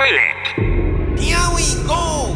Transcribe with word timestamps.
toilet. 0.00 0.32
Here 1.20 1.48
we 1.52 1.66
go. 1.84 2.32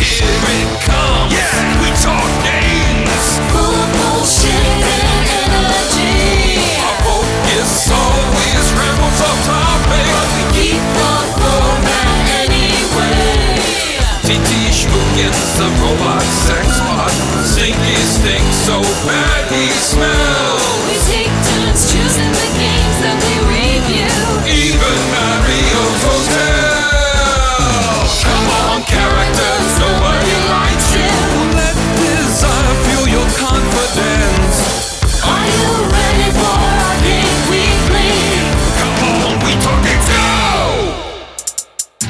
Here 0.00 0.40
it 0.56 0.70
comes. 0.80 1.28
Yeah, 1.28 1.52
we 1.80 1.88
talk 2.00 2.32
games. 2.40 3.26
Full 3.52 3.74
of 3.76 3.88
bullshit 3.92 4.64
and 4.80 5.04
energy. 5.44 6.56
Our 6.80 6.96
focus 7.04 7.92
always 7.92 8.66
rambles 8.72 9.20
off 9.20 9.38
topic. 9.44 10.08
We 10.32 10.42
keep 10.56 10.82
the 10.96 11.10
format 11.36 12.08
anyway. 12.48 13.60
TT 14.24 14.72
Schmookins, 14.72 15.48
the 15.60 15.68
robot 15.84 16.24
sex 16.48 16.80
bot. 16.80 17.12
Stinky 17.44 17.96
stinks 18.08 18.56
so 18.64 18.80
bad 19.04 19.52
he 19.52 19.68
smells. 19.68 20.47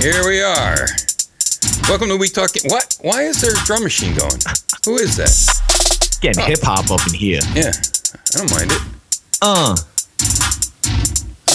Here 0.09 0.27
we 0.27 0.41
are. 0.41 0.89
Welcome 1.87 2.09
to 2.09 2.17
We 2.17 2.29
Talk. 2.29 2.53
What? 2.65 2.97
Why 3.03 3.25
is 3.25 3.43
there 3.43 3.53
a 3.53 3.61
drum 3.67 3.83
machine 3.83 4.17
going? 4.17 4.41
Who 4.87 4.97
is 4.97 5.21
that? 5.21 5.29
Getting 6.23 6.43
hip 6.49 6.61
hop 6.63 6.91
up 6.91 7.07
in 7.07 7.13
here. 7.13 7.43
Yeah, 7.53 7.77
I 7.77 8.39
don't 8.41 8.49
mind 8.49 8.73
it. 8.73 8.81
Uh. 9.43 9.77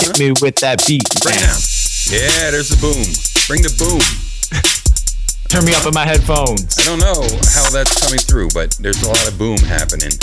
Hit 0.05 0.20
me 0.20 0.38
with 0.38 0.62
that 0.62 0.85
beat. 0.85 1.01
Bring 1.26 1.34
it 1.34 1.49
down. 1.49 1.57
Yeah, 2.13 2.54
there's 2.54 2.70
the 2.70 2.77
boom. 2.77 3.01
Bring 3.49 3.65
the 3.65 3.73
boom. 3.73 3.98
Turn 5.49 5.65
me 5.65 5.73
up 5.73 5.88
in 5.90 5.93
my 5.98 6.05
headphones. 6.05 6.77
I 6.77 6.85
don't 6.85 7.01
know 7.01 7.26
how 7.57 7.65
that's 7.73 7.98
coming 8.05 8.21
through, 8.21 8.49
but 8.54 8.77
there's 8.77 9.01
a 9.01 9.07
lot 9.10 9.26
of 9.27 9.34
boom 9.40 9.57
happening. 9.65 10.13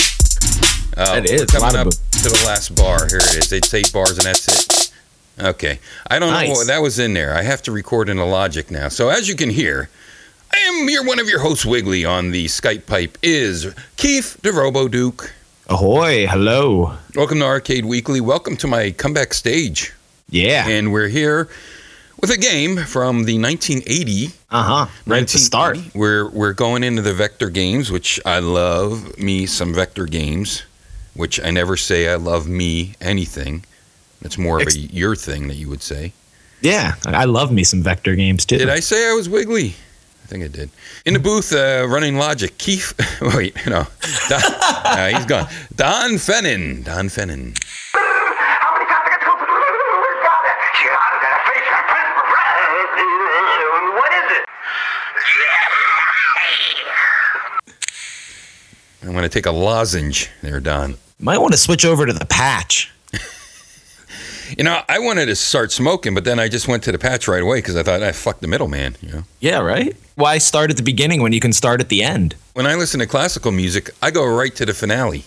Uh, 0.95 1.19
That 1.19 1.27
is, 1.27 1.51
we're 1.51 1.59
a 1.59 1.63
lot 1.67 1.75
coming 1.75 1.81
of 1.83 1.99
up 1.99 1.99
to 2.23 2.29
the 2.31 2.43
last 2.47 2.79
bar. 2.79 3.11
Here 3.11 3.19
it 3.19 3.43
is. 3.43 3.51
It's 3.51 3.75
eight 3.75 3.91
bars 3.93 4.23
and 4.23 4.27
that's 4.31 4.47
it. 4.47 4.90
Okay. 5.39 5.79
I 6.09 6.19
don't 6.19 6.33
know 6.33 6.51
what 6.53 6.67
that 6.67 6.83
was 6.83 6.99
in 6.99 7.15
there. 7.15 7.35
I 7.35 7.43
have 7.43 7.63
to 7.63 7.73
record 7.73 8.09
in 8.09 8.19
a 8.19 8.27
Logic 8.27 8.71
now. 8.71 8.89
So 8.89 9.09
as 9.09 9.29
you 9.29 9.35
can 9.37 9.51
hear, 9.51 9.89
I 10.53 10.59
am 10.59 10.89
your 10.89 11.05
one 11.05 11.19
of 11.19 11.29
your 11.29 11.41
hosts, 11.41 11.65
Wiggly, 11.65 12.05
on 12.05 12.31
the 12.31 12.47
Skype 12.47 12.87
pipe 12.87 13.17
is 13.23 13.73
Keith 13.97 14.39
DeRobo 14.43 14.91
Duke. 14.91 15.33
Ahoy, 15.69 16.27
hello. 16.27 16.95
Welcome 17.15 17.39
to 17.39 17.45
Arcade 17.45 17.85
Weekly. 17.85 18.21
Welcome 18.21 18.57
to 18.59 18.67
my 18.67 18.91
comeback 18.91 19.33
stage. 19.33 19.93
Yeah. 20.29 20.67
And 20.69 20.93
we're 20.93 21.09
here 21.09 21.49
with 22.21 22.31
a 22.31 22.37
game 22.37 22.77
from 22.79 23.25
the 23.25 23.39
1980 23.39 24.27
Uh 24.51 24.63
huh. 24.63 24.87
Right 25.07 25.27
to 25.29 25.39
start. 25.39 25.79
We're 25.95 26.29
we're 26.29 26.53
going 26.53 26.83
into 26.85 27.03
the 27.03 27.15
vector 27.15 27.51
games, 27.51 27.91
which 27.91 28.21
I 28.27 28.41
love 28.41 29.17
me 29.19 29.47
some 29.47 29.73
vector 29.73 30.07
games, 30.07 30.65
which 31.15 31.41
I 31.43 31.51
never 31.51 31.77
say 31.77 32.09
I 32.09 32.17
love 32.17 32.49
me 32.49 32.95
anything. 33.01 33.65
That's 34.23 34.37
more 34.39 34.61
of 34.61 34.69
a 34.69 34.73
your 34.79 35.17
thing 35.17 35.49
that 35.49 35.57
you 35.57 35.69
would 35.69 35.83
say. 35.83 36.13
Yeah. 36.61 36.95
I 37.07 37.25
love 37.25 37.51
me 37.53 37.65
some 37.65 37.83
vector 37.83 38.15
games 38.15 38.45
too. 38.45 38.59
Did 38.59 38.69
I 38.69 38.81
say 38.81 39.09
I 39.09 39.15
was 39.15 39.29
wiggly? 39.29 39.75
I 40.23 40.27
think 40.27 40.45
I 40.45 40.49
did. 40.49 40.71
In 41.07 41.15
the 41.15 41.21
booth, 41.21 41.53
uh, 41.53 41.87
running 41.89 42.17
logic, 42.17 42.59
Keith. 42.59 42.93
Wait, 43.35 43.57
no, 43.67 43.87
Don, 44.29 44.41
uh, 44.45 45.09
he's 45.09 45.25
gone. 45.25 45.49
Don 45.75 46.19
Fennon. 46.19 46.83
Don 46.85 47.09
Fennon. 47.09 47.55
How 47.93 48.75
many 48.75 48.87
times 48.87 49.05
I 49.07 49.11
got 49.11 49.19
to 49.19 49.27
go? 49.27 49.33
Got 50.23 50.45
it. 50.45 50.57
Get 50.85 50.93
out 50.93 51.15
of 51.17 51.21
that 51.25 51.39
face. 51.49 51.67
What 53.97 54.13
is 54.13 54.37
it? 54.37 54.45
I'm 59.03 59.13
going 59.13 59.23
to 59.23 59.29
take 59.29 59.47
a 59.47 59.51
lozenge 59.51 60.31
there, 60.43 60.61
Don. 60.61 60.97
Might 61.19 61.39
want 61.39 61.53
to 61.53 61.59
switch 61.59 61.85
over 61.85 62.07
to 62.07 62.13
the 62.13 62.27
patch. 62.27 62.93
You 64.57 64.65
know, 64.65 64.83
I 64.89 64.99
wanted 64.99 65.27
to 65.27 65.37
start 65.37 65.73
smoking, 65.73 66.15
but 66.15 66.25
then 66.25 66.39
I 66.39 66.49
just 66.49 66.69
went 66.69 66.83
to 66.85 66.93
the 66.93 66.99
patch 66.99 67.29
right 67.29 67.43
away 67.43 67.59
because 67.59 67.77
I 67.77 67.83
thought 67.83 68.03
I 68.03 68.13
fucked 68.13 68.41
the 68.41 68.49
middleman. 68.49 68.97
You 69.01 69.13
know. 69.13 69.23
Yeah, 69.41 69.59
right? 69.59 69.97
Why 70.17 70.39
start 70.39 70.71
at 70.71 70.77
the 70.77 70.83
beginning 70.83 71.23
when 71.23 71.33
you 71.33 71.41
can 71.41 71.53
start 71.53 71.81
at 71.81 71.89
the 71.89 72.03
end? 72.03 72.35
When 72.55 72.67
I 72.67 72.75
listen 72.75 73.01
to 73.01 73.07
classical 73.07 73.53
music, 73.53 73.91
I 74.03 74.11
go 74.11 74.27
right 74.27 74.55
to 74.57 74.67
the 74.67 74.75
finale. 74.75 75.25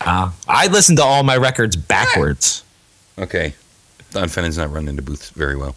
Uh, 0.00 0.30
I 0.48 0.66
listen 0.66 0.96
to 0.96 1.02
all 1.02 1.22
my 1.22 1.36
records 1.36 1.76
backwards. 1.76 2.64
Okay. 3.18 3.54
Don 4.10 4.28
Fennon's 4.28 4.58
not 4.58 4.70
running 4.70 4.96
the 4.96 5.02
booth 5.02 5.30
very 5.30 5.56
well. 5.56 5.74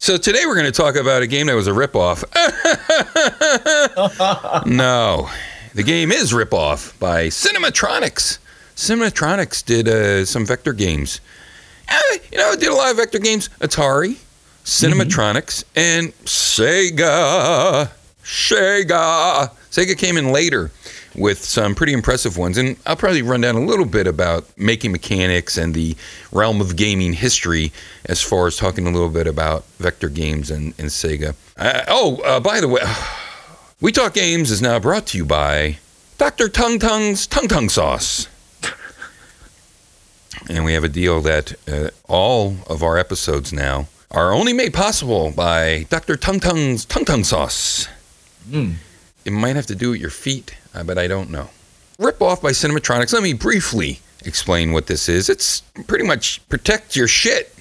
So 0.00 0.16
today 0.16 0.46
we're 0.46 0.54
going 0.54 0.66
to 0.66 0.72
talk 0.72 0.96
about 0.96 1.22
a 1.22 1.26
game 1.26 1.46
that 1.48 1.54
was 1.54 1.66
a 1.66 1.72
ripoff. 1.72 2.24
no. 4.66 5.28
The 5.74 5.82
game 5.82 6.12
is 6.12 6.32
ripoff 6.32 6.98
by 6.98 7.26
Cinematronics. 7.26 8.38
Cinematronics 8.76 9.64
did 9.64 9.88
uh, 9.88 10.24
some 10.24 10.46
vector 10.46 10.72
games. 10.72 11.20
Eh, 11.88 12.18
you 12.32 12.38
know, 12.38 12.50
I 12.50 12.56
did 12.56 12.68
a 12.68 12.74
lot 12.74 12.90
of 12.90 12.96
vector 12.96 13.18
games. 13.18 13.48
Atari, 13.60 14.16
Cinematronics, 14.64 15.64
and 15.74 16.12
Sega. 16.24 17.90
Sega. 18.22 19.50
Sega 19.70 19.98
came 19.98 20.16
in 20.16 20.32
later 20.32 20.70
with 21.14 21.42
some 21.44 21.74
pretty 21.74 21.92
impressive 21.92 22.36
ones. 22.36 22.58
And 22.58 22.76
I'll 22.86 22.96
probably 22.96 23.22
run 23.22 23.40
down 23.40 23.56
a 23.56 23.60
little 23.60 23.84
bit 23.84 24.06
about 24.06 24.46
making 24.58 24.92
mechanics 24.92 25.56
and 25.56 25.74
the 25.74 25.96
realm 26.32 26.60
of 26.60 26.76
gaming 26.76 27.12
history 27.12 27.72
as 28.06 28.22
far 28.22 28.46
as 28.46 28.56
talking 28.56 28.86
a 28.86 28.90
little 28.90 29.08
bit 29.08 29.26
about 29.26 29.64
vector 29.78 30.08
games 30.08 30.50
and, 30.50 30.74
and 30.78 30.88
Sega. 30.88 31.34
Uh, 31.56 31.84
oh, 31.88 32.16
uh, 32.22 32.40
by 32.40 32.60
the 32.60 32.68
way, 32.68 32.80
We 33.80 33.92
Talk 33.92 34.14
Games 34.14 34.50
is 34.50 34.60
now 34.60 34.80
brought 34.80 35.06
to 35.08 35.18
you 35.18 35.24
by 35.24 35.78
Dr. 36.18 36.48
Tung 36.48 36.80
Tung's 36.80 37.28
Tung 37.28 37.46
Tung 37.46 37.68
Sauce. 37.68 38.26
And 40.48 40.64
we 40.64 40.72
have 40.74 40.84
a 40.84 40.88
deal 40.88 41.20
that 41.22 41.54
uh, 41.68 41.90
all 42.08 42.56
of 42.66 42.82
our 42.82 42.96
episodes 42.98 43.52
now 43.52 43.88
are 44.10 44.32
only 44.32 44.52
made 44.52 44.72
possible 44.72 45.30
by 45.30 45.86
Dr. 45.90 46.16
Tung 46.16 46.40
Tung's 46.40 46.84
Tung 46.84 47.04
Tung 47.04 47.24
Sauce. 47.24 47.88
It 48.50 49.30
might 49.32 49.56
have 49.56 49.66
to 49.66 49.74
do 49.74 49.90
with 49.90 50.00
your 50.00 50.10
feet, 50.10 50.56
uh, 50.74 50.82
but 50.84 50.96
I 50.96 51.06
don't 51.06 51.30
know. 51.30 51.50
Rip 51.98 52.22
off 52.22 52.40
by 52.40 52.50
Cinematronics. 52.52 53.12
Let 53.12 53.22
me 53.22 53.34
briefly 53.34 54.00
explain 54.24 54.72
what 54.72 54.86
this 54.86 55.08
is. 55.08 55.28
It's 55.28 55.60
pretty 55.86 56.04
much 56.06 56.40
protect 56.48 56.96
your 56.96 57.08
shit. 57.08 57.54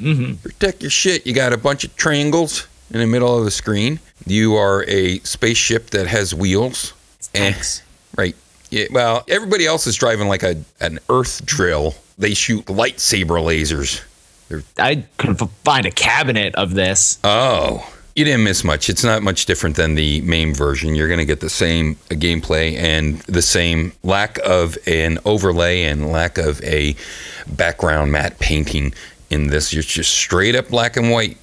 Mm-hmm. 0.00 0.34
Protect 0.36 0.80
your 0.82 0.90
shit. 0.90 1.26
You 1.26 1.34
got 1.34 1.52
a 1.52 1.58
bunch 1.58 1.84
of 1.84 1.94
triangles 1.96 2.66
in 2.90 3.00
the 3.00 3.06
middle 3.06 3.36
of 3.38 3.44
the 3.44 3.50
screen. 3.50 4.00
You 4.26 4.54
are 4.56 4.84
a 4.88 5.18
spaceship 5.20 5.90
that 5.90 6.06
has 6.06 6.34
wheels. 6.34 6.94
And- 7.34 7.54
Tanks. 7.54 7.82
Right. 8.16 8.36
Yeah, 8.70 8.86
well, 8.90 9.22
everybody 9.28 9.66
else 9.66 9.86
is 9.86 9.96
driving 9.96 10.28
like 10.28 10.42
a 10.42 10.62
an 10.80 10.98
earth 11.10 11.44
drill. 11.44 11.94
They 12.22 12.34
shoot 12.34 12.66
lightsaber 12.66 13.42
lasers. 13.42 14.00
I 14.78 15.04
could 15.18 15.38
find 15.64 15.86
a 15.86 15.90
cabinet 15.90 16.54
of 16.54 16.74
this. 16.74 17.18
Oh, 17.24 17.84
you 18.14 18.24
didn't 18.24 18.44
miss 18.44 18.62
much. 18.62 18.88
It's 18.88 19.02
not 19.02 19.22
much 19.24 19.44
different 19.46 19.74
than 19.74 19.96
the 19.96 20.20
main 20.20 20.54
version. 20.54 20.94
You're 20.94 21.08
going 21.08 21.18
to 21.18 21.24
get 21.24 21.40
the 21.40 21.50
same 21.50 21.96
gameplay 22.10 22.76
and 22.76 23.18
the 23.22 23.42
same 23.42 23.92
lack 24.04 24.38
of 24.46 24.78
an 24.86 25.18
overlay 25.24 25.82
and 25.82 26.12
lack 26.12 26.38
of 26.38 26.62
a 26.62 26.94
background 27.48 28.12
matte 28.12 28.38
painting 28.38 28.94
in 29.30 29.48
this. 29.48 29.72
You're 29.72 29.82
just 29.82 30.12
straight 30.12 30.54
up 30.54 30.68
black 30.68 30.96
and 30.96 31.10
white. 31.10 31.38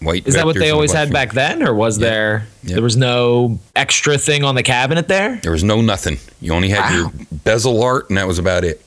White. 0.00 0.26
Is 0.26 0.34
that 0.34 0.44
what 0.44 0.56
they 0.58 0.70
always 0.70 0.92
had 0.92 1.12
back 1.12 1.32
then, 1.32 1.62
or 1.62 1.72
was 1.74 1.98
Yeah. 1.98 2.08
there 2.10 2.46
Yep. 2.64 2.74
there 2.74 2.82
was 2.82 2.96
no 2.96 3.60
extra 3.76 4.18
thing 4.18 4.42
on 4.42 4.56
the 4.56 4.62
cabinet 4.64 5.06
there? 5.06 5.38
There 5.42 5.52
was 5.52 5.62
no 5.62 5.80
nothing. 5.80 6.18
You 6.40 6.52
only 6.54 6.70
had 6.70 6.92
your 6.92 7.12
bezel 7.30 7.80
art, 7.82 8.08
and 8.08 8.18
that 8.18 8.26
was 8.26 8.38
about 8.40 8.64
it. 8.64 8.82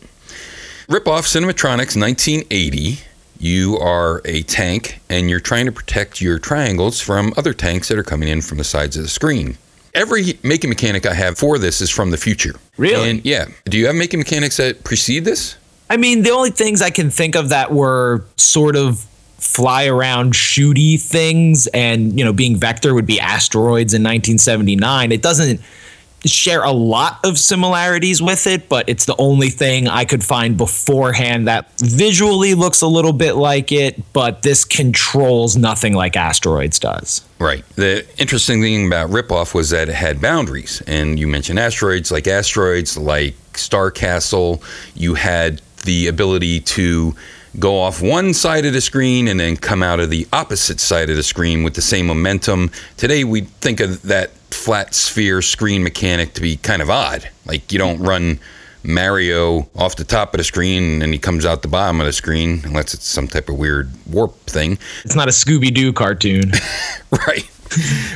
Rip 0.89 1.05
off 1.05 1.25
Cinematronics 1.25 1.99
1980. 1.99 2.99
You 3.37 3.77
are 3.77 4.21
a 4.23 4.43
tank, 4.43 5.01
and 5.09 5.29
you're 5.29 5.41
trying 5.41 5.65
to 5.65 5.71
protect 5.73 6.21
your 6.21 6.39
triangles 6.39 7.01
from 7.01 7.33
other 7.35 7.53
tanks 7.53 7.89
that 7.89 7.97
are 7.97 8.03
coming 8.03 8.29
in 8.29 8.41
from 8.41 8.57
the 8.57 8.63
sides 8.63 8.95
of 8.95 9.03
the 9.03 9.09
screen. 9.09 9.57
Every 9.93 10.39
making 10.43 10.69
mechanic 10.69 11.05
I 11.05 11.13
have 11.13 11.37
for 11.37 11.57
this 11.57 11.81
is 11.81 11.89
from 11.89 12.11
the 12.11 12.17
future. 12.17 12.55
Really? 12.77 13.09
And 13.09 13.25
yeah. 13.25 13.47
Do 13.65 13.77
you 13.77 13.87
have 13.87 13.95
making 13.95 14.19
mechanics 14.19 14.55
that 14.57 14.85
precede 14.85 15.25
this? 15.25 15.57
I 15.89 15.97
mean, 15.97 16.23
the 16.23 16.31
only 16.31 16.51
things 16.51 16.81
I 16.81 16.89
can 16.89 17.09
think 17.09 17.35
of 17.35 17.49
that 17.49 17.73
were 17.73 18.23
sort 18.37 18.77
of 18.77 18.99
fly 19.39 19.87
around 19.87 20.35
shooty 20.35 21.01
things 21.01 21.67
and, 21.73 22.17
you 22.17 22.23
know, 22.23 22.31
being 22.31 22.55
vector 22.55 22.93
would 22.93 23.05
be 23.05 23.19
asteroids 23.19 23.93
in 23.93 24.03
1979. 24.03 25.11
It 25.11 25.21
doesn't 25.21 25.59
share 26.25 26.63
a 26.63 26.71
lot 26.71 27.19
of 27.23 27.37
similarities 27.37 28.21
with 28.21 28.47
it, 28.47 28.67
but 28.69 28.89
it's 28.89 29.05
the 29.05 29.15
only 29.17 29.49
thing 29.49 29.87
I 29.87 30.05
could 30.05 30.23
find 30.23 30.57
beforehand 30.57 31.47
that 31.47 31.71
visually 31.79 32.53
looks 32.53 32.81
a 32.81 32.87
little 32.87 33.13
bit 33.13 33.33
like 33.33 33.71
it, 33.71 34.01
but 34.13 34.41
this 34.41 34.65
controls 34.65 35.55
nothing 35.55 35.93
like 35.93 36.15
asteroids 36.15 36.79
does. 36.79 37.27
Right. 37.39 37.63
The 37.75 38.05
interesting 38.17 38.61
thing 38.61 38.87
about 38.87 39.09
Ripoff 39.09 39.53
was 39.53 39.69
that 39.69 39.89
it 39.89 39.95
had 39.95 40.19
boundaries. 40.19 40.81
And 40.87 41.19
you 41.19 41.27
mentioned 41.27 41.59
asteroids, 41.59 42.11
like 42.11 42.27
asteroids, 42.27 42.97
like 42.97 43.35
Star 43.55 43.91
Castle. 43.91 44.63
You 44.95 45.13
had 45.13 45.61
the 45.85 46.07
ability 46.07 46.61
to 46.61 47.15
go 47.59 47.79
off 47.79 48.01
one 48.01 48.33
side 48.33 48.65
of 48.65 48.73
the 48.73 48.81
screen 48.81 49.27
and 49.27 49.39
then 49.39 49.55
come 49.55 49.81
out 49.81 49.99
of 49.99 50.09
the 50.09 50.27
opposite 50.33 50.79
side 50.79 51.09
of 51.09 51.15
the 51.15 51.23
screen 51.23 51.63
with 51.63 51.75
the 51.75 51.81
same 51.81 52.07
momentum. 52.07 52.71
Today, 52.97 53.23
we 53.23 53.41
think 53.41 53.79
of 53.79 54.01
that 54.03 54.31
flat 54.57 54.93
sphere 54.93 55.41
screen 55.41 55.83
mechanic 55.83 56.33
to 56.33 56.41
be 56.41 56.57
kind 56.57 56.81
of 56.81 56.89
odd. 56.89 57.29
Like 57.45 57.71
you 57.71 57.79
don't 57.79 57.99
run 57.99 58.39
Mario 58.83 59.67
off 59.75 59.95
the 59.95 60.03
top 60.03 60.33
of 60.33 60.37
the 60.37 60.43
screen 60.43 61.01
and 61.01 61.13
he 61.13 61.19
comes 61.19 61.45
out 61.45 61.61
the 61.61 61.67
bottom 61.67 61.99
of 61.99 62.05
the 62.05 62.13
screen 62.13 62.61
unless 62.63 62.93
it's 62.93 63.05
some 63.05 63.27
type 63.27 63.49
of 63.49 63.57
weird 63.57 63.91
warp 64.09 64.35
thing. 64.45 64.77
It's 65.03 65.15
not 65.15 65.27
a 65.27 65.31
Scooby 65.31 65.73
Doo 65.73 65.93
cartoon. 65.93 66.51
Right. 67.09 67.49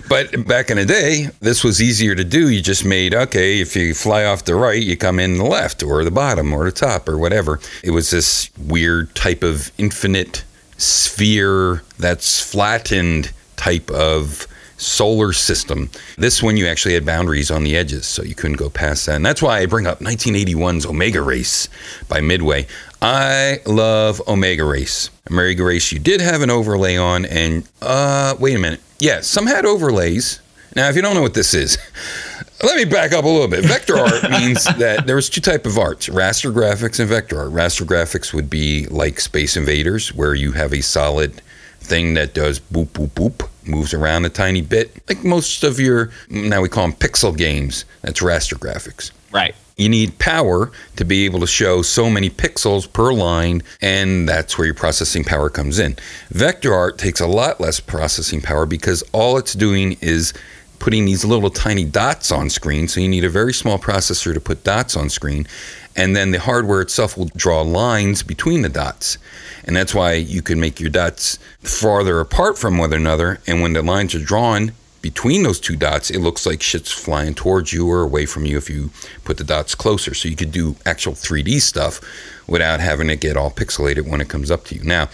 But 0.10 0.46
back 0.48 0.70
in 0.70 0.78
the 0.78 0.86
day, 0.86 1.30
this 1.40 1.64
was 1.64 1.82
easier 1.82 2.14
to 2.14 2.24
do. 2.24 2.50
You 2.50 2.62
just 2.62 2.84
made, 2.84 3.14
okay, 3.14 3.62
if 3.62 3.76
you 3.76 3.94
fly 3.94 4.26
off 4.26 4.44
the 4.44 4.56
right, 4.56 4.82
you 4.82 4.98
come 4.98 5.18
in 5.20 5.38
the 5.38 5.46
left 5.46 5.82
or 5.82 6.04
the 6.04 6.12
bottom 6.12 6.54
or 6.54 6.66
the 6.66 6.72
top 6.72 7.08
or 7.08 7.18
whatever. 7.18 7.60
It 7.84 7.92
was 7.92 8.10
this 8.12 8.50
weird 8.58 9.16
type 9.16 9.44
of 9.44 9.72
infinite 9.78 10.44
sphere 10.78 11.84
that's 12.00 12.42
flattened 12.42 13.32
type 13.56 13.90
of 13.92 14.48
solar 14.82 15.32
system. 15.32 15.90
This 16.18 16.42
one, 16.42 16.58
you 16.58 16.68
actually 16.68 16.96
had 16.96 17.06
boundaries 17.06 17.52
on 17.52 17.64
the 17.64 17.76
edges, 17.76 18.06
so 18.06 18.24
you 18.24 18.36
couldn't 18.36 18.58
go 18.58 18.70
past 18.70 19.06
that. 19.06 19.16
And 19.16 19.26
that's 19.26 19.42
why 19.42 19.60
I 19.60 19.66
bring 19.66 19.88
up 19.88 20.00
1981's 20.00 20.86
Omega 20.86 21.22
Race 21.22 21.70
by 22.10 22.20
Midway. 22.20 22.68
I 23.02 23.60
love 23.66 24.22
Omega 24.28 24.64
Race. 24.64 25.10
Omega 25.30 25.64
Race, 25.64 25.92
you 25.92 26.00
did 26.00 26.22
have 26.22 26.42
an 26.42 26.50
overlay 26.50 26.98
on, 26.98 27.26
and 27.26 27.68
uh, 27.82 28.36
wait 28.40 28.56
a 28.56 28.60
minute. 28.60 28.82
Yeah, 29.00 29.22
some 29.22 29.48
had 29.48 29.66
overlays. 29.66 30.40
Now, 30.76 30.90
if 30.90 30.96
you 30.96 31.02
don't 31.02 31.16
know 31.16 31.22
what 31.22 31.34
this 31.34 31.54
is, 31.54 31.78
let 32.64 32.78
me 32.78 32.86
back 32.86 33.12
up 33.12 33.26
a 33.26 33.28
little 33.28 33.48
bit. 33.48 33.66
Vector 33.66 33.98
art 33.98 34.30
means 34.32 34.64
that 34.64 35.06
there 35.06 35.16
was 35.16 35.30
two 35.30 35.42
type 35.42 35.66
of 35.66 35.78
arts: 35.78 36.10
raster 36.10 36.54
graphics 36.54 37.00
and 37.00 37.10
vector 37.10 37.40
art. 37.40 37.52
Raster 37.52 37.86
graphics 37.86 38.34
would 38.34 38.50
be 38.50 38.86
like 38.88 39.20
Space 39.20 39.58
Invaders, 39.58 40.14
where 40.14 40.34
you 40.34 40.54
have 40.54 40.74
a 40.74 40.82
solid 40.82 41.42
thing 41.82 42.14
that 42.14 42.34
does 42.34 42.60
boop 42.60 42.88
boop 42.88 43.10
boop, 43.10 43.48
moves 43.66 43.94
around 43.94 44.26
a 44.26 44.30
tiny 44.30 44.62
bit, 44.62 45.02
like 45.10 45.24
most 45.24 45.64
of 45.64 45.80
your 45.80 46.12
now 46.30 46.62
we 46.62 46.70
call 46.70 46.88
them 46.88 46.96
pixel 46.96 47.36
games. 47.36 47.86
That's 48.02 48.22
raster 48.22 48.58
graphics. 48.58 49.12
right. 49.32 49.56
You 49.78 49.90
need 49.90 50.20
power 50.20 50.72
to 50.98 51.06
be 51.06 51.26
able 51.26 51.40
to 51.40 51.48
show 51.48 51.82
so 51.82 52.08
many 52.08 52.30
pixels 52.30 52.92
per 52.92 53.12
line, 53.14 53.64
and 53.82 54.30
that's 54.30 54.56
where 54.56 54.66
your 54.66 54.76
processing 54.76 55.24
power 55.24 55.50
comes 55.50 55.80
in. 55.80 55.96
Vector 56.30 56.72
art 56.72 57.00
takes 57.00 57.20
a 57.20 57.26
lot 57.26 57.60
less 57.60 57.80
processing 57.80 58.42
power 58.42 58.68
because 58.68 59.02
all 59.12 59.38
it's 59.38 59.54
doing 59.54 59.98
is 60.00 60.34
putting 60.78 61.06
these 61.06 61.26
little 61.26 61.50
tiny 61.50 61.86
dots 61.86 62.32
on 62.32 62.50
screen. 62.50 62.88
So 62.88 63.00
you 63.00 63.08
need 63.08 63.24
a 63.24 63.30
very 63.30 63.54
small 63.54 63.80
processor 63.80 64.34
to 64.34 64.42
put 64.42 64.64
dots 64.64 64.96
on 64.96 65.10
screen, 65.10 65.48
and 65.96 66.16
then 66.16 66.32
the 66.32 66.40
hardware 66.40 66.82
itself 66.82 67.18
will 67.18 67.30
draw 67.36 67.62
lines 67.62 68.24
between 68.24 68.62
the 68.62 68.70
dots. 68.70 69.18
And 69.64 69.76
that's 69.76 69.94
why 69.94 70.14
you 70.14 70.42
can 70.42 70.60
make 70.60 70.80
your 70.80 70.90
dots 70.90 71.38
farther 71.60 72.20
apart 72.20 72.58
from 72.58 72.78
one 72.78 72.94
another, 72.94 73.40
and 73.48 73.62
when 73.62 73.74
the 73.74 73.82
lines 73.82 74.16
are 74.16 74.24
drawn, 74.24 74.72
between 75.02 75.44
those 75.44 75.60
two 75.60 75.76
dots, 75.76 76.12
it 76.12 76.20
looks 76.20 76.46
like 76.46 76.62
shit's 76.62 76.92
flying 76.92 77.34
towards 77.34 77.74
you 77.74 77.90
or 77.90 78.02
away 78.02 78.26
from 78.26 78.46
you 78.46 78.58
if 78.58 78.70
you 78.70 78.92
put 79.24 79.38
the 79.38 79.44
dots 79.44 79.74
closer. 79.74 80.14
So 80.14 80.30
you 80.30 80.36
could 80.36 80.52
do 80.52 80.76
actual 80.86 81.14
3D 81.14 81.60
stuff 81.62 82.00
without 82.48 82.80
having 82.80 83.10
it 83.10 83.20
get 83.20 83.38
all 83.38 83.52
pixelated 83.52 84.08
when 84.08 84.22
it 84.22 84.30
comes 84.30 84.52
up 84.52 84.66
to 84.66 84.76
you. 84.76 84.84
Now, 84.84 85.10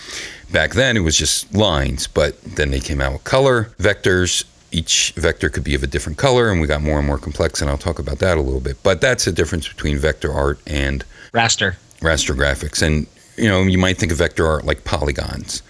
back 0.51 0.73
then 0.73 0.97
it 0.97 1.01
was 1.01 1.17
just 1.17 1.53
lines, 1.53 2.07
but 2.07 2.41
then 2.43 2.71
they 2.71 2.79
came 2.79 2.99
out 2.99 3.13
with 3.13 3.23
color 3.23 3.71
vectors. 3.79 4.43
Each 4.71 5.13
vector 5.15 5.49
could 5.49 5.63
be 5.63 5.75
of 5.75 5.83
a 5.83 5.87
different 5.87 6.17
color, 6.17 6.51
and 6.51 6.59
we 6.59 6.67
got 6.67 6.81
more 6.81 6.97
and 6.97 7.07
more 7.07 7.17
complex, 7.17 7.61
and 7.61 7.69
I'll 7.69 7.77
talk 7.77 7.99
about 7.99 8.19
that 8.19 8.37
a 8.37 8.41
little 8.41 8.59
bit. 8.59 8.81
But 8.83 9.01
that's 9.01 9.25
the 9.25 9.31
difference 9.31 9.67
between 9.67 9.97
vector 9.97 10.31
art 10.33 10.59
and 10.67 11.05
Raster. 11.33 11.75
raster 12.01 12.35
graphics. 12.35 12.81
And, 12.81 13.07
you 13.37 13.47
know, 13.47 13.63
you 13.63 13.77
might 13.77 13.97
think 13.97 14.11
of 14.11 14.17
vector 14.17 14.45
art 14.45 14.65
like 14.65 14.83
polygons. 14.83 15.61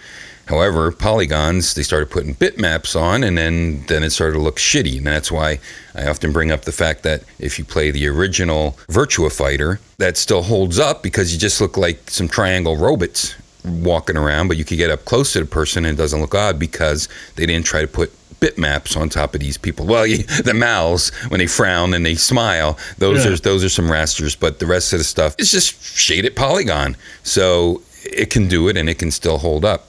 However, 0.47 0.91
polygons, 0.93 1.73
they 1.73 1.83
started 1.83 2.09
putting 2.09 2.33
bitmaps 2.33 2.99
on, 2.99 3.23
and 3.23 3.37
then, 3.37 3.83
then 3.87 4.01
it 4.01 4.11
started 4.11 4.33
to 4.33 4.41
look 4.41 4.57
shitty. 4.57 4.97
And 4.97 5.05
that's 5.05 5.31
why 5.31 5.59
I 5.93 6.07
often 6.07 6.31
bring 6.31 6.51
up 6.51 6.61
the 6.61 6.71
fact 6.71 7.03
that 7.03 7.23
if 7.37 7.59
you 7.59 7.65
play 7.65 7.91
the 7.91 8.07
original 8.07 8.71
Virtua 8.87 9.31
Fighter, 9.31 9.81
that 9.97 10.15
still 10.15 10.43
holds 10.43 10.79
up 10.79 11.03
because 11.03 11.33
you 11.33 11.39
just 11.39 11.59
look 11.59 11.75
like 11.75 12.09
some 12.09 12.29
triangle 12.29 12.77
robots 12.77 13.35
walking 13.65 14.15
around, 14.15 14.47
but 14.47 14.55
you 14.55 14.63
could 14.63 14.77
get 14.77 14.89
up 14.89 15.03
close 15.03 15.33
to 15.33 15.39
the 15.39 15.45
person 15.45 15.85
and 15.85 15.97
it 15.97 16.01
doesn't 16.01 16.21
look 16.21 16.33
odd 16.33 16.57
because 16.57 17.09
they 17.35 17.45
didn't 17.45 17.65
try 17.65 17.81
to 17.81 17.87
put 17.87 18.11
bitmaps 18.39 18.95
on 18.95 19.09
top 19.09 19.33
of 19.33 19.41
these 19.41 19.57
people. 19.57 19.85
Well, 19.85 20.05
you, 20.11 20.23
the 20.23 20.53
mouths 20.53 21.09
when 21.29 21.39
they 21.39 21.47
frown 21.47 21.93
and 21.93 22.05
they 22.05 22.15
smile, 22.15 22.77
those 22.97 23.25
Yeah. 23.25 23.31
are 23.33 23.37
those 23.37 23.63
are 23.63 23.69
some 23.69 23.91
rasters, 23.91 24.35
but 24.35 24.59
the 24.59 24.65
rest 24.65 24.93
of 24.93 24.99
the 24.99 25.05
stuff 25.05 25.35
is 25.37 25.51
just 25.51 25.81
shaded 25.97 26.35
polygon. 26.35 26.95
So 27.23 27.81
it 28.03 28.29
can 28.29 28.47
do 28.47 28.67
it 28.69 28.77
and 28.77 28.89
it 28.89 28.99
can 28.99 29.11
still 29.11 29.39
hold 29.39 29.65
up. 29.65 29.87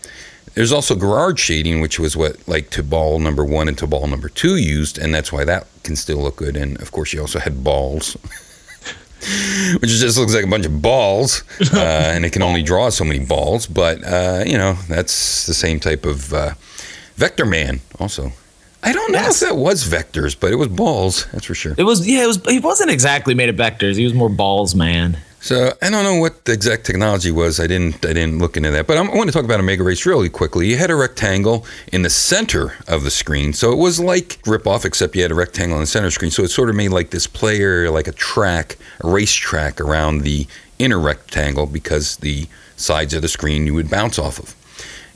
There's 0.55 0.73
also 0.73 0.97
Gouraud 0.97 1.39
shading, 1.39 1.81
which 1.81 2.01
was 2.01 2.17
what 2.17 2.37
like 2.49 2.71
Tobal 2.71 3.21
number 3.21 3.45
one 3.45 3.69
and 3.69 3.77
Tobal 3.79 4.09
number 4.09 4.29
two 4.29 4.57
used, 4.57 4.99
and 4.99 5.15
that's 5.15 5.33
why 5.33 5.45
that 5.45 5.69
can 5.85 5.95
still 5.95 6.19
look 6.19 6.37
good. 6.37 6.57
And 6.57 6.81
of 6.83 6.91
course, 6.91 7.13
you 7.13 7.21
also 7.21 7.39
had 7.39 7.63
balls, 7.63 8.15
which 9.81 9.91
just 9.91 10.19
looks 10.19 10.35
like 10.35 10.45
a 10.45 10.49
bunch 10.49 10.67
of 10.67 10.83
balls, 10.83 11.45
uh, 11.73 11.79
and 11.79 12.25
it 12.25 12.33
can 12.33 12.43
only 12.43 12.63
draw 12.63 12.89
so 12.91 13.05
many 13.05 13.21
balls. 13.25 13.67
But 13.67 14.03
uh, 14.03 14.43
you 14.47 14.59
know, 14.59 14.73
that's 14.89 15.47
the 15.47 15.55
same 15.55 15.79
type 15.79 16.05
of 16.05 16.33
uh, 16.33 16.55
Vectorman. 17.19 17.81
Also, 17.99 18.33
I 18.83 18.93
don't 18.93 19.11
know 19.13 19.19
Yes. 19.19 19.43
if 19.43 19.49
that 19.49 19.57
was 19.57 19.85
vectors, 19.85 20.37
but 20.39 20.53
it 20.53 20.57
was 20.57 20.69
balls. 20.69 21.27
That's 21.33 21.47
for 21.47 21.55
sure. 21.55 21.75
It 21.77 21.83
was 21.83 22.07
yeah, 22.07 22.25
it 22.25 22.27
was 22.29 22.41
he 22.47 22.61
wasn't 22.61 22.91
exactly 22.91 23.35
made 23.35 23.49
of 23.49 23.57
vectors. 23.57 23.97
He 23.97 24.05
was 24.05 24.15
more 24.15 24.29
balls, 24.29 24.75
man. 24.75 25.19
So 25.41 25.73
I 25.81 25.91
don't 25.91 26.03
know 26.03 26.17
what 26.17 26.45
the 26.47 26.53
exact 26.53 26.85
technology 26.85 27.31
was. 27.31 27.61
I 27.61 27.67
didn't 27.69 28.05
I 28.05 28.13
didn't 28.13 28.39
look 28.39 28.57
into 28.57 28.71
that. 28.73 28.87
But 28.87 28.99
I'm, 28.99 29.11
I 29.11 29.15
want 29.17 29.29
to 29.29 29.33
talk 29.33 29.45
about 29.45 29.61
Omega 29.61 29.83
Race 29.85 30.05
really 30.07 30.29
quickly. 30.29 30.67
You 30.69 30.77
had 30.77 30.91
a 30.91 30.97
rectangle 30.97 31.65
in 31.93 32.03
the 32.03 32.11
center 32.11 32.75
of 32.89 33.03
the 33.05 33.11
screen, 33.11 33.53
so 33.53 33.73
it 33.73 33.79
was 33.79 33.99
like 34.01 34.39
rip 34.47 34.67
off, 34.67 34.85
except 34.85 35.15
you 35.17 35.23
had 35.23 35.31
a 35.31 35.37
rectangle 35.37 35.77
in 35.77 35.83
the 35.83 35.87
center 35.87 36.11
screen. 36.11 36.31
So 36.33 36.43
it 36.43 36.49
sort 36.51 36.71
of 36.71 36.77
made 36.77 36.89
like 36.91 37.11
this 37.11 37.27
player, 37.27 37.91
like 37.91 38.09
a 38.09 38.13
track, 38.13 38.77
a 39.05 39.09
race 39.09 39.33
track 39.35 39.81
around 39.81 40.23
the 40.23 40.47
inner 40.81 40.99
rectangle 40.99 41.67
because 41.67 42.17
the 42.19 42.47
sides 42.77 43.13
of 43.15 43.23
the 43.23 43.29
screen 43.29 43.67
you 43.67 43.75
would 43.75 43.91
bounce 43.91 44.19
off 44.19 44.39
of. 44.39 44.55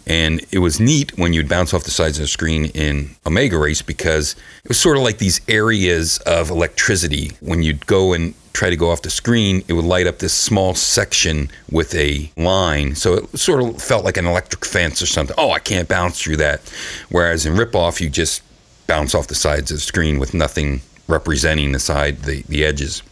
And 0.06 0.44
it 0.50 0.58
was 0.58 0.80
neat 0.80 1.16
when 1.16 1.32
you'd 1.32 1.48
bounce 1.48 1.72
off 1.72 1.84
the 1.84 1.90
sides 1.90 2.18
of 2.18 2.24
the 2.24 2.28
screen 2.28 2.66
in 2.66 3.10
Omega 3.24 3.58
Race 3.58 3.82
because 3.82 4.34
it 4.64 4.68
was 4.68 4.80
sort 4.80 4.96
of 4.96 5.02
like 5.02 5.18
these 5.18 5.40
areas 5.48 6.18
of 6.26 6.50
electricity. 6.50 7.32
When 7.40 7.62
you'd 7.62 7.86
go 7.86 8.12
and 8.12 8.34
try 8.52 8.68
to 8.70 8.76
go 8.76 8.90
off 8.90 9.02
the 9.02 9.10
screen, 9.10 9.62
it 9.68 9.72
would 9.74 9.84
light 9.84 10.06
up 10.06 10.18
this 10.18 10.34
small 10.34 10.74
section 10.74 11.50
with 11.70 11.94
a 11.94 12.30
line. 12.36 12.94
So 12.94 13.14
it 13.14 13.38
sort 13.38 13.62
of 13.62 13.80
felt 13.80 14.04
like 14.04 14.16
an 14.16 14.26
electric 14.26 14.64
fence 14.64 15.00
or 15.00 15.06
something. 15.06 15.36
Oh, 15.38 15.52
I 15.52 15.58
can't 15.58 15.88
bounce 15.88 16.20
through 16.20 16.36
that. 16.38 16.60
Whereas 17.08 17.46
in 17.46 17.54
Ripoff, 17.54 18.00
you 18.00 18.10
just 18.10 18.42
bounce 18.86 19.14
off 19.14 19.28
the 19.28 19.34
sides 19.34 19.70
of 19.70 19.78
the 19.78 19.82
screen 19.82 20.18
with 20.18 20.34
nothing 20.34 20.82
representing 21.08 21.72
the 21.72 21.78
side, 21.78 22.22
the, 22.22 22.42
the 22.42 22.64
edges. 22.64 23.02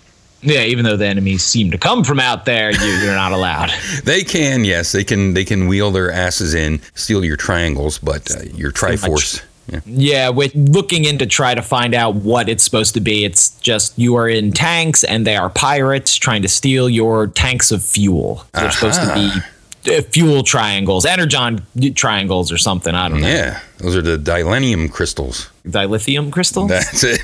Yeah, 0.42 0.62
even 0.62 0.84
though 0.84 0.96
the 0.96 1.06
enemies 1.06 1.44
seem 1.44 1.70
to 1.70 1.78
come 1.78 2.02
from 2.02 2.18
out 2.18 2.44
there, 2.46 2.70
you, 2.70 2.92
you're 3.04 3.14
not 3.14 3.32
allowed. 3.32 3.70
They 4.04 4.22
can, 4.24 4.64
yes, 4.64 4.92
they 4.92 5.04
can. 5.04 5.34
They 5.34 5.44
can 5.44 5.68
wheel 5.68 5.90
their 5.90 6.10
asses 6.10 6.54
in, 6.54 6.80
steal 6.94 7.24
your 7.24 7.36
triangles, 7.36 7.98
but 7.98 8.30
uh, 8.34 8.42
your 8.54 8.72
Triforce. 8.72 9.42
Yeah. 9.68 9.80
Yeah, 9.86 10.28
with 10.30 10.54
looking 10.54 11.04
in 11.04 11.18
to 11.18 11.26
try 11.26 11.54
to 11.54 11.62
find 11.62 11.94
out 11.94 12.14
what 12.16 12.48
it's 12.48 12.64
supposed 12.64 12.94
to 12.94 13.00
be, 13.00 13.24
it's 13.24 13.50
just 13.60 13.96
you 13.98 14.16
are 14.16 14.28
in 14.28 14.52
tanks 14.52 15.04
and 15.04 15.26
they 15.26 15.36
are 15.36 15.48
pirates 15.50 16.16
trying 16.16 16.42
to 16.42 16.48
steal 16.48 16.88
your 16.88 17.28
tanks 17.28 17.70
of 17.70 17.84
fuel. 17.84 18.44
They're 18.52 18.70
supposed 18.70 19.00
to 19.00 19.14
be 19.14 19.96
uh, 19.96 20.02
fuel 20.02 20.42
triangles, 20.42 21.06
energon 21.06 21.62
triangles 21.94 22.50
or 22.50 22.58
something. 22.58 22.94
I 22.94 23.08
don't 23.08 23.20
know. 23.20 23.28
Yeah, 23.28 23.60
those 23.78 23.94
are 23.94 24.02
the 24.02 24.16
dilithium 24.16 24.90
crystals. 24.90 25.50
Dilithium 25.66 26.32
crystals? 26.32 26.68
That's 26.68 27.04
it. 27.04 27.20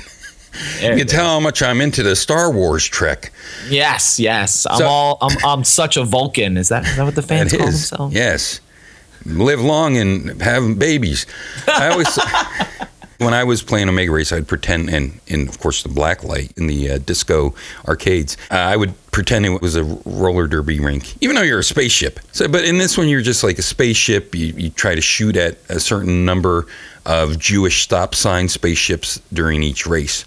There 0.79 0.93
You 0.93 0.99
can 0.99 1.07
tell 1.07 1.25
how 1.25 1.39
much 1.39 1.61
I'm 1.61 1.81
into 1.81 2.03
the 2.03 2.15
Star 2.15 2.51
Wars 2.51 2.85
trek. 2.85 3.31
is. 3.65 3.71
Yes, 3.71 4.19
yes. 4.19 4.65
I'm 4.69 4.77
So- 4.79 4.85
all 4.87 5.17
I'm 5.21 5.37
I'm 5.45 5.63
such 5.63 5.97
a 5.97 6.03
Vulcan. 6.03 6.57
Is 6.57 6.69
that 6.69 6.85
is 6.85 6.95
that 6.95 7.03
what 7.03 7.15
the 7.15 7.21
fans 7.21 7.51
call 7.53 7.67
is, 7.67 7.89
themselves? 7.89 8.15
yes. 8.15 8.59
Live 9.25 9.59
long 9.61 9.97
and 9.97 10.41
have 10.41 10.79
babies. 10.79 11.25
I 11.67 11.89
always, 11.89 12.17
when 13.17 13.33
I 13.33 13.43
was 13.43 13.61
playing 13.61 13.89
Omega 13.89 14.11
Race, 14.11 14.31
I'd 14.31 14.47
pretend, 14.47 14.89
and 14.89 15.19
in 15.27 15.47
of 15.49 15.59
course 15.59 15.83
the 15.83 15.89
black 15.89 16.23
light 16.23 16.51
in 16.55 16.67
the 16.67 16.91
uh, 16.91 16.97
disco 16.99 17.53
arcades, 17.87 18.37
uh, 18.51 18.55
I 18.55 18.77
would 18.77 18.93
pretend 19.17 19.47
it 19.47 19.63
was 19.63 19.75
a 19.75 19.83
roller 20.05 20.45
derby 20.45 20.79
rink, 20.79 21.15
even 21.23 21.35
though 21.35 21.41
you're 21.41 21.57
a 21.57 21.63
spaceship. 21.63 22.19
So, 22.33 22.47
but 22.47 22.63
in 22.63 22.77
this 22.77 22.99
one, 22.99 23.09
you're 23.09 23.23
just 23.23 23.43
like 23.43 23.57
a 23.57 23.63
spaceship. 23.63 24.35
You, 24.35 24.53
you 24.55 24.69
try 24.69 24.93
to 24.93 25.01
shoot 25.01 25.35
at 25.35 25.57
a 25.69 25.79
certain 25.79 26.23
number 26.23 26.67
of 27.03 27.39
Jewish 27.39 27.81
stop 27.81 28.13
sign 28.13 28.47
spaceships 28.47 29.19
during 29.33 29.63
each 29.63 29.87
race. 29.87 30.23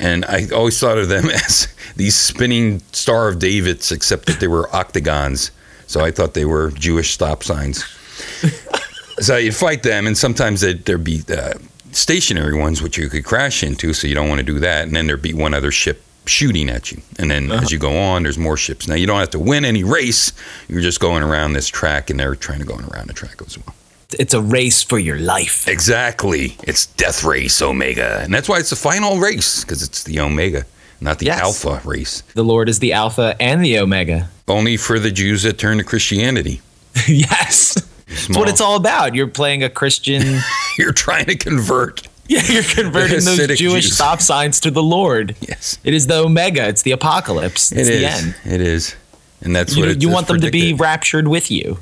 And 0.00 0.24
I 0.24 0.48
always 0.52 0.80
thought 0.80 0.98
of 0.98 1.08
them 1.08 1.26
as 1.30 1.72
these 1.94 2.16
spinning 2.16 2.80
Star 2.90 3.28
of 3.28 3.38
Davids, 3.38 3.92
except 3.92 4.26
that 4.26 4.40
they 4.40 4.48
were 4.48 4.68
octagons. 4.74 5.52
So 5.86 6.00
I 6.00 6.10
thought 6.10 6.34
they 6.34 6.44
were 6.44 6.72
Jewish 6.72 7.12
stop 7.12 7.44
signs. 7.44 7.84
so 9.20 9.36
you'd 9.36 9.54
fight 9.54 9.84
them, 9.84 10.08
and 10.08 10.18
sometimes 10.18 10.60
there'd 10.60 11.04
be 11.04 11.22
uh, 11.28 11.54
stationary 11.92 12.58
ones 12.58 12.82
which 12.82 12.98
you 12.98 13.08
could 13.08 13.24
crash 13.24 13.62
into, 13.62 13.92
so 13.92 14.08
you 14.08 14.16
don't 14.16 14.28
want 14.28 14.40
to 14.40 14.44
do 14.44 14.58
that. 14.58 14.88
And 14.88 14.96
then 14.96 15.06
there'd 15.06 15.22
be 15.22 15.34
one 15.34 15.54
other 15.54 15.70
ship 15.70 16.02
shooting 16.26 16.68
at 16.70 16.90
you. 16.92 17.00
And 17.18 17.30
then 17.30 17.50
Uh-huh. 17.50 17.62
as 17.62 17.70
you 17.72 17.78
go 17.78 17.96
on, 17.98 18.22
there's 18.22 18.38
more 18.38 18.56
ships. 18.56 18.88
Now 18.88 18.94
you 18.94 19.06
don't 19.06 19.18
have 19.20 19.30
to 19.30 19.38
win 19.38 19.64
any 19.64 19.84
race. 19.84 20.32
You're 20.68 20.80
just 20.80 21.00
going 21.00 21.22
around 21.22 21.52
this 21.52 21.68
track, 21.68 22.10
and 22.10 22.18
they're 22.18 22.34
trying 22.34 22.60
to 22.60 22.64
go 22.64 22.74
around 22.76 23.08
the 23.08 23.12
track 23.14 23.40
as 23.46 23.58
well. 23.58 23.74
It's 24.18 24.34
a 24.34 24.40
race 24.40 24.82
for 24.82 24.98
your 24.98 25.18
life. 25.18 25.66
Exactly. 25.66 26.56
It's 26.62 26.86
Death 26.86 27.24
Race 27.24 27.60
Omega, 27.60 28.20
and 28.22 28.32
that's 28.32 28.48
why 28.48 28.58
it's 28.58 28.70
the 28.70 28.76
final 28.76 29.18
race 29.18 29.64
because 29.64 29.82
it's 29.82 30.04
the 30.04 30.20
Omega, 30.20 30.64
not 31.00 31.18
the 31.18 31.26
Yes. 31.26 31.40
Alpha 31.40 31.80
race. 31.88 32.22
The 32.34 32.44
Lord 32.44 32.68
is 32.68 32.78
the 32.78 32.92
Alpha 32.92 33.34
and 33.40 33.64
the 33.64 33.78
Omega. 33.78 34.28
Only 34.46 34.76
for 34.76 34.98
the 34.98 35.10
Jews 35.10 35.42
that 35.42 35.58
turn 35.58 35.78
to 35.78 35.84
Christianity. 35.84 36.60
yes. 37.08 37.74
That's 38.06 38.36
what 38.38 38.48
it's 38.48 38.60
all 38.60 38.76
about. 38.76 39.14
You're 39.14 39.26
playing 39.26 39.64
a 39.64 39.68
Christian. 39.70 40.40
You're 40.78 40.92
trying 40.92 41.24
to 41.26 41.34
convert. 41.36 42.06
yeah, 42.28 42.42
you're 42.48 42.62
converting 42.62 43.20
those 43.24 43.58
Jewish 43.58 43.90
stop 43.90 44.20
signs 44.20 44.60
to 44.60 44.70
the 44.70 44.82
Lord. 44.82 45.36
Yes, 45.40 45.78
It 45.84 45.94
is 45.94 46.06
the 46.06 46.18
Omega. 46.20 46.66
It's 46.68 46.82
the 46.82 46.92
apocalypse. 46.92 47.70
It's 47.72 47.88
it 47.88 48.00
the 48.00 48.06
is. 48.06 48.24
end. 48.24 48.34
It 48.44 48.60
is, 48.60 48.96
and 49.42 49.54
that's 49.54 49.76
You, 49.76 49.82
what 49.82 49.90
it, 49.90 50.02
you 50.02 50.08
want 50.08 50.26
them 50.28 50.40
to 50.40 50.50
be 50.50 50.72
raptured 50.72 51.28
with 51.28 51.50
you. 51.50 51.78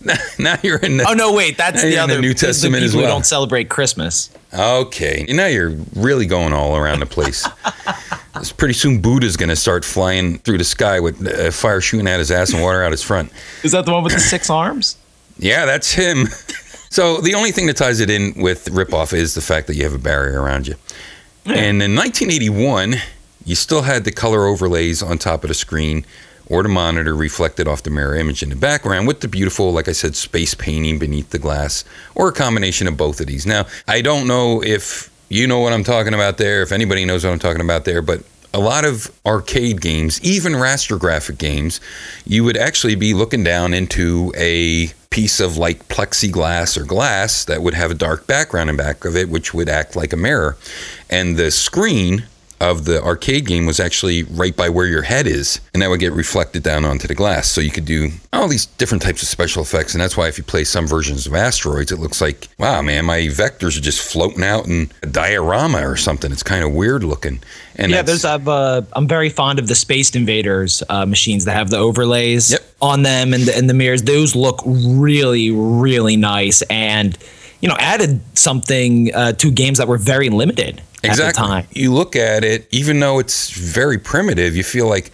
now 0.38 0.56
you're 0.62 0.78
in 0.78 0.98
the. 0.98 1.06
Oh 1.08 1.14
no, 1.14 1.32
wait, 1.32 1.56
that's 1.56 1.80
the 1.82 1.88
you're 1.88 2.06
the 2.06 2.12
other 2.14 2.20
New 2.20 2.34
Testament 2.34 2.74
people 2.82 2.84
as 2.86 2.92
who 2.92 3.00
well. 3.00 3.08
don't 3.16 3.24
celebrate 3.26 3.68
Christmas. 3.70 4.30
Okay, 4.52 5.24
now 5.28 5.46
you're 5.46 5.70
really 5.96 6.26
going 6.26 6.52
all 6.52 6.76
around 6.76 7.00
the 7.00 7.06
place. 7.06 7.46
Pretty 8.56 8.74
soon 8.74 9.00
Buddha's 9.00 9.36
going 9.36 9.48
to 9.48 9.56
start 9.56 9.84
flying 9.84 10.38
through 10.38 10.58
the 10.58 10.64
sky 10.64 11.00
with 11.00 11.26
uh, 11.26 11.50
fire 11.50 11.80
shooting 11.80 12.06
at 12.06 12.18
his 12.18 12.30
ass 12.30 12.52
and 12.52 12.62
water 12.62 12.82
out 12.82 12.90
his 12.92 13.02
front. 13.02 13.32
Is 13.62 13.72
that 13.72 13.86
the 13.86 13.92
one 13.92 14.04
with 14.04 14.12
the 14.12 14.20
six 14.20 14.50
arms? 14.50 14.96
Yeah, 15.38 15.64
that's 15.66 15.92
him. 15.92 16.26
So 16.94 17.16
the 17.16 17.34
only 17.34 17.50
thing 17.50 17.66
that 17.66 17.76
ties 17.76 17.98
it 17.98 18.08
in 18.08 18.34
with 18.36 18.66
ripoff 18.66 19.12
is 19.12 19.34
the 19.34 19.40
fact 19.40 19.66
that 19.66 19.74
you 19.74 19.82
have 19.82 19.94
a 19.94 19.98
barrier 19.98 20.40
around 20.40 20.68
you. 20.68 20.76
And 21.44 21.82
in 21.82 21.96
1981, 21.96 22.94
you 23.44 23.56
still 23.56 23.82
had 23.82 24.04
the 24.04 24.12
color 24.12 24.46
overlays 24.46 25.02
on 25.02 25.18
top 25.18 25.42
of 25.42 25.48
the 25.48 25.54
screen 25.54 26.06
or 26.46 26.62
the 26.62 26.68
monitor 26.68 27.16
reflected 27.16 27.66
off 27.66 27.82
the 27.82 27.90
mirror 27.90 28.14
image 28.14 28.44
in 28.44 28.48
the 28.48 28.54
background 28.54 29.08
with 29.08 29.22
the 29.22 29.26
beautiful, 29.26 29.72
like 29.72 29.88
I 29.88 29.92
said, 29.92 30.14
space 30.14 30.54
painting 30.54 31.00
beneath 31.00 31.30
the 31.30 31.38
glass 31.40 31.84
or 32.14 32.28
a 32.28 32.32
combination 32.32 32.86
of 32.86 32.96
both 32.96 33.20
of 33.20 33.26
these. 33.26 33.44
Now, 33.44 33.66
I 33.88 34.00
don't 34.00 34.28
know 34.28 34.62
if 34.62 35.10
you 35.28 35.48
know 35.48 35.58
what 35.58 35.72
I'm 35.72 35.82
talking 35.82 36.14
about 36.14 36.38
there, 36.38 36.62
if 36.62 36.70
anybody 36.70 37.04
knows 37.04 37.24
what 37.24 37.32
I'm 37.32 37.40
talking 37.40 37.60
about 37.60 37.86
there, 37.86 38.02
but 38.02 38.22
a 38.52 38.60
lot 38.60 38.84
of 38.84 39.10
arcade 39.26 39.80
games, 39.80 40.22
even 40.22 40.52
raster 40.52 40.96
graphic 40.96 41.38
games, 41.38 41.80
you 42.24 42.44
would 42.44 42.56
actually 42.56 42.94
be 42.94 43.14
looking 43.14 43.42
down 43.42 43.74
into 43.74 44.32
a 44.36 44.92
piece 45.14 45.38
of 45.38 45.56
like 45.56 45.86
plexiglass 45.86 46.76
or 46.76 46.82
glass 46.82 47.44
that 47.44 47.62
would 47.62 47.72
have 47.72 47.92
a 47.92 47.94
dark 47.94 48.26
background 48.26 48.68
in 48.68 48.76
back 48.76 49.04
of 49.04 49.14
it, 49.14 49.28
which 49.28 49.54
would 49.54 49.68
act 49.68 49.94
like 49.94 50.12
a 50.12 50.16
mirror. 50.16 50.56
And 51.08 51.36
the 51.36 51.52
screen 51.52 52.24
of 52.70 52.84
the 52.84 53.02
arcade 53.02 53.46
game 53.46 53.66
was 53.66 53.78
actually 53.78 54.22
right 54.24 54.56
by 54.56 54.68
where 54.68 54.86
your 54.86 55.02
head 55.02 55.26
is, 55.26 55.60
and 55.72 55.82
that 55.82 55.88
would 55.90 56.00
get 56.00 56.12
reflected 56.12 56.62
down 56.62 56.84
onto 56.84 57.06
the 57.06 57.14
glass. 57.14 57.48
So 57.48 57.60
you 57.60 57.70
could 57.70 57.84
do 57.84 58.10
all 58.32 58.48
these 58.48 58.66
different 58.66 59.02
types 59.02 59.22
of 59.22 59.28
special 59.28 59.62
effects, 59.62 59.94
and 59.94 60.00
that's 60.00 60.16
why 60.16 60.28
if 60.28 60.38
you 60.38 60.44
play 60.44 60.64
some 60.64 60.86
versions 60.86 61.26
of 61.26 61.34
asteroids, 61.34 61.92
it 61.92 61.98
looks 61.98 62.20
like, 62.20 62.48
wow, 62.58 62.82
man, 62.82 63.04
my 63.04 63.20
vectors 63.20 63.76
are 63.78 63.82
just 63.82 64.00
floating 64.00 64.42
out 64.42 64.66
in 64.66 64.90
a 65.02 65.06
diorama 65.06 65.86
or 65.88 65.96
something. 65.96 66.32
It's 66.32 66.42
kind 66.42 66.64
of 66.64 66.72
weird 66.72 67.04
looking. 67.04 67.40
And 67.76 67.92
yeah, 67.92 68.02
there's 68.02 68.24
I've 68.24 68.48
uh, 68.48 68.82
I'm 68.94 69.06
very 69.08 69.28
fond 69.30 69.58
of 69.58 69.68
the 69.68 69.74
Space 69.74 70.14
Invaders 70.14 70.82
uh, 70.88 71.06
machines 71.06 71.44
that 71.44 71.52
have 71.52 71.70
the 71.70 71.78
overlays 71.78 72.52
Yep. 72.52 72.60
on 72.80 73.02
them 73.02 73.34
and 73.34 73.44
the, 73.44 73.56
and 73.56 73.68
the 73.68 73.74
mirrors. 73.74 74.02
Those 74.02 74.34
look 74.36 74.62
really 74.66 75.50
really 75.50 76.16
nice 76.16 76.62
and 76.70 77.18
you 77.60 77.68
know 77.68 77.76
added 77.78 78.20
something 78.38 79.14
uh, 79.14 79.32
to 79.32 79.50
games 79.50 79.78
that 79.78 79.88
were 79.88 79.98
very 79.98 80.28
limited 80.30 80.80
exactly. 81.04 81.66
You 81.72 81.92
look 81.92 82.16
at 82.16 82.44
it, 82.44 82.68
even 82.70 83.00
though 83.00 83.18
it's 83.18 83.50
very 83.50 83.98
primitive, 83.98 84.56
you 84.56 84.64
feel 84.64 84.88
like 84.88 85.10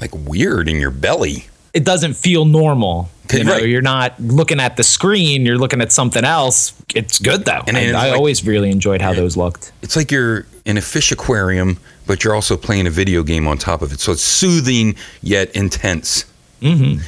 like 0.00 0.10
weird 0.14 0.68
in 0.68 0.76
your 0.80 0.90
belly. 0.90 1.46
It 1.72 1.84
doesn't 1.84 2.14
feel 2.14 2.44
normal. 2.44 3.08
You 3.32 3.42
know, 3.44 3.52
right. 3.52 3.66
you're 3.68 3.82
not 3.82 4.20
looking 4.20 4.60
at 4.60 4.76
the 4.76 4.84
screen. 4.84 5.46
You're 5.46 5.56
looking 5.58 5.80
at 5.80 5.90
something 5.92 6.24
else. 6.24 6.74
It's 6.94 7.18
good 7.18 7.44
though. 7.44 7.62
And 7.66 7.76
And, 7.76 7.78
it's 7.78 7.96
I 7.96 8.08
like- 8.10 8.16
always 8.16 8.44
really 8.46 8.70
enjoyed 8.70 9.00
how 9.00 9.14
those 9.14 9.36
looked. 9.36 9.72
It's 9.82 9.96
like 9.96 10.10
you're 10.12 10.46
in 10.64 10.76
a 10.76 10.80
fish 10.82 11.10
aquarium, 11.10 11.78
but 12.06 12.22
you're 12.22 12.34
also 12.34 12.56
playing 12.56 12.86
a 12.86 12.90
video 12.90 13.22
game 13.22 13.46
on 13.46 13.56
top 13.58 13.82
of 13.82 13.92
it. 13.92 14.00
So 14.00 14.12
it's 14.12 14.22
soothing 14.22 14.94
yet 15.22 15.50
intense. 15.56 16.26
Mm-hmm. 16.60 17.00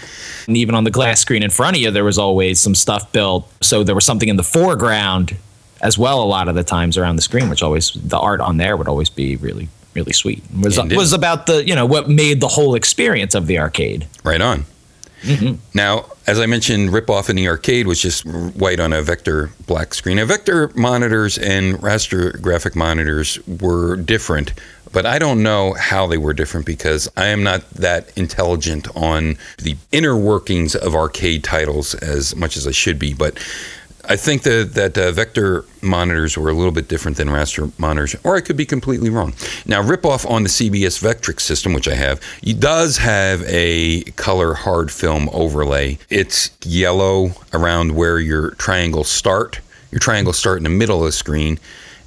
And 0.48 0.56
even 0.56 0.74
on 0.74 0.84
the 0.84 0.90
glass 0.90 1.20
screen 1.20 1.42
in 1.42 1.50
front 1.50 1.76
of 1.76 1.82
you, 1.82 1.90
there 1.90 2.04
was 2.04 2.18
always 2.18 2.60
some 2.60 2.74
stuff 2.74 3.10
built. 3.12 3.50
So 3.62 3.82
there 3.82 3.94
was 3.94 4.04
something 4.04 4.28
in 4.28 4.36
the 4.36 4.42
foreground 4.42 5.36
as 5.80 5.98
well. 5.98 6.22
A 6.22 6.24
lot 6.24 6.48
of 6.48 6.54
the 6.54 6.64
times 6.64 6.96
around 6.96 7.16
the 7.16 7.22
screen, 7.22 7.48
which 7.48 7.62
always 7.62 7.92
the 7.92 8.18
art 8.18 8.40
on 8.40 8.56
there 8.56 8.76
would 8.76 8.88
always 8.88 9.10
be 9.10 9.36
really 9.36 9.68
really 9.94 10.12
sweet. 10.12 10.44
It 10.56 10.64
was 10.64 10.78
was 10.78 11.12
about 11.12 11.46
the 11.46 11.66
you 11.66 11.74
know 11.74 11.86
what 11.86 12.08
made 12.08 12.40
the 12.40 12.48
whole 12.48 12.74
experience 12.74 13.34
of 13.34 13.46
the 13.46 13.58
arcade. 13.58 14.06
Right 14.22 14.40
on. 14.40 14.66
Mm-hmm. 15.22 15.56
Now, 15.74 16.04
as 16.26 16.38
I 16.38 16.46
mentioned, 16.46 16.90
ripoff 16.90 17.28
in 17.30 17.36
the 17.36 17.48
arcade 17.48 17.86
was 17.86 18.00
just 18.00 18.24
white 18.24 18.78
on 18.78 18.92
a 18.92 19.02
vector 19.02 19.50
black 19.66 19.94
screen. 19.94 20.16
Now, 20.18 20.26
vector 20.26 20.70
monitors 20.76 21.38
and 21.38 21.76
raster 21.76 22.40
graphic 22.40 22.76
monitors 22.76 23.38
were 23.46 23.96
different, 23.96 24.52
but 24.92 25.06
I 25.06 25.18
don't 25.18 25.42
know 25.42 25.72
how 25.72 26.06
they 26.06 26.18
were 26.18 26.32
different 26.32 26.66
because 26.66 27.08
I 27.16 27.26
am 27.26 27.42
not 27.42 27.68
that 27.70 28.16
intelligent 28.16 28.88
on 28.94 29.36
the 29.58 29.76
inner 29.90 30.16
workings 30.16 30.76
of 30.76 30.94
arcade 30.94 31.42
titles 31.42 31.94
as 31.94 32.36
much 32.36 32.56
as 32.56 32.66
I 32.66 32.72
should 32.72 32.98
be. 32.98 33.14
But 33.14 33.38
I 34.08 34.16
think 34.16 34.42
that 34.42 34.74
that 34.74 34.96
uh, 34.96 35.10
vector 35.12 35.64
monitors 35.82 36.36
were 36.36 36.48
a 36.48 36.54
little 36.54 36.72
bit 36.72 36.88
different 36.88 37.16
than 37.16 37.28
raster 37.28 37.76
monitors, 37.78 38.14
or 38.24 38.36
I 38.36 38.40
could 38.40 38.56
be 38.56 38.66
completely 38.66 39.10
wrong. 39.10 39.34
Now, 39.66 39.82
ripoff 39.82 40.28
on 40.30 40.42
the 40.42 40.48
CBS 40.48 41.02
Vectrex 41.02 41.40
system, 41.40 41.72
which 41.72 41.88
I 41.88 41.94
have, 41.94 42.20
does 42.58 42.98
have 42.98 43.42
a 43.46 44.02
color 44.16 44.54
hard 44.54 44.90
film 44.90 45.28
overlay. 45.32 45.98
It's 46.08 46.50
yellow 46.64 47.30
around 47.52 47.96
where 47.96 48.18
your 48.20 48.50
triangles 48.52 49.08
start. 49.08 49.60
Your 49.90 50.00
triangles 50.00 50.38
start 50.38 50.58
in 50.58 50.64
the 50.64 50.70
middle 50.70 51.00
of 51.00 51.06
the 51.06 51.12
screen, 51.12 51.58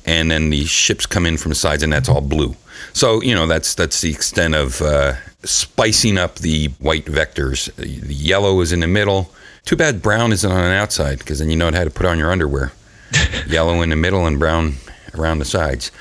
and 0.05 0.31
then 0.31 0.49
the 0.49 0.65
ships 0.65 1.05
come 1.05 1.25
in 1.25 1.37
from 1.37 1.49
the 1.49 1.55
sides, 1.55 1.83
and 1.83 1.91
that's 1.91 2.09
all 2.09 2.21
blue. 2.21 2.55
So 2.93 3.21
you 3.21 3.35
know 3.35 3.47
that's 3.47 3.75
that's 3.75 4.01
the 4.01 4.11
extent 4.11 4.55
of 4.55 4.81
uh, 4.81 5.15
spicing 5.43 6.17
up 6.17 6.35
the 6.35 6.67
white 6.79 7.05
vectors. 7.05 7.73
The 7.75 8.13
yellow 8.13 8.61
is 8.61 8.71
in 8.71 8.79
the 8.79 8.87
middle. 8.87 9.31
Too 9.65 9.75
bad 9.75 10.01
brown 10.01 10.31
isn't 10.31 10.51
on 10.51 10.57
the 10.63 10.71
outside 10.75 11.19
because 11.19 11.39
then 11.39 11.49
you 11.49 11.55
know 11.55 11.71
how 11.71 11.83
to 11.83 11.89
put 11.91 12.05
on 12.05 12.17
your 12.17 12.31
underwear. 12.31 12.71
Yellow 13.47 13.81
in 13.81 13.89
the 13.89 13.95
middle 13.95 14.25
and 14.25 14.37
brown 14.39 14.75
around 15.15 15.39
the 15.39 15.45
sides. 15.45 15.91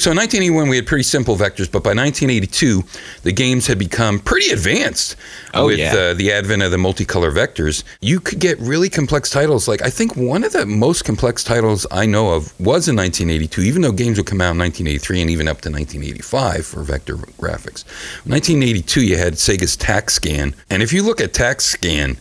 So 0.00 0.12
in 0.12 0.16
1981 0.16 0.68
we 0.68 0.76
had 0.76 0.86
pretty 0.86 1.02
simple 1.02 1.34
vectors, 1.36 1.66
but 1.70 1.82
by 1.82 1.90
1982 1.92 2.84
the 3.24 3.32
games 3.32 3.66
had 3.66 3.80
become 3.80 4.20
pretty 4.20 4.50
advanced 4.52 5.16
Oh, 5.52 5.66
with 5.66 5.80
yeah. 5.80 5.92
uh, 5.92 6.14
the 6.14 6.30
advent 6.30 6.62
of 6.62 6.70
the 6.70 6.76
multicolor 6.76 7.32
vectors. 7.32 7.82
You 8.00 8.20
could 8.20 8.38
get 8.38 8.60
really 8.60 8.88
complex 8.88 9.28
titles. 9.28 9.66
Like 9.66 9.82
I 9.82 9.90
think 9.90 10.14
one 10.16 10.44
of 10.44 10.52
the 10.52 10.66
most 10.66 11.04
complex 11.04 11.42
titles 11.42 11.84
I 11.90 12.06
know 12.06 12.32
of 12.34 12.52
was 12.60 12.86
in 12.88 12.94
1982, 12.94 13.60
even 13.62 13.82
though 13.82 13.90
games 13.90 14.18
would 14.18 14.26
come 14.26 14.40
out 14.40 14.52
in 14.52 14.58
1983 14.58 15.20
and 15.22 15.30
even 15.30 15.48
up 15.48 15.62
to 15.62 15.70
1985 15.70 16.64
for 16.64 16.82
vector 16.84 17.16
graphics. 17.16 17.84
In 18.24 18.30
1982 18.30 19.02
you 19.02 19.16
had 19.16 19.32
Sega's 19.34 19.76
Tac/Scan, 19.76 20.54
and 20.70 20.80
if 20.80 20.92
you 20.92 21.02
look 21.02 21.20
at 21.20 21.32
Tac/Scan, 21.34 22.18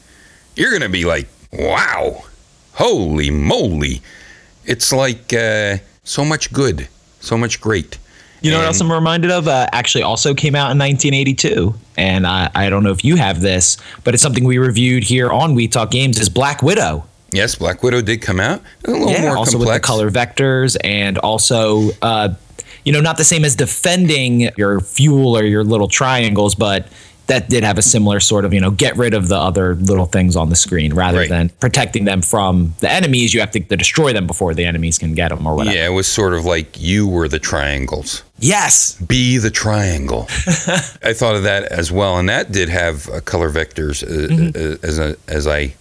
you're 0.58 0.72
gonna 0.72 0.90
be 0.90 1.06
like, 1.06 1.28
wow, 1.54 2.24
holy 2.74 3.30
moly! 3.30 4.02
It's 4.66 4.92
like 4.92 5.34
uh, 5.34 5.78
so 6.04 6.26
much 6.26 6.52
good, 6.52 6.88
so 7.20 7.38
much 7.38 7.62
great. 7.62 7.98
You 8.42 8.52
know 8.52 8.60
what 8.60 8.68
else 8.68 8.82
I'm 8.82 8.92
reminded 8.92 9.32
of? 9.32 9.48
Uh, 9.48 9.68
actually, 9.72 10.04
also 10.04 10.34
came 10.34 10.56
out 10.56 10.72
in 10.72 10.78
1982, 10.78 11.74
and 11.98 12.28
I, 12.28 12.50
I 12.54 12.70
don't 12.70 12.84
know 12.84 12.92
if 12.92 13.04
you 13.04 13.16
have 13.16 13.42
this, 13.42 13.78
but 14.04 14.14
it's 14.14 14.22
something 14.22 14.44
we 14.44 14.58
reviewed 14.58 15.04
here 15.04 15.32
on 15.32 15.56
We 15.56 15.68
Talk 15.68 15.90
Games. 15.90 16.20
Is 16.20 16.30
Black 16.30 16.62
Widow? 16.62 17.06
Yes, 17.32 17.56
Black 17.56 17.82
Widow 17.84 18.02
did 18.02 18.22
come 18.22 18.40
out. 18.40 18.62
A 18.86 18.92
little 18.92 19.08
more 19.22 19.38
also 19.38 19.58
complex. 19.58 19.74
with 19.74 19.74
the 19.74 19.80
color 19.80 20.12
vectors, 20.12 20.78
and 20.84 21.18
also, 21.18 21.90
uh, 22.02 22.36
you 22.86 22.94
know, 22.94 23.02
not 23.02 23.18
the 23.18 23.24
same 23.24 23.44
as 23.44 23.56
defending 23.56 24.50
your 24.56 24.82
fuel 24.82 25.36
or 25.36 25.44
your 25.44 25.64
little 25.64 25.88
triangles, 25.88 26.54
but 26.56 26.88
that 27.28 27.50
did 27.50 27.64
have 27.64 27.78
a 27.78 27.82
similar 27.82 28.20
sort 28.20 28.46
of, 28.46 28.54
you 28.54 28.60
know, 28.62 28.72
get 28.72 28.96
rid 28.98 29.14
of 29.14 29.28
the 29.28 29.36
other 29.38 29.76
little 29.76 30.06
things 30.06 30.36
on 30.36 30.50
the 30.50 30.56
screen 30.56 30.94
rather 30.94 31.20
Right. 31.20 31.30
than 31.30 31.50
protecting 31.60 32.06
them 32.06 32.22
from 32.22 32.74
the 32.80 32.90
enemies. 32.92 33.34
You 33.34 33.40
have 33.42 33.52
to 33.52 33.60
destroy 33.60 34.14
them 34.14 34.28
before 34.28 34.54
the 34.54 34.66
enemies 34.66 34.98
can 34.98 35.14
get 35.14 35.30
them 35.30 35.46
or 35.46 35.56
whatever. 35.56 35.76
Yeah, 35.76 35.86
it 35.88 35.92
was 35.94 36.08
sort 36.08 36.34
of 36.34 36.46
like 36.46 36.80
you 36.80 37.08
were 37.08 37.28
the 37.28 37.40
triangles. 37.40 38.24
Yes. 38.40 38.94
Be 38.96 39.38
the 39.38 39.50
triangle. 39.52 40.28
I 41.04 41.14
thought 41.14 41.36
of 41.36 41.44
that 41.44 41.64
as 41.66 41.92
well, 41.92 42.18
and 42.18 42.30
that 42.30 42.52
did 42.52 42.70
have 42.70 43.10
uh, 43.10 43.20
color 43.22 43.52
vectors 43.52 44.04
uh, 44.04 44.28
Mm-hmm. 44.34 44.74
uh, 44.84 44.88
as 44.88 45.00
a, 45.00 45.16
as 45.28 45.48
I 45.48 45.74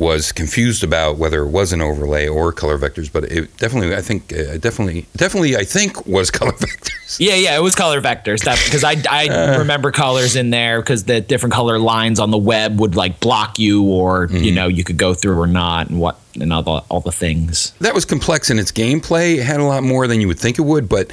was 0.00 0.32
confused 0.32 0.82
about 0.82 1.18
whether 1.18 1.42
it 1.42 1.48
was 1.50 1.72
an 1.74 1.82
overlay 1.82 2.26
or 2.26 2.52
color 2.52 2.78
vectors, 2.78 3.12
but 3.12 3.24
it 3.24 3.54
definitely, 3.58 3.94
I 3.94 4.00
think, 4.00 4.32
uh, 4.32 4.56
definitely, 4.56 5.04
definitely, 5.14 5.56
I 5.56 5.64
think 5.64 6.06
was 6.06 6.30
color 6.38 6.52
vectors. 6.52 7.18
Yeah, 7.20 7.34
yeah, 7.34 7.56
it 7.56 7.62
was 7.62 7.74
color 7.74 8.00
vectors. 8.00 8.42
That 8.44 8.58
because 8.64 8.82
I 8.82 8.96
I 9.10 9.28
Uh. 9.28 9.58
remember 9.58 9.92
colors 9.92 10.36
in 10.36 10.48
there 10.50 10.80
because 10.80 11.04
the 11.04 11.20
different 11.20 11.52
color 11.52 11.78
lines 11.78 12.18
on 12.18 12.30
the 12.30 12.38
web 12.38 12.80
would 12.80 12.96
like 12.96 13.20
block 13.20 13.58
you, 13.58 13.82
or 13.84 14.26
Mm-hmm. 14.28 14.36
you 14.44 14.52
know 14.52 14.68
you 14.68 14.84
could 14.84 14.96
go 14.96 15.12
through 15.14 15.38
or 15.38 15.46
not, 15.46 15.90
and 15.90 16.00
what 16.00 16.18
and 16.40 16.50
all 16.52 16.62
the 16.62 16.70
all 16.88 17.00
the 17.00 17.12
things. 17.12 17.72
That 17.80 17.94
was 17.94 18.04
complex 18.06 18.48
in 18.50 18.58
its 18.58 18.72
gameplay. 18.72 19.36
It 19.36 19.44
had 19.44 19.60
a 19.60 19.64
lot 19.64 19.82
more 19.82 20.06
than 20.06 20.20
you 20.22 20.28
would 20.28 20.38
think 20.38 20.58
it 20.58 20.62
would, 20.62 20.88
but 20.88 21.10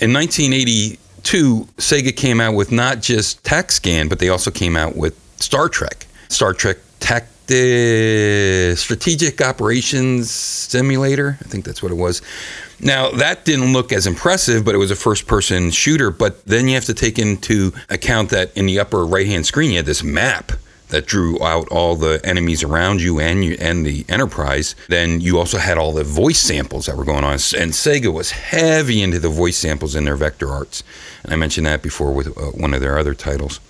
in 0.00 0.12
1982, 0.12 1.68
Sega 1.78 2.14
came 2.16 2.40
out 2.40 2.54
with 2.54 2.70
not 2.70 3.00
just 3.02 3.42
Tac/Scan, 3.44 4.08
but 4.08 4.18
they 4.18 4.28
also 4.28 4.50
came 4.50 4.76
out 4.76 4.96
with 4.96 5.14
Star 5.40 5.68
Trek. 5.68 6.06
Star 6.28 6.52
Trek 6.52 6.76
Tech 7.00 7.26
the 7.46 8.74
Strategic 8.76 9.40
Operations 9.40 10.30
Simulator. 10.30 11.38
I 11.40 11.44
think 11.44 11.64
that's 11.64 11.82
what 11.82 11.92
it 11.92 11.96
was. 11.96 12.22
Now, 12.80 13.10
that 13.12 13.44
didn't 13.44 13.72
look 13.72 13.92
as 13.92 14.06
impressive, 14.06 14.64
but 14.64 14.74
it 14.74 14.78
was 14.78 14.90
a 14.90 14.96
first 14.96 15.26
person 15.26 15.70
shooter. 15.70 16.10
But 16.10 16.44
then 16.44 16.68
you 16.68 16.74
have 16.74 16.84
to 16.86 16.94
take 16.94 17.18
into 17.18 17.72
account 17.88 18.30
that 18.30 18.56
in 18.56 18.66
the 18.66 18.80
upper 18.80 19.04
right 19.04 19.26
hand 19.26 19.46
screen, 19.46 19.70
you 19.70 19.76
had 19.76 19.86
this 19.86 20.02
map 20.02 20.52
that 20.88 21.06
drew 21.06 21.42
out 21.42 21.66
all 21.68 21.96
the 21.96 22.20
enemies 22.24 22.62
around 22.62 23.00
you 23.00 23.18
and 23.18 23.44
you 23.44 23.56
and 23.58 23.84
the 23.84 24.04
enterprise 24.08 24.76
then 24.88 25.20
you 25.20 25.38
also 25.38 25.58
had 25.58 25.78
all 25.78 25.92
the 25.92 26.04
voice 26.04 26.38
samples 26.38 26.86
that 26.86 26.96
were 26.96 27.04
going 27.04 27.24
on 27.24 27.32
and 27.32 27.40
sega 27.72 28.12
was 28.12 28.30
heavy 28.30 29.02
into 29.02 29.18
the 29.18 29.28
voice 29.28 29.56
samples 29.56 29.96
in 29.96 30.04
their 30.04 30.14
vector 30.14 30.50
arts 30.50 30.84
and 31.24 31.32
i 31.32 31.36
mentioned 31.36 31.66
that 31.66 31.82
before 31.82 32.12
with 32.12 32.28
uh, 32.38 32.50
one 32.50 32.74
of 32.74 32.80
their 32.80 32.98
other 32.98 33.14
titles 33.14 33.60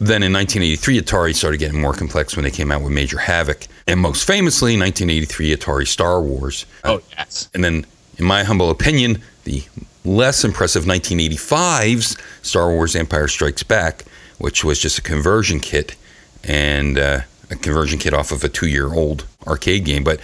then 0.00 0.22
in 0.22 0.32
1983, 0.32 1.00
Atari 1.00 1.34
started 1.34 1.58
getting 1.58 1.80
more 1.80 1.92
complex 1.92 2.36
when 2.36 2.44
they 2.44 2.50
came 2.50 2.70
out 2.70 2.82
with 2.82 2.92
Major 2.92 3.18
Havoc. 3.18 3.66
And 3.86 4.00
most 4.00 4.26
famously, 4.26 4.78
1983, 4.78 5.56
Atari 5.56 5.86
Star 5.86 6.20
Wars. 6.20 6.66
Oh, 6.84 7.00
yes. 7.16 7.48
And 7.54 7.64
then, 7.64 7.84
in 8.16 8.24
my 8.24 8.44
humble 8.44 8.70
opinion, 8.70 9.22
the 9.44 9.64
less 10.04 10.44
impressive 10.44 10.84
1985's 10.84 12.16
Star 12.42 12.70
Wars 12.70 12.94
Empire 12.94 13.28
Strikes 13.28 13.62
Back, 13.62 14.04
which 14.38 14.64
was 14.64 14.78
just 14.78 14.98
a 14.98 15.02
conversion 15.02 15.58
kit 15.58 15.96
and 16.44 16.98
uh, 16.98 17.20
a 17.50 17.56
conversion 17.56 17.98
kit 17.98 18.14
off 18.14 18.32
of 18.32 18.44
a 18.44 18.48
two 18.48 18.68
year 18.68 18.92
old 18.92 19.24
arcade 19.46 19.84
game. 19.84 20.04
But 20.04 20.20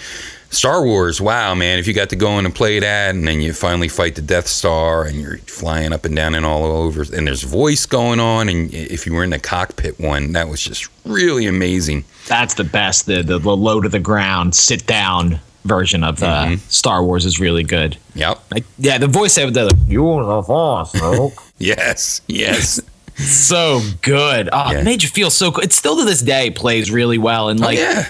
Star 0.51 0.85
Wars, 0.85 1.21
wow, 1.21 1.55
man, 1.55 1.79
if 1.79 1.87
you 1.89 1.95
got 1.95 2.11
to 2.11 2.17
go 2.17 2.39
in 2.39 2.45
and 2.45 2.55
play 2.55 2.79
that 2.79 3.15
and 3.15 3.27
then 3.27 3.41
you 3.41 3.53
finally 3.53 3.89
fight 3.89 4.15
the 4.15 4.23
Death 4.23 4.47
Star 4.47 5.05
and 5.05 5.21
you're 5.21 5.39
flying 5.39 5.93
up 5.93 6.05
and 6.05 6.15
down 6.15 6.35
and 6.35 6.47
all 6.47 6.65
over, 6.65 7.03
and 7.03 7.27
there's 7.27 7.43
voice 7.43 7.87
going 7.87 8.21
on, 8.21 8.49
and 8.49 8.73
if 8.73 9.05
you 9.05 9.13
were 9.15 9.25
in 9.25 9.31
the 9.31 9.39
cockpit 9.41 9.99
one, 9.99 10.33
that 10.33 10.49
was 10.49 10.63
just 10.63 10.89
really 11.05 11.47
amazing. 11.47 12.05
That's 12.29 12.55
the 12.55 12.65
best. 12.65 13.07
The, 13.07 13.23
the, 13.23 13.39
the 13.39 13.57
low 13.57 13.81
to 13.81 13.89
the 13.89 13.99
ground, 13.99 14.55
sit 14.55 14.87
down 14.87 15.41
version 15.65 16.05
of 16.05 16.23
uh, 16.23 16.45
Mm-hmm. 16.45 16.55
Star 16.69 17.03
Wars 17.03 17.25
is 17.25 17.41
really 17.41 17.65
good. 17.65 17.97
Yep. 18.15 18.39
Like, 18.53 18.65
yeah, 18.79 18.99
the 18.99 19.07
voice 19.09 19.37
of 19.39 19.55
the 19.55 19.77
you 19.89 20.03
the 20.03 20.43
force, 20.43 20.95
Luke." 20.95 21.33
Yes. 21.59 22.21
Yes. 22.27 22.81
So 23.17 23.81
good. 24.03 24.49
Oh, 24.53 24.73
Yeah. 24.73 24.79
it 24.81 24.85
made 24.85 25.03
you 25.03 25.09
feel 25.09 25.31
so 25.31 25.51
good. 25.51 25.65
It 25.65 25.73
still 25.73 25.97
to 25.99 26.05
this 26.05 26.21
day 26.23 26.51
plays 26.51 26.91
really 26.91 27.19
well. 27.19 27.49
And 27.49 27.61
Oh, 27.61 27.67
like, 27.67 27.79
yeah. 27.79 28.09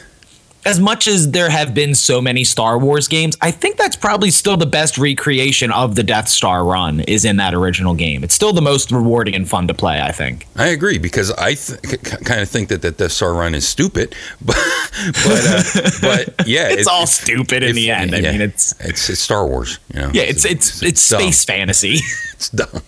as 0.67 0.81
much 0.81 1.07
as 1.07 1.31
there 1.33 1.51
have 1.51 1.75
been 1.75 1.95
so 1.95 2.23
many 2.23 2.43
Star 2.43 2.79
Wars 2.79 3.07
games, 3.07 3.37
I 3.43 3.51
think 3.51 3.77
that's 3.77 3.97
probably 3.97 4.31
still 4.31 4.57
the 4.57 4.65
best 4.65 4.97
recreation 4.97 5.71
of 5.71 5.95
the 5.95 6.03
Death 6.03 6.27
Star 6.29 6.65
run 6.65 7.01
is 7.01 7.27
in 7.27 7.37
that 7.37 7.53
original 7.53 7.93
game. 7.93 8.25
It's 8.25 8.35
still 8.35 8.55
the 8.55 8.63
most 8.63 8.91
rewarding 8.91 9.35
and 9.35 9.47
fun 9.47 9.69
to 9.69 9.75
play, 9.75 10.01
I 10.01 10.11
think. 10.11 10.47
I 10.57 10.69
agree 10.69 10.97
because 10.97 11.31
I 11.33 11.53
th- 11.55 11.81
kind 12.25 12.41
of 12.41 12.49
think 12.49 12.71
that 12.71 12.81
the 12.81 12.93
Death 12.93 13.13
Star 13.13 13.35
run 13.35 13.55
is 13.55 13.69
stupid, 13.69 14.15
but 14.43 14.57
but 15.23 15.47
uh, 15.47 15.91
but 16.01 16.47
yeah, 16.49 16.69
It's 16.71 16.83
it- 16.83 16.89
all 16.89 17.07
stupid 17.07 17.63
in 17.63 17.77
the 17.77 17.91
end. 17.91 18.15
I 18.15 18.23
mean, 18.23 18.41
it's 18.41 18.75
it's 18.81 19.11
it's 19.11 19.21
Star 19.21 19.47
Wars, 19.47 19.79
you 19.93 20.01
know. 20.01 20.11
yeah, 20.15 20.23
it's 20.23 20.47
it's 20.47 20.83
it's 20.83 21.07
dumb. 21.11 21.21
space 21.21 21.45
fantasy. 21.45 21.99
It's 22.35 22.49
dumb. 22.49 22.83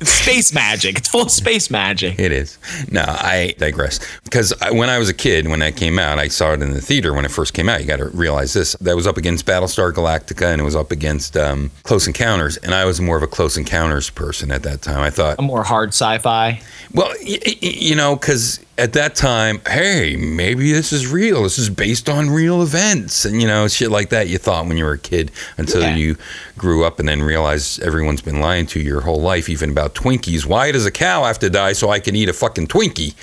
It's 0.00 0.10
space 0.10 0.52
magic. 0.54 0.98
It's 0.98 1.08
full 1.08 1.22
of 1.22 1.30
space 1.30 1.70
magic. 1.70 2.18
It 2.18 2.30
is. 2.32 2.58
No, 2.90 3.02
I 3.06 3.54
digress. 3.58 3.98
Because 4.24 4.52
when 4.72 4.88
I 4.88 4.98
was 4.98 5.08
a 5.08 5.14
kid, 5.14 5.48
when 5.48 5.58
that 5.60 5.76
came 5.76 5.98
out, 5.98 6.18
I 6.18 6.28
saw 6.28 6.52
it 6.52 6.62
in 6.62 6.70
the 6.72 6.80
theater 6.80 7.12
when 7.12 7.24
it 7.24 7.30
first 7.30 7.52
came 7.52 7.68
out. 7.68 7.80
You 7.80 7.86
got 7.86 7.96
to 7.98 8.08
realize 8.10 8.52
this. 8.52 8.74
That 8.80 8.94
was 8.94 9.06
up 9.06 9.16
against 9.16 9.44
Battlestar 9.46 9.92
Galactica 9.92 10.52
and 10.52 10.60
it 10.60 10.64
was 10.64 10.76
up 10.76 10.92
against 10.92 11.36
um, 11.36 11.70
Close 11.82 12.06
Encounters. 12.06 12.56
And 12.58 12.74
I 12.74 12.84
was 12.84 13.00
more 13.00 13.16
of 13.16 13.22
a 13.22 13.26
Close 13.26 13.56
Encounters 13.56 14.10
person 14.10 14.50
at 14.52 14.62
that 14.62 14.82
time. 14.82 15.00
I 15.00 15.10
thought, 15.10 15.36
A 15.38 15.42
more 15.42 15.64
hard 15.64 15.88
sci-fi. 15.90 16.60
well, 16.94 17.12
y- 17.22 17.38
y- 17.44 17.56
you 17.60 17.96
know, 17.96 18.14
because 18.14 18.60
at 18.78 18.92
that 18.92 19.16
time, 19.16 19.60
hey, 19.68 20.14
maybe 20.14 20.70
this 20.72 20.92
is 20.92 21.08
real. 21.10 21.42
This 21.42 21.58
is 21.58 21.68
based 21.68 22.08
on 22.08 22.30
real 22.30 22.62
events. 22.62 23.24
And, 23.24 23.42
you 23.42 23.48
know, 23.48 23.66
shit 23.66 23.90
like 23.90 24.10
that 24.10 24.28
you 24.28 24.38
thought 24.38 24.66
when 24.66 24.76
you 24.76 24.84
were 24.84 24.92
a 24.92 24.98
kid 24.98 25.32
until 25.56 25.80
Yeah. 25.82 25.96
you 25.96 26.16
grew 26.56 26.84
up 26.84 27.00
and 27.00 27.08
then 27.08 27.20
realized 27.22 27.82
everyone's 27.82 28.22
been 28.22 28.40
lying 28.40 28.66
to 28.66 28.78
you 28.78 28.84
your 28.86 29.00
whole 29.00 29.20
life, 29.20 29.48
even 29.48 29.70
about 29.70 29.87
Twinkies. 29.88 30.44
Why 30.46 30.72
does 30.72 30.86
a 30.86 30.90
cow 30.90 31.24
have 31.24 31.38
to 31.40 31.50
die 31.50 31.72
so 31.72 31.90
I 31.90 32.00
can 32.00 32.14
eat 32.16 32.28
a 32.28 32.32
fucking 32.32 32.66
Twinkie? 32.68 33.14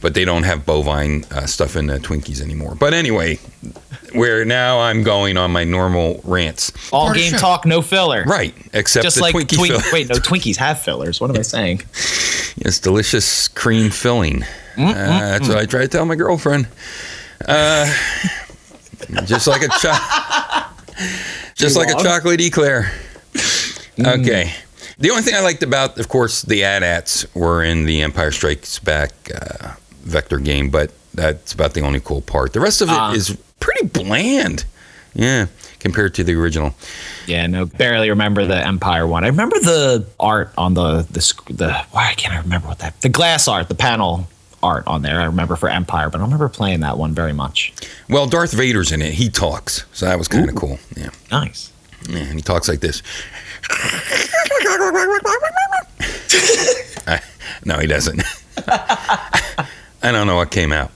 But 0.00 0.14
they 0.14 0.24
don't 0.24 0.42
have 0.42 0.66
bovine 0.66 1.24
uh, 1.30 1.46
stuff 1.46 1.76
in 1.76 1.86
the 1.86 1.98
Twinkies 1.98 2.40
anymore. 2.42 2.74
But 2.74 2.92
anyway, 2.92 3.36
where 4.12 4.44
now 4.44 4.80
I'm 4.80 5.02
going 5.02 5.36
on 5.38 5.50
my 5.50 5.64
normal 5.64 6.20
rants. 6.24 6.72
All 6.92 7.06
Part 7.06 7.16
game 7.16 7.32
talk, 7.32 7.64
no 7.64 7.80
filler. 7.80 8.22
Right, 8.24 8.54
except 8.74 9.02
Just 9.04 9.16
the 9.16 9.22
like 9.22 9.34
Twinkie 9.34 9.56
Twink- 9.56 9.74
fill- 9.82 9.92
wait, 9.92 10.08
no 10.10 10.16
Twinkies 10.16 10.56
have 10.56 10.80
fillers. 10.82 11.20
What 11.20 11.30
am 11.30 11.36
I 11.36 11.42
saying? 11.56 11.82
It's 12.58 12.78
delicious 12.78 13.48
cream 13.48 13.90
filling. 13.90 14.44
Mm, 14.76 14.90
Uh, 14.90 14.94
that's 14.94 15.48
what 15.48 15.56
I 15.58 15.64
try 15.66 15.80
to 15.82 15.88
tell 15.88 16.04
my 16.04 16.16
girlfriend. 16.16 16.68
Uh, 17.46 17.86
just 19.24 19.46
like 19.46 19.62
a 19.62 19.68
cho- 19.80 20.64
just 21.54 21.76
like 21.76 21.88
a 21.88 22.02
chocolate 22.02 22.40
eclair. 22.40 22.92
Mm. 23.96 24.20
Okay. 24.20 24.52
The 24.98 25.10
only 25.10 25.22
thing 25.22 25.34
I 25.34 25.40
liked 25.40 25.62
about, 25.62 25.98
of 25.98 26.08
course, 26.08 26.42
the 26.42 26.62
AT-ATs 26.64 27.34
were 27.34 27.62
in 27.64 27.84
the 27.84 28.02
Empire 28.02 28.30
Strikes 28.30 28.78
Back 28.78 29.10
uh, 29.34 29.72
vector 30.02 30.38
game, 30.38 30.70
but 30.70 30.92
that's 31.14 31.52
about 31.52 31.74
the 31.74 31.80
only 31.80 32.00
cool 32.00 32.20
part. 32.20 32.52
The 32.52 32.60
rest 32.60 32.80
of 32.80 32.88
it 32.90 33.16
is 33.16 33.30
Ah. 33.30 33.34
pretty 33.60 33.86
bland. 33.88 34.64
Yeah, 35.14 35.46
compared 35.78 36.14
to 36.14 36.24
the 36.24 36.34
original. 36.34 36.74
Yeah, 37.26 37.46
no, 37.46 37.66
barely 37.66 38.10
remember 38.10 38.44
the 38.46 38.56
Empire 38.66 39.06
one. 39.06 39.22
I 39.24 39.28
remember 39.28 39.58
the 39.60 40.06
art 40.18 40.52
on 40.58 40.74
the 40.74 41.02
the 41.10 41.34
the. 41.52 41.72
Why 41.92 42.14
can't 42.16 42.34
I 42.34 42.38
remember 42.38 42.66
what 42.68 42.80
that? 42.80 43.00
The 43.00 43.08
glass 43.08 43.46
art, 43.46 43.68
the 43.68 43.76
panel 43.76 44.26
art 44.60 44.84
on 44.88 45.02
there. 45.02 45.20
I 45.20 45.24
remember 45.26 45.54
for 45.54 45.68
Empire, 45.68 46.08
but 46.10 46.16
I 46.16 46.20
don't 46.20 46.30
remember 46.30 46.48
playing 46.48 46.80
that 46.80 46.98
one 46.98 47.14
very 47.14 47.32
much. 47.32 47.72
Well, 48.08 48.26
Darth 48.26 48.52
Vader's 48.52 48.90
in 48.90 49.02
it. 49.02 49.14
He 49.14 49.28
talks, 49.28 49.84
so 49.92 50.06
that 50.06 50.18
was 50.18 50.26
kind 50.26 50.48
of 50.48 50.56
cool. 50.56 50.78
Yeah. 50.96 51.10
Nice. 51.30 51.70
Yeah, 52.08 52.18
and 52.18 52.34
he 52.34 52.42
talks 52.42 52.68
like 52.68 52.80
this. 52.80 53.02
I- 57.06 57.20
no, 57.64 57.78
he 57.78 57.86
doesn't. 57.86 58.22
I 58.68 59.66
don't 60.12 60.26
know 60.26 60.36
what 60.36 60.50
came 60.50 60.72
out. 60.72 60.90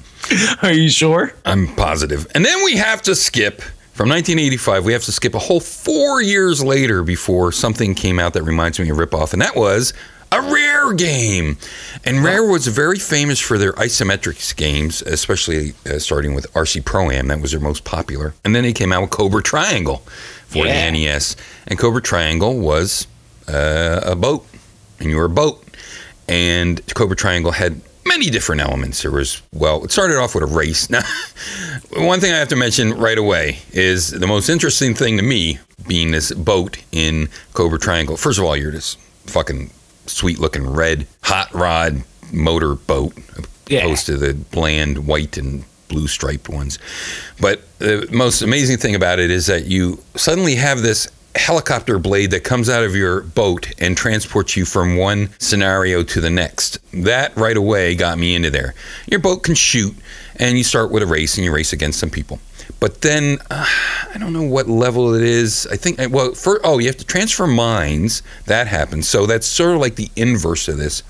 Are 0.63 0.73
you 0.73 0.91
sure? 0.91 1.33
I'm 1.45 1.75
positive. 1.75 2.27
And 2.35 2.45
then 2.45 2.63
we 2.65 2.77
have 2.77 3.01
to 3.03 3.15
skip 3.15 3.63
from 3.95 4.11
1985. 4.11 4.85
We 4.85 4.93
have 4.93 5.05
to 5.05 5.13
skip 5.13 5.35
a 5.35 5.39
whole 5.39 5.61
four 5.61 6.21
years 6.23 6.63
later 6.63 7.03
before 7.03 7.51
something 7.53 7.95
came 7.95 8.19
out 8.19 8.35
that 8.35 8.43
reminds 8.43 8.79
me 8.79 8.89
of 8.91 8.99
a 8.99 9.07
ripoff, 9.07 9.33
and 9.33 9.41
that 9.41 9.57
was 9.57 9.95
a 10.33 10.41
Rare 10.43 10.93
game. 10.95 11.57
And 12.05 12.23
Rare 12.23 12.45
was 12.45 12.67
very 12.67 12.99
famous 12.99 13.39
for 13.41 13.59
their 13.59 13.73
isometrics 13.75 14.55
games, 14.55 15.03
especially 15.03 15.75
uh, 15.87 15.99
starting 15.99 16.35
with 16.35 16.53
RC 16.53 16.85
Pro 16.85 17.11
Am. 17.11 17.29
That 17.29 17.41
was 17.41 17.53
their 17.53 17.61
most 17.61 17.85
popular. 17.85 18.35
And 18.45 18.55
then 18.55 18.63
they 18.65 18.73
came 18.73 18.93
out 18.93 19.03
with 19.03 19.11
Cobra 19.11 19.43
Triangle 19.43 20.03
for 20.47 20.67
Yeah. 20.67 20.91
the 20.91 20.93
NES. 20.93 21.37
And 21.67 21.79
Cobra 21.79 22.03
Triangle 22.03 22.59
was 22.59 23.07
uh, 23.49 24.01
a 24.05 24.15
boat, 24.17 24.47
and 25.01 25.09
you 25.11 25.17
were 25.17 25.25
a 25.25 25.31
boat. 25.31 25.65
And 26.29 26.81
Cobra 26.95 27.17
Triangle 27.17 27.53
had 27.53 27.81
many 28.05 28.31
different 28.31 28.61
elements. 28.61 29.03
There 29.03 29.11
was, 29.11 29.43
well, 29.53 29.85
it 29.85 29.91
started 29.91 30.17
off 30.19 30.35
with 30.35 30.45
a 30.45 30.47
race. 30.47 30.89
Now, 30.91 31.03
one 32.07 32.21
thing 32.21 32.33
I 32.33 32.37
have 32.37 32.49
to 32.49 32.57
mention 32.57 32.95
right 32.95 33.17
away 33.19 33.59
is 33.73 34.11
the 34.11 34.27
most 34.27 34.49
interesting 34.49 34.95
thing 34.95 35.17
to 35.17 35.23
me 35.23 35.59
being 35.87 36.11
this 36.11 36.33
boat 36.33 36.79
in 36.93 37.29
Cobra 37.55 37.79
Triangle. 37.79 38.17
First 38.17 38.39
of 38.39 38.45
all, 38.45 38.57
you're 38.57 38.73
this 38.73 38.97
fucking 39.27 39.71
sweet 40.09 40.39
looking 40.39 40.67
red 40.69 41.07
hot 41.23 41.53
rod 41.55 42.03
motor 42.33 42.75
boat 42.75 43.13
Yeah. 43.69 43.81
opposed 43.85 44.07
to 44.07 44.17
the 44.17 44.35
bland 44.35 45.07
white 45.07 45.37
and 45.37 45.65
blue 45.89 46.09
striped 46.09 46.49
ones. 46.49 46.79
But 47.41 47.63
the 47.79 48.07
most 48.11 48.43
amazing 48.43 48.77
thing 48.79 48.95
about 48.95 49.19
it 49.19 49.31
is 49.31 49.47
that 49.47 49.67
you 49.67 50.03
suddenly 50.17 50.57
have 50.57 50.83
this 50.83 51.09
helicopter 51.35 51.99
blade 51.99 52.31
that 52.33 52.43
comes 52.45 52.69
out 52.69 52.83
of 52.83 52.97
your 52.97 53.21
boat 53.23 53.69
and 53.79 53.97
transports 53.97 54.57
you 54.57 54.65
from 54.65 54.97
one 54.97 55.29
scenario 55.39 56.03
to 56.03 56.21
the 56.21 56.31
next. 56.31 56.79
That 56.93 57.35
right 57.37 57.57
away 57.57 57.95
got 57.95 58.19
me 58.19 58.35
into 58.35 58.51
there. 58.51 58.75
Your 59.07 59.21
boat 59.21 59.45
can 59.45 59.55
shoot, 59.55 59.95
and 60.37 60.59
you 60.59 60.65
start 60.65 60.91
with 60.91 61.03
a 61.03 61.07
race 61.07 61.37
and 61.37 61.45
you 61.45 61.53
race 61.53 61.73
against 61.73 62.01
some 62.01 62.11
people. 62.11 62.41
But 62.81 63.01
then 63.01 63.39
uh, 63.51 63.67
I 64.15 64.19
don't 64.19 64.33
know 64.33 64.43
what 64.43 64.69
level 64.69 65.15
it 65.15 65.23
is. 65.23 65.67
I 65.71 65.77
think 65.77 65.99
well, 66.11 66.35
for 66.35 66.61
oh, 66.65 66.79
you 66.79 66.87
have 66.87 66.97
to 66.99 67.05
transfer 67.05 67.47
mines. 67.47 68.23
That 68.47 68.67
happens. 68.67 69.09
So 69.09 69.27
that's 69.27 69.47
sort 69.47 69.75
of 69.75 69.81
like 69.81 69.97
the 69.97 70.11
inverse 70.17 70.69
of 70.69 70.77
this 70.77 71.03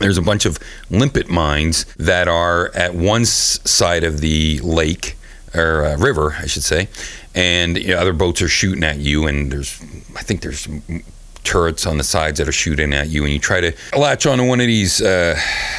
there's 0.00 0.18
a 0.18 0.22
bunch 0.22 0.46
of 0.46 0.58
limpet 0.90 1.28
mines 1.28 1.84
that 1.96 2.26
are 2.26 2.74
at 2.74 2.94
one 2.94 3.24
side 3.24 4.02
of 4.02 4.20
the 4.20 4.58
lake 4.60 5.16
or 5.54 5.84
uh, 5.84 5.96
river, 5.98 6.36
I 6.38 6.46
should 6.46 6.64
say, 6.64 6.88
and 7.34 7.76
you 7.76 7.88
know, 7.88 7.98
other 7.98 8.12
boats 8.12 8.40
are 8.42 8.48
shooting 8.48 8.82
at 8.82 8.98
you. 8.98 9.26
And 9.26 9.52
there's, 9.52 9.80
I 10.16 10.22
think 10.22 10.40
there's 10.40 10.66
turrets 11.44 11.86
on 11.86 11.98
the 11.98 12.04
sides 12.04 12.38
that 12.38 12.48
are 12.48 12.52
shooting 12.52 12.92
at 12.92 13.08
you, 13.08 13.24
and 13.24 13.32
you 13.32 13.38
try 13.38 13.60
to 13.60 13.72
latch 13.96 14.26
onto 14.26 14.46
one 14.46 14.60
of 14.60 14.66
these 14.66 15.00
uh, 15.00 15.38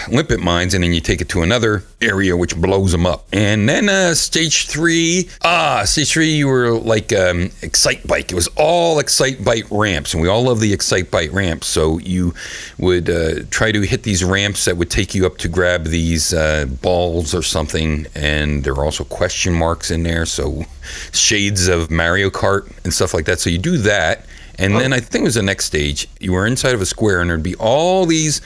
limpet 0.10 0.39
mines, 0.39 0.74
and 0.74 0.84
then 0.84 0.93
you 0.93 1.02
take 1.02 1.21
it 1.21 1.30
to 1.30 1.41
another 1.41 1.84
area 2.02 2.36
which 2.36 2.56
blows 2.56 2.91
them 2.91 3.06
up. 3.06 3.28
And 3.32 3.69
then 3.69 3.89
uh, 3.89 4.13
stage 4.15 4.67
three, 4.67 5.30
ah, 5.43 5.84
stage 5.86 6.12
three, 6.12 6.34
you 6.34 6.47
were 6.47 6.71
like 6.71 7.13
um, 7.13 7.50
Excitebike. 7.62 8.32
It 8.32 8.36
was 8.36 8.47
all 8.56 9.02
Excitebike 9.02 9.67
ramps, 9.71 10.13
and 10.13 10.21
we 10.21 10.28
all 10.28 10.43
love 10.43 10.60
the 10.60 10.74
Excitebike 10.74 11.32
ramps. 11.32 11.67
So 11.67 12.00
you 12.00 12.34
would 12.78 13.10
uh, 13.10 13.43
try 13.50 13.71
to 13.71 13.82
hit 13.82 14.04
these 14.04 14.24
ramps 14.24 14.65
that 14.65 14.78
would 14.78 14.89
take 14.89 15.13
you 15.13 15.26
up 15.26 15.38
to 15.39 15.47
grab 15.47 15.86
these 15.86 16.34
uh, 16.34 16.65
balls 16.82 17.34
or 17.34 17.43
something, 17.43 18.08
and 18.15 18.63
there 18.63 18.74
are 18.74 18.86
also 18.86 19.04
question 19.04 19.54
marks 19.54 19.91
in 19.91 20.04
there, 20.04 20.26
so 20.26 20.65
shades 21.12 21.67
of 21.67 21.91
Mario 21.91 22.30
Kart 22.30 22.71
and 22.84 22.93
stuff 22.93 23.13
like 23.13 23.26
that. 23.26 23.39
So 23.39 23.50
you 23.50 23.58
do 23.58 23.78
that. 23.78 24.26
And 24.62 24.76
then 24.76 24.93
I 24.93 25.00
think 25.00 25.24
it 25.24 25.26
was 25.26 25.36
the 25.36 25.43
next 25.43 25.65
stage. 25.65 26.08
You 26.19 26.34
were 26.34 26.45
inside 26.45 26.74
of 26.76 26.82
a 26.82 26.86
square, 26.86 27.21
and 27.21 27.30
there'd 27.30 27.41
be 27.41 27.56
all 27.56 28.06
these 28.06 28.41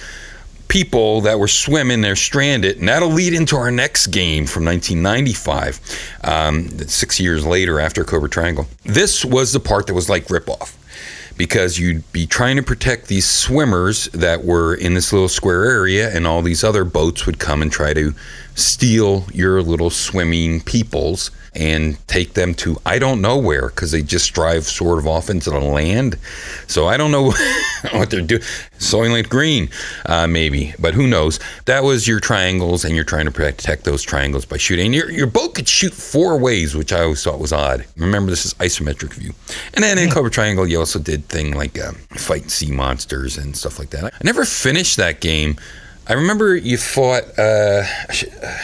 people 0.67 1.21
that 1.21 1.39
were 1.39 1.47
swimming. 1.47 2.01
They're 2.01 2.15
stranded, 2.15 2.77
and 2.77 2.87
that'll 2.87 3.09
lead 3.09 3.33
into 3.33 3.55
our 3.55 3.71
next 3.71 4.07
game 4.07 4.45
from 4.45 4.65
1995, 4.65 5.81
um, 6.23 6.69
six 6.87 7.19
years 7.19 7.45
later 7.45 7.79
after 7.79 8.03
Cobra 8.03 8.29
Triangle. 8.29 8.67
This 8.83 9.25
was 9.25 9.53
the 9.53 9.59
part 9.59 9.87
that 9.87 9.93
was 9.93 10.09
like 10.09 10.27
ripoff 10.27 10.75
because 11.37 11.77
you'd 11.77 12.09
be 12.13 12.25
trying 12.25 12.55
to 12.55 12.63
protect 12.63 13.07
these 13.07 13.27
swimmers 13.27 14.05
that 14.13 14.45
were 14.45 14.73
in 14.73 14.93
this 14.93 15.11
little 15.11 15.27
square 15.27 15.65
area, 15.65 16.09
and 16.15 16.25
all 16.25 16.41
these 16.41 16.63
other 16.63 16.85
boats 16.85 17.25
would 17.25 17.39
come 17.39 17.61
and 17.61 17.71
try 17.71 17.93
to 17.93 18.13
steal 18.55 19.25
your 19.33 19.61
little 19.61 19.89
swimming 19.89 20.61
peoples 20.61 21.31
and 21.55 21.97
take 22.07 22.33
them 22.33 22.53
to 22.53 22.77
I 22.85 22.99
don't 22.99 23.21
know 23.21 23.37
where 23.37 23.69
because 23.69 23.91
they 23.91 24.01
just 24.01 24.33
drive 24.33 24.65
sort 24.65 24.99
of 24.99 25.07
off 25.07 25.29
into 25.29 25.49
the 25.49 25.59
land. 25.59 26.17
So 26.67 26.87
I 26.87 26.97
don't 26.97 27.11
know 27.11 27.31
what 27.91 28.09
they're 28.09 28.21
doing. 28.21 28.41
Soylent 28.77 29.29
Green, 29.29 29.69
uh, 30.05 30.27
maybe, 30.27 30.73
but 30.79 30.93
who 30.93 31.07
knows? 31.07 31.39
That 31.65 31.83
was 31.83 32.07
your 32.07 32.19
triangles, 32.19 32.83
and 32.83 32.93
you're 32.93 33.05
trying 33.05 33.25
to 33.25 33.31
protect 33.31 33.85
those 33.85 34.03
triangles 34.03 34.45
by 34.45 34.57
shooting. 34.57 34.93
Your, 34.93 35.09
your 35.09 35.27
boat 35.27 35.55
could 35.55 35.67
shoot 35.67 35.93
four 35.93 36.37
ways, 36.37 36.75
which 36.75 36.91
I 36.91 37.03
always 37.03 37.23
thought 37.23 37.39
was 37.39 37.53
odd. 37.53 37.85
Remember, 37.95 38.29
this 38.29 38.45
is 38.45 38.53
isometric 38.55 39.13
view. 39.13 39.33
And 39.73 39.83
then 39.83 39.97
in 39.97 40.11
Cobra 40.11 40.29
Triangle, 40.29 40.67
you 40.67 40.79
also 40.79 40.99
did 40.99 41.25
thing 41.29 41.55
like 41.55 41.81
um, 41.81 41.95
fight 42.09 42.51
sea 42.51 42.71
monsters 42.71 43.37
and 43.37 43.55
stuff 43.55 43.79
like 43.79 43.91
that. 43.91 44.13
I 44.13 44.17
never 44.23 44.43
finished 44.43 44.97
that 44.97 45.21
game. 45.21 45.55
I 46.07 46.13
remember 46.13 46.55
you 46.55 46.77
fought. 46.77 47.23
Uh, 47.37 47.83
uh, 48.43 48.55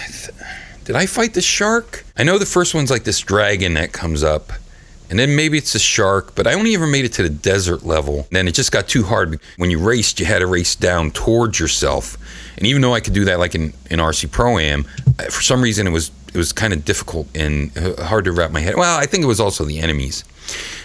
did 0.83 0.95
I 0.95 1.05
fight 1.05 1.33
the 1.33 1.41
shark? 1.41 2.05
I 2.17 2.23
know 2.23 2.37
the 2.37 2.45
first 2.45 2.73
one's 2.73 2.91
like 2.91 3.03
this 3.03 3.19
dragon 3.19 3.73
that 3.75 3.91
comes 3.93 4.23
up. 4.23 4.51
And 5.09 5.19
then 5.19 5.35
maybe 5.35 5.57
it's 5.57 5.75
a 5.75 5.79
shark, 5.79 6.35
but 6.35 6.47
I 6.47 6.53
only 6.53 6.73
ever 6.73 6.87
made 6.87 7.03
it 7.03 7.11
to 7.13 7.23
the 7.23 7.29
desert 7.29 7.83
level. 7.83 8.19
And 8.19 8.29
Then 8.31 8.47
it 8.47 8.53
just 8.53 8.71
got 8.71 8.87
too 8.87 9.03
hard. 9.03 9.41
When 9.57 9.69
you 9.69 9.77
raced, 9.77 10.21
you 10.21 10.25
had 10.25 10.39
to 10.39 10.47
race 10.47 10.73
down 10.73 11.11
towards 11.11 11.59
yourself. 11.59 12.17
And 12.57 12.65
even 12.65 12.81
though 12.81 12.93
I 12.93 13.01
could 13.01 13.13
do 13.13 13.25
that 13.25 13.37
like 13.37 13.53
in, 13.53 13.73
in 13.89 13.99
RC 13.99 14.31
Pro 14.31 14.57
Am, 14.57 14.85
for 15.29 15.41
some 15.41 15.61
reason 15.61 15.85
it 15.85 15.89
was 15.89 16.11
it 16.33 16.37
was 16.37 16.53
kind 16.53 16.71
of 16.71 16.85
difficult 16.85 17.27
and 17.35 17.77
uh, 17.77 18.05
hard 18.05 18.23
to 18.23 18.31
wrap 18.31 18.51
my 18.51 18.61
head. 18.61 18.75
Well, 18.77 18.97
I 18.97 19.05
think 19.05 19.23
it 19.25 19.27
was 19.27 19.41
also 19.41 19.65
the 19.65 19.79
enemies. 19.79 20.23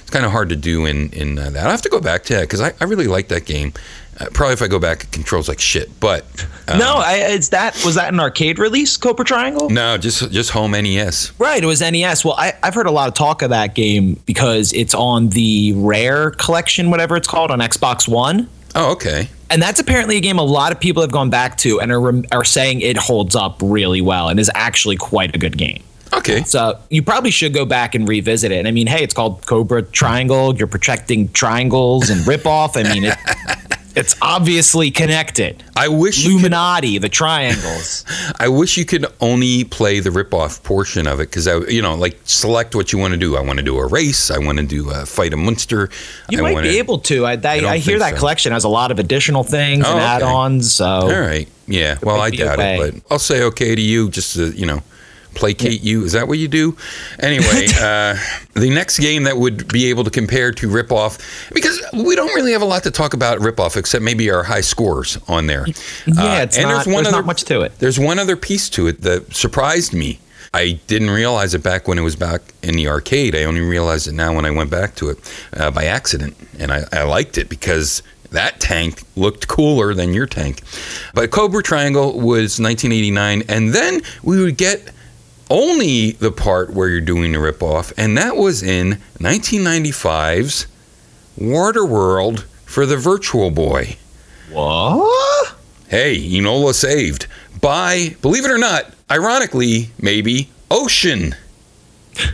It's 0.01 0.11
kind 0.11 0.27
of 0.27 0.33
hard 0.33 0.49
to 0.49 0.57
do 0.57 0.87
in 0.87 1.11
in 1.11 1.39
uh, 1.39 1.51
that. 1.51 1.65
I 1.65 1.71
have 1.71 1.83
to 1.83 1.89
go 1.89 2.01
back 2.01 2.25
to 2.25 2.35
that 2.35 2.43
because 2.43 2.61
I, 2.61 2.73
I 2.81 2.85
really 2.85 3.07
like 3.07 3.29
that 3.29 3.45
game. 3.45 3.75
Uh, 4.19 4.27
probably 4.33 4.55
if 4.55 4.63
I 4.63 4.69
go 4.69 4.79
back, 4.79 5.05
it 5.05 5.13
controls 5.13 5.49
like 5.49 5.61
shit. 5.61 6.01
But 6.01 6.25
um, 6.69 6.79
no, 6.79 6.95
I, 6.97 7.17
it's 7.17 7.51
that 7.51 7.81
was 7.85 7.97
that 7.97 8.13
an 8.13 8.21
arcade 8.21 8.59
release, 8.59 8.97
Cobra 8.97 9.25
Triangle? 9.25 9.69
no, 9.69 9.99
just 9.99 10.31
just 10.31 10.51
home 10.51 10.73
NES. 10.73 11.33
Right, 11.39 11.63
it 11.63 11.67
was 11.67 11.81
NES. 11.81 12.25
Well, 12.25 12.35
I, 12.39 12.55
I've 12.63 12.75
heard 12.75 12.87
a 12.87 12.91
lot 12.91 13.09
of 13.09 13.15
talk 13.15 13.43
of 13.43 13.51
that 13.51 13.75
game 13.75 14.21
because 14.27 14.73
it's 14.73 14.95
on 14.95 15.29
the 15.31 15.75
Rare 15.77 16.31
collection, 16.33 16.91
whatever 16.91 17.17
it's 17.17 17.29
called, 17.29 17.51
on 17.51 17.61
Xbox 17.61 18.09
One. 18.09 18.49
Oh, 18.75 18.93
okay. 18.93 19.29
And 19.49 19.63
that's 19.63 19.79
apparently 19.81 20.17
a 20.17 20.21
game 20.21 20.39
a 20.39 20.43
lot 20.43 20.73
of 20.73 20.81
people 20.81 21.03
have 21.03 21.13
gone 21.13 21.31
back 21.31 21.57
to 21.59 21.81
and 21.81 21.93
are, 21.93 22.23
are 22.33 22.45
saying 22.45 22.81
it 22.81 22.97
holds 22.97 23.37
up 23.37 23.61
really 23.63 24.01
well 24.01 24.29
and 24.29 24.41
is 24.41 24.51
actually 24.55 24.97
quite 24.97 25.35
a 25.35 25.39
good 25.39 25.57
game. 25.57 25.83
Okay. 26.13 26.43
So 26.43 26.79
you 26.91 27.03
probably 27.03 27.31
should 27.31 27.53
go 27.53 27.65
back 27.65 27.95
and 27.95 28.09
revisit 28.09 28.51
it. 28.53 28.59
And 28.59 28.69
I 28.69 28.71
mean, 28.71 28.87
hey, 28.87 29.03
it's 29.03 29.15
called 29.15 29.45
Cobra 29.47 29.83
Triangle. 29.83 30.55
You're 30.57 30.67
protecting 30.67 31.29
triangles 31.33 32.11
and 32.11 32.21
ripoff. 32.23 32.77
I 32.77 32.93
mean, 32.93 33.05
it, 33.05 33.17
it's 33.97 34.15
obviously 34.21 34.91
connected. 34.91 35.65
I 35.75 35.89
wish 35.89 36.19
you 36.19 36.25
could, 36.25 36.33
Illuminati, 36.53 36.99
the 36.99 37.09
triangles. 37.09 38.05
I 38.39 38.49
wish 38.49 38.77
you 38.77 38.85
could 38.85 39.07
only 39.21 39.65
play 39.65 40.01
the 40.01 40.11
rip-off 40.11 40.63
portion 40.63 41.07
of 41.07 41.19
it 41.21 41.31
because 41.31 41.49
I, 41.49 41.59
you 41.69 41.81
know, 41.83 41.95
like 41.95 42.19
select 42.25 42.75
what 42.75 42.93
you 42.93 42.99
want 42.99 43.15
to 43.15 43.19
do. 43.19 43.37
I 43.37 43.41
want 43.41 43.59
to 43.59 43.65
do 43.65 43.79
a 43.79 43.87
race. 43.87 44.31
I 44.31 44.39
want 44.39 44.59
to 44.59 44.67
do 44.67 44.91
a 44.91 45.07
fight 45.07 45.33
a 45.33 45.37
monster. 45.37 45.89
You 46.29 46.39
I 46.39 46.43
might 46.43 46.53
wanna- 46.55 46.69
be 46.69 46.79
able 46.79 46.99
to. 47.01 47.25
I, 47.27 47.33
I, 47.33 47.55
I 47.73 47.79
hear 47.79 47.99
that 47.99 48.13
so. 48.15 48.19
collection 48.19 48.53
has 48.53 48.65
a 48.65 48.69
lot 48.69 48.91
of 48.91 48.99
additional 48.99 49.43
things 49.45 49.85
Oh, 49.87 49.91
and 49.91 49.99
okay. 49.99 50.07
add-ons. 50.07 50.73
So 50.75 50.85
All 50.87 51.09
right. 51.21 51.49
Yeah. 51.67 51.99
Well, 52.03 52.21
I 52.21 52.31
doubt 52.31 52.61
it, 52.61 52.95
but 52.95 53.03
I'll 53.11 53.19
say 53.19 53.43
okay 53.45 53.75
to 53.75 53.81
you 53.83 54.11
just 54.11 54.35
to, 54.37 54.51
you 54.51 54.67
know, 54.67 54.83
placate 55.37 55.83
you. 55.83 56.05
Is 56.05 56.13
that 56.13 56.27
what 56.27 56.39
you 56.39 56.49
do? 56.49 56.77
Anyway, 57.21 57.67
uh, 57.81 58.17
the 58.55 58.71
next 58.71 58.99
game 58.99 59.23
that 59.25 59.37
would 59.37 59.69
be 59.69 59.87
able 59.91 60.03
to 60.05 60.11
compare 60.11 60.51
to 60.53 60.69
Ripoff, 60.69 61.53
because 61.55 61.81
we 61.93 62.17
don't 62.17 62.35
really 62.35 62.53
have 62.53 62.63
a 62.63 62.67
lot 62.67 62.83
to 62.85 62.91
talk 62.91 63.15
about 63.15 63.39
Ripoff 63.39 63.77
except 63.77 64.03
maybe 64.03 64.31
our 64.31 64.43
high 64.43 64.61
scores 64.63 65.19
on 65.29 65.47
there. 65.47 65.67
yeah, 66.07 66.43
it's 66.43 66.57
Uh, 66.57 66.61
and 66.63 66.69
not, 66.71 66.75
there's 66.75 66.87
one 66.87 66.95
there's 67.05 67.07
other- 67.09 67.17
not 67.19 67.27
much 67.27 67.45
to 67.45 67.61
it. 67.61 67.79
There's 67.79 67.99
one 68.01 68.19
other 68.19 68.37
piece 68.37 68.69
to 68.71 68.89
it 68.89 69.03
that 69.03 69.35
surprised 69.35 69.93
me. 69.93 70.19
I 70.55 70.81
didn't 70.87 71.11
realize 71.11 71.53
it 71.53 71.63
back 71.63 71.87
when 71.87 71.99
it 71.99 72.03
was 72.03 72.17
back 72.17 72.41
in 72.63 72.77
the 72.77 72.89
arcade. 72.89 73.35
I 73.37 73.45
only 73.45 73.61
realized 73.61 74.09
it 74.09 74.13
now 74.15 74.35
when 74.35 74.47
I 74.47 74.51
went 74.51 74.71
back 74.71 74.95
to 74.97 75.11
it 75.11 75.19
uh, 75.55 75.71
by 75.71 75.85
accident. 75.85 76.35
And 76.59 76.73
I, 76.73 76.85
I 76.93 77.03
liked 77.03 77.37
it 77.37 77.51
because 77.51 78.03
that 78.31 78.59
tank 78.59 79.03
looked 79.17 79.49
cooler 79.49 79.93
than 79.93 80.15
your 80.15 80.25
tank. 80.27 80.63
But 81.13 81.31
Cobra 81.31 81.63
Triangle 81.63 82.13
was 82.19 82.59
1989. 82.59 83.43
And 83.51 83.75
then 83.75 84.01
we 84.23 84.43
would 84.43 84.57
get 84.57 84.93
only 85.51 86.13
the 86.13 86.33
part 86.33 86.73
where 86.73 86.89
you're 86.89 87.01
doing 87.01 87.33
the 87.33 87.39
ripoff. 87.39 87.93
And 87.97 88.17
that 88.19 88.37
was 88.37 88.63
in 88.63 88.99
1995's 89.19 90.67
Waterworld 91.39 92.41
for 92.65 92.87
the 92.87 92.97
Virtual 92.97 93.51
Boy. 93.51 93.97
What? 94.51 95.55
Hey, 95.89 96.19
Enola 96.19 96.75
saved 96.75 97.27
by, 97.61 98.17
believe 98.23 98.45
it 98.45 98.51
or 98.51 98.59
not, 98.59 98.93
ironically, 99.11 99.91
maybe 100.01 100.49
Ocean. 100.71 101.35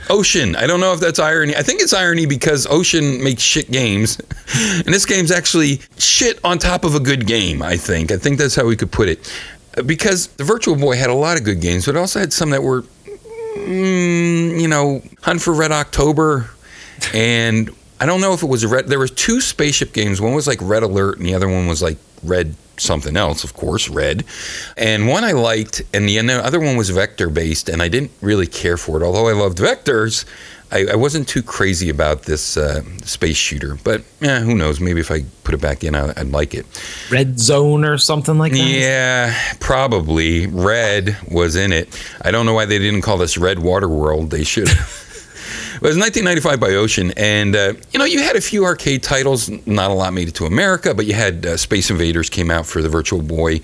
Ocean. 0.09 0.55
I 0.57 0.67
don't 0.67 0.81
know 0.81 0.93
if 0.93 1.01
that's 1.01 1.19
irony. 1.19 1.57
I 1.57 1.63
think 1.63 1.81
it's 1.81 1.93
irony 1.93 2.27
because 2.27 2.67
Ocean 2.69 3.23
makes 3.23 3.43
shit 3.43 3.71
games. 3.71 4.21
And 4.55 4.93
this 4.93 5.07
game's 5.07 5.31
actually 5.31 5.81
shit 5.97 6.39
on 6.45 6.59
top 6.59 6.85
of 6.85 6.95
a 6.95 7.01
good 7.01 7.27
game, 7.27 7.63
I 7.63 7.79
think. 7.79 8.13
I 8.13 8.19
think 8.19 8.39
that's 8.39 8.55
how 8.55 8.67
we 8.67 8.77
could 8.77 8.93
put 8.93 9.09
it. 9.09 9.33
Because 9.87 10.27
the 10.27 10.45
Virtual 10.45 10.77
Boy 10.77 10.97
had 10.97 11.09
a 11.09 11.15
lot 11.15 11.39
of 11.39 11.45
good 11.45 11.63
games, 11.63 11.87
but 11.87 11.95
it 11.95 11.99
also 11.99 12.21
had 12.21 12.35
some 12.35 12.51
that 12.51 12.63
were, 12.63 12.85
mm, 13.57 14.61
you 14.61 14.69
know, 14.69 15.03
Hunt 15.23 15.43
for 15.43 15.53
Red 15.53 15.73
October. 15.73 16.51
And 17.15 17.71
I 18.01 18.07
don't 18.07 18.21
know 18.21 18.33
if 18.33 18.43
it 18.43 18.49
was 18.49 18.65
red. 18.67 18.89
There 18.89 18.99
was 18.99 19.11
two 19.11 19.41
spaceship 19.41 19.93
games. 19.93 20.21
One 20.21 20.35
was 20.35 20.47
like 20.47 20.59
Red 20.61 20.83
Alert, 20.83 21.19
and 21.19 21.27
the 21.27 21.35
other 21.35 21.49
one 21.49 21.67
was 21.67 21.83
like 21.83 21.99
Red 22.23 22.55
something 22.77 23.17
else, 23.17 23.45
of 23.45 23.55
course, 23.55 23.89
Red. 23.89 24.25
And 24.77 25.09
one 25.09 25.25
I 25.25 25.33
liked, 25.33 25.83
and 25.93 26.09
the 26.09 26.19
other 26.19 26.61
one 26.61 26.77
was 26.77 26.91
vector 26.91 27.31
based, 27.31 27.69
and 27.69 27.83
I 27.83 27.89
didn't 27.89 28.11
really 28.21 28.47
care 28.47 28.77
for 28.77 29.01
it. 29.01 29.05
Although 29.05 29.29
I 29.29 29.33
loved 29.33 29.59
vectors, 29.59 30.25
I, 30.73 30.87
I 30.93 30.97
wasn't 30.97 31.29
too 31.29 31.43
crazy 31.43 31.91
about 31.91 32.23
this 32.23 32.57
uh, 32.57 32.83
space 33.05 33.37
shooter. 33.37 33.79
But 33.85 34.03
yeah, 34.21 34.41
who 34.41 34.55
knows? 34.55 34.81
Maybe 34.81 35.01
if 35.01 35.11
I 35.11 35.25
put 35.45 35.55
it 35.55 35.61
back 35.61 35.85
in, 35.85 35.95
I, 35.95 36.13
I'd 36.17 36.31
like 36.31 36.55
it. 36.55 36.67
Red 37.11 37.39
Zone 37.39 37.85
or 37.85 37.99
something 37.99 38.39
like 38.39 38.53
that? 38.53 38.59
Yeah, 38.59 39.39
probably. 39.61 40.47
Red 40.47 41.17
was 41.31 41.57
in 41.57 41.73
it. 41.73 41.89
I 42.23 42.31
don't 42.31 42.47
know 42.47 42.55
why 42.55 42.65
they 42.65 42.79
didn't 42.79 43.03
call 43.03 43.19
this 43.19 43.37
Red 43.37 43.59
Water 43.59 43.89
World. 43.89 44.31
They 44.31 44.45
should. 44.45 44.69
It 45.83 45.87
was 45.87 45.99
1995 45.99 46.61
by 46.61 46.77
Ocean, 46.77 47.13
and 47.17 47.57
uh, 47.57 47.73
you 47.91 47.99
know 47.99 48.05
you 48.05 48.23
had 48.23 48.37
a 48.37 48.41
few 48.41 48.65
arcade 48.65 49.03
titles. 49.03 49.51
Not 49.67 49.91
a 49.91 49.95
lot 49.95 50.13
made 50.13 50.29
it 50.29 50.35
to 50.37 50.47
America, 50.47 50.95
but 50.95 51.07
you 51.07 51.13
had 51.13 51.45
uh, 51.45 51.57
Space 51.57 51.91
Invaders 51.91 52.31
came 52.31 52.53
out 52.53 52.67
for 52.67 52.83
the 52.83 52.89
Virtual 52.89 53.21
Boy. 53.21 53.63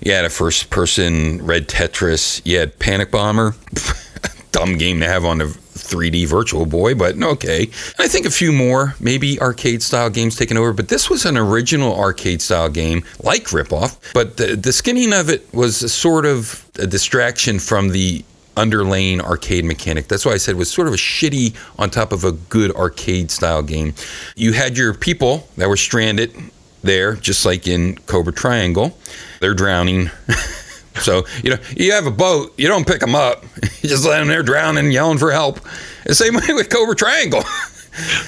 You 0.00 0.10
had 0.10 0.24
a 0.24 0.28
first-person 0.28 1.46
Red 1.46 1.68
Tetris. 1.68 2.42
You 2.44 2.58
had 2.58 2.76
Panic 2.80 3.12
Bomber. 3.12 3.54
Dumb 4.50 4.76
game 4.76 4.98
to 5.00 5.06
have 5.06 5.24
on 5.24 5.38
the 5.38 5.56
3D 5.74 6.26
Virtual 6.26 6.66
Boy, 6.66 6.94
but 6.94 7.20
okay. 7.22 7.64
And 7.64 8.00
I 8.00 8.08
think 8.08 8.26
a 8.26 8.30
few 8.30 8.52
more, 8.52 8.94
maybe 9.00 9.40
arcade-style 9.40 10.10
games 10.10 10.36
taken 10.36 10.56
over. 10.56 10.72
But 10.72 10.88
this 10.88 11.08
was 11.08 11.24
an 11.24 11.36
original 11.36 11.98
arcade-style 11.98 12.70
game, 12.70 13.04
like 13.22 13.44
Ripoff. 13.46 14.12
But 14.14 14.36
the, 14.36 14.56
the 14.56 14.72
skinning 14.72 15.12
of 15.12 15.28
it 15.30 15.52
was 15.52 15.92
sort 15.92 16.26
of 16.26 16.66
a 16.78 16.86
distraction 16.86 17.58
from 17.58 17.90
the 17.90 18.24
underlaying 18.56 19.20
arcade 19.20 19.64
mechanic. 19.64 20.08
That's 20.08 20.26
why 20.26 20.32
I 20.32 20.36
said 20.36 20.56
it 20.56 20.58
was 20.58 20.70
sort 20.70 20.88
of 20.88 20.94
a 20.94 20.98
shitty 20.98 21.56
on 21.78 21.90
top 21.90 22.12
of 22.12 22.24
a 22.24 22.32
good 22.32 22.70
arcade 22.74 23.30
style 23.30 23.62
game. 23.62 23.94
You 24.36 24.52
had 24.52 24.76
your 24.76 24.94
people 24.94 25.48
that 25.56 25.68
were 25.68 25.76
stranded 25.76 26.34
there, 26.82 27.14
just 27.14 27.46
like 27.46 27.66
in 27.66 27.96
Cobra 28.06 28.32
Triangle. 28.32 28.96
They're 29.40 29.54
drowning. 29.54 30.10
so, 31.00 31.24
you 31.42 31.50
know, 31.50 31.58
you 31.76 31.92
have 31.92 32.06
a 32.06 32.10
boat, 32.10 32.54
you 32.58 32.68
don't 32.68 32.86
pick 32.86 33.00
them 33.00 33.14
up. 33.14 33.44
You 33.82 33.88
just 33.88 34.04
let 34.04 34.20
them 34.20 34.28
there 34.28 34.44
drowning, 34.44 34.92
yelling 34.92 35.18
for 35.18 35.32
help. 35.32 35.58
The 36.06 36.14
same 36.14 36.34
way 36.34 36.46
with 36.50 36.70
Cobra 36.70 36.94
Triangle. 36.94 37.42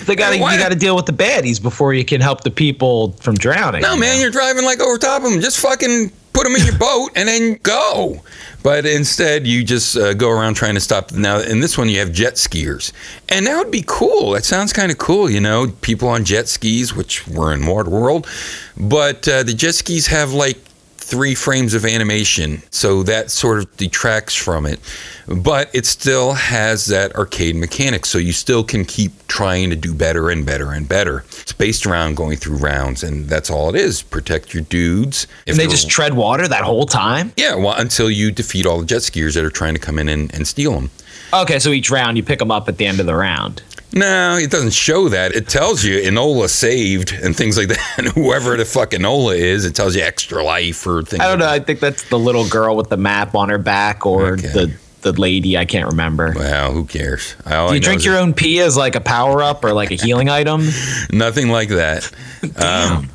They 0.05 0.16
got 0.16 0.31
to 0.31 0.37
you 0.37 0.42
got 0.42 0.72
to 0.72 0.77
deal 0.77 0.96
with 0.96 1.07
the 1.07 1.12
baddies 1.12 1.62
before 1.62 1.94
you 1.94 2.05
can 2.05 2.20
help 2.20 2.42
the 2.42 2.50
people 2.50 3.12
from 3.20 3.37
drowning. 3.37 3.83
No, 3.83 3.94
you 3.94 4.00
man, 4.00 4.16
know? 4.16 4.22
you're 4.22 4.31
driving 4.33 4.64
like 4.64 4.81
over 4.81 4.98
top 4.98 5.22
of 5.22 5.31
them. 5.31 5.40
Just 5.40 5.61
fucking 5.61 6.11
put 6.33 6.42
them 6.42 6.57
in 6.57 6.64
your 6.66 6.77
boat 6.77 7.11
and 7.14 7.29
then 7.29 7.61
go. 7.62 8.20
But 8.64 8.85
instead, 8.85 9.46
you 9.46 9.62
just 9.62 9.96
uh, 9.96 10.14
go 10.14 10.29
around 10.31 10.55
trying 10.55 10.74
to 10.74 10.81
stop. 10.81 11.09
Them. 11.09 11.22
Now, 11.22 11.38
in 11.38 11.61
this 11.61 11.79
one, 11.79 11.88
you 11.88 12.00
have 12.00 12.12
jet 12.12 12.35
skiers, 12.35 12.92
and 13.29 13.46
that 13.46 13.57
would 13.59 13.70
be 13.70 13.85
cool. 13.87 14.31
That 14.31 14.44
sounds 14.44 14.72
kind 14.72 14.90
of 14.90 14.98
cool, 14.98 15.31
you 15.31 15.40
know, 15.40 15.68
people 15.83 16.09
on 16.09 16.24
jet 16.24 16.48
skis, 16.48 16.96
which 16.96 17.27
we're 17.29 17.53
in 17.53 17.61
Waterworld. 17.61 18.27
But 18.77 19.29
uh, 19.29 19.42
the 19.44 19.55
jet 19.55 19.74
skis 19.74 20.09
have 20.09 20.33
like 20.33 20.59
three 21.05 21.35
frames 21.35 21.75
of 21.75 21.85
animation, 21.85 22.62
so 22.71 23.03
that 23.03 23.31
sort 23.31 23.59
of 23.59 23.77
detracts 23.77 24.35
from 24.35 24.64
it. 24.64 24.81
But 25.29 25.71
it 25.75 25.85
still 25.87 26.33
has 26.33 26.87
that 26.87 27.14
arcade 27.14 27.57
mechanic, 27.57 28.07
so 28.07 28.19
you 28.19 28.33
still 28.33 28.64
can 28.64 28.85
keep 28.85 29.12
trying 29.29 29.71
to 29.71 29.77
do 29.77 29.93
better 29.95 30.31
and 30.31 30.47
better 30.47 30.73
and 30.73 30.88
better. 30.88 31.25
It's 31.43 31.53
based 31.53 31.87
around 31.87 32.17
going 32.17 32.38
through 32.38 32.57
rounds, 32.57 33.03
and 33.03 33.29
that's 33.29 33.51
all 33.51 33.69
it 33.69 33.77
is. 33.77 34.03
Protect 34.03 34.55
your 34.55 34.62
dudes. 34.64 35.27
If 35.47 35.53
and 35.53 35.59
they 35.59 35.67
just 35.67 35.88
tread 35.90 36.14
water 36.14 36.49
that 36.49 36.64
whole 36.64 36.87
time. 36.87 37.33
yeah, 37.37 37.55
well, 37.55 37.75
until 37.79 38.11
you 38.11 38.33
defeat 38.33 38.67
all 38.67 38.81
the 38.81 38.87
jet 38.87 39.03
skiers 39.03 39.35
that 39.35 39.45
are 39.45 39.51
trying 39.51 39.75
to 39.75 39.81
come 39.81 39.99
in 39.99 40.09
and, 40.09 40.35
and 40.35 40.49
steal 40.49 40.73
them. 40.73 40.90
Okay, 41.33 41.59
so 41.59 41.71
each 41.71 41.90
round 41.90 42.17
you 42.17 42.23
pick 42.23 42.38
them 42.38 42.51
up 42.51 42.69
at 42.69 42.79
the 42.79 42.87
end 42.87 43.01
of 43.01 43.07
the 43.07 43.14
round. 43.14 43.62
No, 43.95 44.37
it 44.37 44.51
doesn't 44.51 44.73
show 44.73 45.09
that. 45.11 45.33
It 45.35 45.49
tells 45.49 45.85
you 45.85 45.99
Enola 46.01 46.49
saved 46.49 47.13
and 47.13 47.37
things 47.37 47.57
like 47.57 47.69
that. 47.75 47.79
And 47.99 48.09
whoever 48.09 48.57
the 48.57 48.65
fuck 48.65 48.91
Enola 48.91 49.37
is, 49.39 49.65
it 49.65 49.75
tells 49.75 49.95
you 49.95 50.03
extra 50.03 50.43
life 50.43 50.87
or 50.87 51.03
things. 51.03 51.21
I 51.23 51.29
don't 51.29 51.39
know. 51.39 51.47
like 51.47 51.63
I 51.63 51.65
think 51.65 51.81
that's 51.81 52.09
the 52.09 52.19
little 52.19 52.49
girl 52.49 52.77
with 52.77 52.89
the 52.91 52.97
map 52.97 53.35
on 53.35 53.49
her 53.51 53.59
back, 53.59 54.05
or 54.07 54.33
Okay. 54.33 54.49
the 54.49 54.75
the 55.03 55.13
lady. 55.13 55.57
I 55.59 55.65
can't 55.67 55.89
remember. 55.91 56.33
that. 56.33 56.39
Well, 56.39 56.73
who 56.73 56.85
cares? 56.87 57.37
All 57.47 57.69
Do 57.69 57.75
you 57.75 57.81
drink 57.81 58.05
your 58.05 58.17
own 58.19 58.33
pee 58.35 58.61
as 58.61 58.77
like 58.77 58.97
a 58.97 59.01
power 59.01 59.43
up 59.43 59.63
or 59.63 59.73
like 59.75 59.91
a 59.91 59.97
healing 59.97 60.29
item? 60.31 60.67
Nothing 61.13 61.49
like 61.51 61.69
that. 61.69 62.11
Damn. 62.41 62.93
Um, 62.99 63.11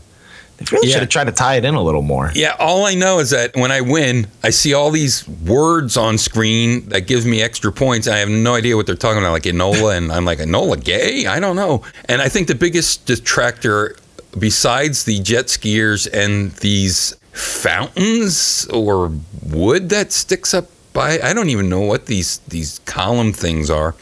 they 0.60 0.66
really 0.72 0.90
yeah. 0.90 0.94
should 0.94 1.02
have 1.02 1.10
tried 1.10 1.26
to 1.26 1.32
tie 1.32 1.56
it 1.56 1.66
in 1.66 1.76
a 1.76 1.82
little 1.82 2.02
more. 2.02 2.32
Yeah, 2.36 2.56
all 2.60 2.86
I 2.86 2.94
know 2.94 3.20
is 3.20 3.30
that 3.30 3.56
when 3.56 3.72
I 3.72 3.82
win, 3.82 4.28
I 4.44 4.50
see 4.50 4.74
all 4.74 4.92
these 4.92 5.28
words 5.28 5.96
on 5.96 6.18
screen 6.18 6.88
that 6.90 7.08
gives 7.08 7.26
me 7.26 7.42
extra 7.42 7.72
points. 7.72 8.08
I 8.08 8.18
have 8.18 8.30
no 8.30 8.56
idea 8.56 8.76
what 8.76 8.86
they're 8.86 8.96
talking 8.96 9.20
about, 9.20 9.32
like 9.32 9.44
Enola, 9.44 9.98
and 9.98 10.12
I'm 10.12 10.26
like, 10.26 10.40
Enola 10.40 10.84
gay? 10.84 11.26
I 11.28 11.40
don't 11.40 11.56
know. 11.56 11.84
And 12.06 12.22
I 12.22 12.28
think 12.28 12.48
the 12.48 12.56
biggest 12.56 13.06
detractor, 13.06 13.96
besides 14.38 15.06
the 15.06 15.20
jet 15.22 15.46
skiers 15.46 16.08
and 16.12 16.52
these 16.58 17.16
fountains 17.32 18.68
or 18.74 19.12
wood 19.44 19.90
that 19.90 20.12
sticks 20.12 20.54
up 20.54 20.68
by, 20.92 21.20
I 21.20 21.34
don't 21.34 21.50
even 21.50 21.70
know 21.70 21.82
what 21.82 22.08
these 22.08 22.40
these 22.50 22.80
column 22.80 23.32
things 23.32 23.70
are, 23.70 23.96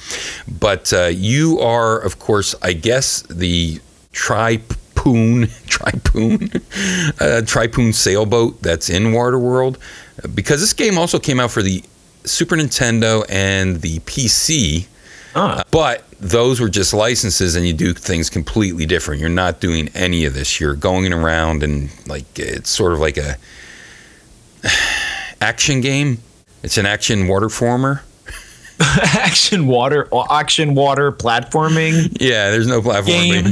but 0.48 0.92
uh, 0.92 1.06
you 1.06 1.60
are, 1.60 2.00
of 2.00 2.18
course, 2.18 2.56
I 2.64 2.74
guess 2.74 3.22
the 3.24 3.80
tripoon 5.14 5.46
tripoon 5.68 6.56
uh, 7.22 7.42
tripoon 7.42 7.94
sailboat 7.94 8.62
that's 8.62 8.90
in 8.90 9.06
Waterworld 9.06 9.78
because 10.34 10.60
this 10.60 10.74
game 10.74 10.98
also 10.98 11.20
came 11.20 11.40
out 11.40 11.52
for 11.52 11.62
the 11.62 11.84
Super 12.24 12.56
Nintendo 12.56 13.26
and 13.30 13.82
the 13.82 14.00
PC 14.00 14.88
Ah. 15.36 15.64
but 15.70 16.04
those 16.20 16.60
were 16.60 16.70
just 16.70 16.94
licenses 16.94 17.56
and 17.56 17.68
you 17.68 17.74
do 17.74 17.94
things 17.94 18.28
completely 18.28 18.88
different. 18.88 19.22
You're 19.22 19.30
not 19.30 19.60
doing 19.60 19.88
any 19.94 20.26
of 20.26 20.34
this. 20.34 20.60
You're 20.60 20.74
going 20.74 21.14
around 21.14 21.62
and 21.62 21.92
like 22.08 22.26
it's 22.40 22.72
sort 22.72 22.94
of 22.94 23.00
like 23.00 23.18
a 23.18 23.36
action 25.42 25.82
game. 25.82 26.18
It's 26.64 26.80
an 26.80 26.88
action 26.88 27.28
water 27.28 27.50
former 27.50 28.02
action 29.04 29.68
water, 29.68 30.08
action 30.30 30.76
water 30.76 31.12
platforming. 31.12 32.16
Yeah, 32.20 32.52
there's 32.52 32.68
no 32.68 32.82
platforming. 32.82 33.44
Game. 33.44 33.46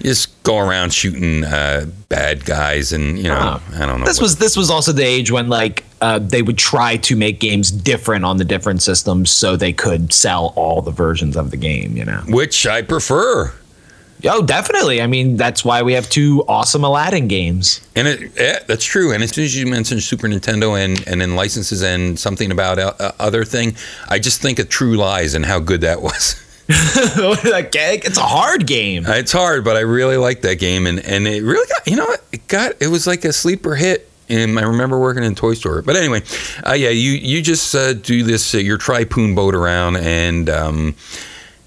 You 0.00 0.10
just 0.10 0.42
go 0.42 0.58
around 0.58 0.92
shooting 0.92 1.44
uh, 1.44 1.86
bad 2.08 2.44
guys, 2.44 2.92
and 2.92 3.16
you 3.18 3.24
know, 3.24 3.60
I 3.74 3.86
don't 3.86 4.00
know. 4.00 4.06
This 4.06 4.18
what- 4.18 4.24
was 4.24 4.36
this 4.36 4.56
was 4.56 4.70
also 4.70 4.92
the 4.92 5.04
age 5.04 5.30
when 5.30 5.48
like 5.48 5.84
uh, 6.00 6.18
they 6.18 6.42
would 6.42 6.58
try 6.58 6.96
to 6.98 7.16
make 7.16 7.40
games 7.40 7.70
different 7.70 8.24
on 8.24 8.36
the 8.38 8.44
different 8.44 8.82
systems 8.82 9.30
so 9.30 9.56
they 9.56 9.72
could 9.72 10.12
sell 10.12 10.52
all 10.56 10.80
the 10.82 10.90
versions 10.90 11.36
of 11.36 11.50
the 11.50 11.56
game. 11.56 11.96
You 11.96 12.04
know. 12.04 12.22
which 12.28 12.66
I 12.66 12.82
prefer, 12.82 13.52
Oh, 14.24 14.42
definitely. 14.42 15.00
I 15.00 15.06
mean, 15.06 15.36
that's 15.36 15.64
why 15.64 15.82
we 15.82 15.92
have 15.94 16.08
two 16.08 16.44
awesome 16.48 16.84
Aladdin 16.84 17.28
games. 17.28 17.80
and 17.96 18.08
it 18.08 18.32
yeah, 18.36 18.58
that's 18.66 18.84
true. 18.84 19.12
And 19.12 19.22
as 19.22 19.30
soon 19.30 19.44
as 19.44 19.56
you 19.56 19.66
mentioned 19.66 20.02
Super 20.02 20.28
Nintendo 20.28 20.78
and 20.78 21.06
and 21.06 21.20
then 21.20 21.36
licenses 21.36 21.82
and 21.82 22.18
something 22.18 22.50
about 22.50 22.78
uh, 22.78 23.12
other 23.18 23.44
thing, 23.44 23.76
I 24.08 24.18
just 24.18 24.40
think 24.42 24.58
of 24.58 24.68
True 24.68 24.96
Lies 24.96 25.34
and 25.34 25.44
how 25.44 25.58
good 25.58 25.80
that 25.82 26.02
was. 26.02 26.46
that 26.70 27.70
gag, 27.72 28.04
it's 28.04 28.18
a 28.18 28.22
hard 28.22 28.64
game. 28.64 29.04
It's 29.04 29.32
hard, 29.32 29.64
but 29.64 29.76
I 29.76 29.80
really 29.80 30.16
liked 30.16 30.42
that 30.42 30.60
game, 30.60 30.86
and 30.86 31.00
and 31.04 31.26
it 31.26 31.42
really 31.42 31.66
got 31.66 31.86
you 31.88 31.96
know 31.96 32.06
it 32.30 32.46
got 32.46 32.74
it 32.80 32.86
was 32.88 33.06
like 33.06 33.24
a 33.24 33.32
sleeper 33.32 33.74
hit. 33.74 34.06
And 34.28 34.60
I 34.60 34.62
remember 34.62 34.96
working 35.00 35.24
in 35.24 35.34
toy 35.34 35.54
store. 35.54 35.82
But 35.82 35.96
anyway, 35.96 36.22
uh, 36.64 36.74
yeah, 36.74 36.90
you 36.90 37.12
you 37.12 37.42
just 37.42 37.74
uh, 37.74 37.94
do 37.94 38.22
this 38.22 38.54
uh, 38.54 38.58
your 38.58 38.78
tripoon 38.78 39.34
boat 39.34 39.56
around, 39.56 39.96
and 39.96 40.48
um, 40.48 40.94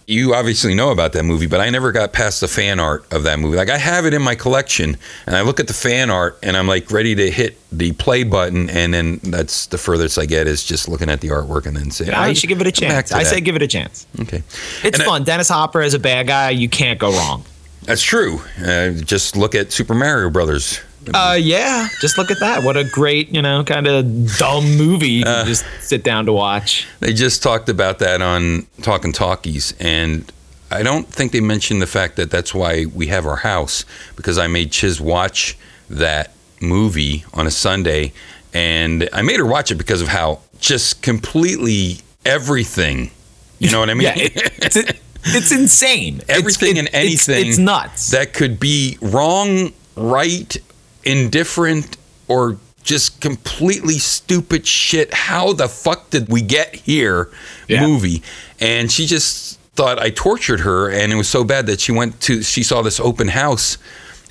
you 0.08 0.34
obviously 0.36 0.74
know 0.76 0.92
about 0.92 1.14
that 1.14 1.24
movie. 1.24 1.48
But 1.48 1.62
I 1.62 1.70
never 1.70 1.92
got 1.92 2.14
past 2.14 2.42
the 2.42 2.48
fan 2.48 2.80
art 2.80 3.06
of 3.12 3.24
that 3.24 3.40
movie. 3.40 3.58
Like 3.58 3.70
I 3.70 3.78
have 3.78 4.06
it 4.06 4.14
in 4.14 4.22
my 4.22 4.36
collection, 4.36 4.98
and 5.26 5.36
I 5.36 5.42
look 5.42 5.60
at 5.60 5.68
the 5.68 5.74
fan 5.74 6.10
art, 6.10 6.38
and 6.44 6.56
I'm 6.58 6.68
like 6.68 6.92
ready 6.92 7.16
to 7.16 7.32
hit 7.32 7.58
the 7.72 7.92
play 7.94 8.24
button, 8.24 8.70
and 8.70 8.94
then 8.94 9.20
that's 9.24 9.68
the 9.68 9.78
furthest 9.78 10.18
I 10.20 10.26
get 10.26 10.48
is 10.48 10.64
just 10.64 10.88
looking 10.90 11.10
at 11.10 11.22
the 11.22 11.30
artwork 11.30 11.66
and 11.66 11.76
then 11.76 11.90
saying, 11.92 12.12
Yeah, 12.12 12.26
you 12.28 12.36
should 12.36 12.50
give 12.50 12.62
it 12.62 12.68
a 12.68 12.72
chance. 12.72 13.12
I 13.12 13.24
that." 13.24 13.30
say 13.30 13.42
give 13.42 13.56
it 13.56 13.62
a 13.62 13.68
chance. 13.68 14.06
okay. 14.22 14.44
It's 14.84 15.00
And 15.00 15.04
I- 15.04 15.06
fun. 15.06 15.24
Dennis 15.24 15.50
Hopper 15.50 15.82
as 15.82 15.94
a 15.94 16.00
bad 16.00 16.28
guy, 16.28 16.50
you 16.52 16.70
can't 16.70 17.00
go 17.00 17.12
wrong. 17.12 17.44
That's 17.84 18.02
true. 18.02 18.42
Uh, 18.66 18.92
just 18.92 19.36
look 19.36 19.56
at 19.56 19.72
Super 19.74 19.94
Mario 19.94 20.30
Brothers. 20.30 20.80
Uh, 21.14 21.38
yeah, 21.40 21.88
just 22.02 22.18
look 22.18 22.30
at 22.32 22.40
that. 22.40 22.64
What 22.64 22.78
a 22.78 22.84
great, 22.84 23.30
you 23.34 23.42
know, 23.42 23.64
kind 23.64 23.88
of 23.88 24.38
dumb 24.38 24.78
movie 24.78 25.10
you 25.10 25.24
can 25.24 25.46
just 25.46 25.66
sit 25.82 26.04
down 26.04 26.26
to 26.28 26.34
watch. 26.34 26.88
They 27.00 27.14
just 27.14 27.42
talked 27.44 27.70
about 27.70 28.00
that 28.00 28.22
on 28.22 28.68
Talking 28.82 29.12
Talkies, 29.12 29.74
and 29.80 30.32
I 30.72 30.84
don't 30.84 31.08
think 31.08 31.32
they 31.32 31.42
mentioned 31.42 31.82
the 31.82 31.88
fact 31.88 32.16
that 32.16 32.32
that's 32.32 32.54
why 32.54 32.86
we 32.94 33.08
have 33.08 33.26
our 33.26 33.38
house 33.38 33.86
because 34.16 34.38
I 34.38 34.48
made 34.48 34.72
Chiz 34.72 35.02
watch 35.02 35.58
that 35.90 36.32
movie 36.62 37.26
on 37.34 37.48
a 37.48 37.52
Sunday, 37.52 38.14
and 38.54 39.10
I 39.14 39.22
made 39.22 39.38
her 39.40 39.46
watch 39.46 39.72
it 39.72 39.76
because 39.76 40.02
of 40.02 40.08
how 40.08 40.40
just 40.60 41.02
completely 41.02 41.98
everything. 42.26 43.12
You 43.60 43.72
know 43.72 43.80
what 43.80 43.90
I 43.90 43.94
mean? 43.96 44.04
Yeah, 44.08 44.14
it, 44.18 44.32
it's 44.58 44.78
it's 45.26 45.52
insane. 45.52 46.16
It's- 46.22 46.38
Everything 46.38 46.76
it- 46.78 46.80
and 46.80 46.88
it's- 46.90 47.30
anything 47.30 47.50
It's, 47.50 47.58
nuts. 47.58 48.12
that 48.12 48.34
could 48.34 48.60
be 48.60 48.98
wrong, 49.02 49.72
right, 49.96 50.58
indifferent, 51.04 51.98
or 52.28 52.58
just 52.84 53.22
completely 53.22 53.98
stupid 53.98 54.68
shit. 54.68 55.14
How 55.14 55.54
the 55.54 55.68
fuck 55.68 56.10
did 56.10 56.30
we 56.30 56.42
get 56.42 56.76
here? 56.76 57.30
Yeah. 57.68 57.86
Movie, 57.86 58.22
and 58.60 58.92
she 58.92 59.06
just 59.06 59.60
thought 59.76 60.00
I 60.00 60.10
tortured 60.10 60.62
her, 60.62 60.90
and 60.90 61.12
it 61.12 61.16
was 61.16 61.30
so 61.30 61.44
bad 61.44 61.68
that 61.68 61.80
she 61.80 61.92
went 61.92 62.22
to. 62.22 62.44
She 62.44 62.64
saw 62.64 62.82
this 62.82 63.00
open 63.00 63.30
house, 63.30 63.78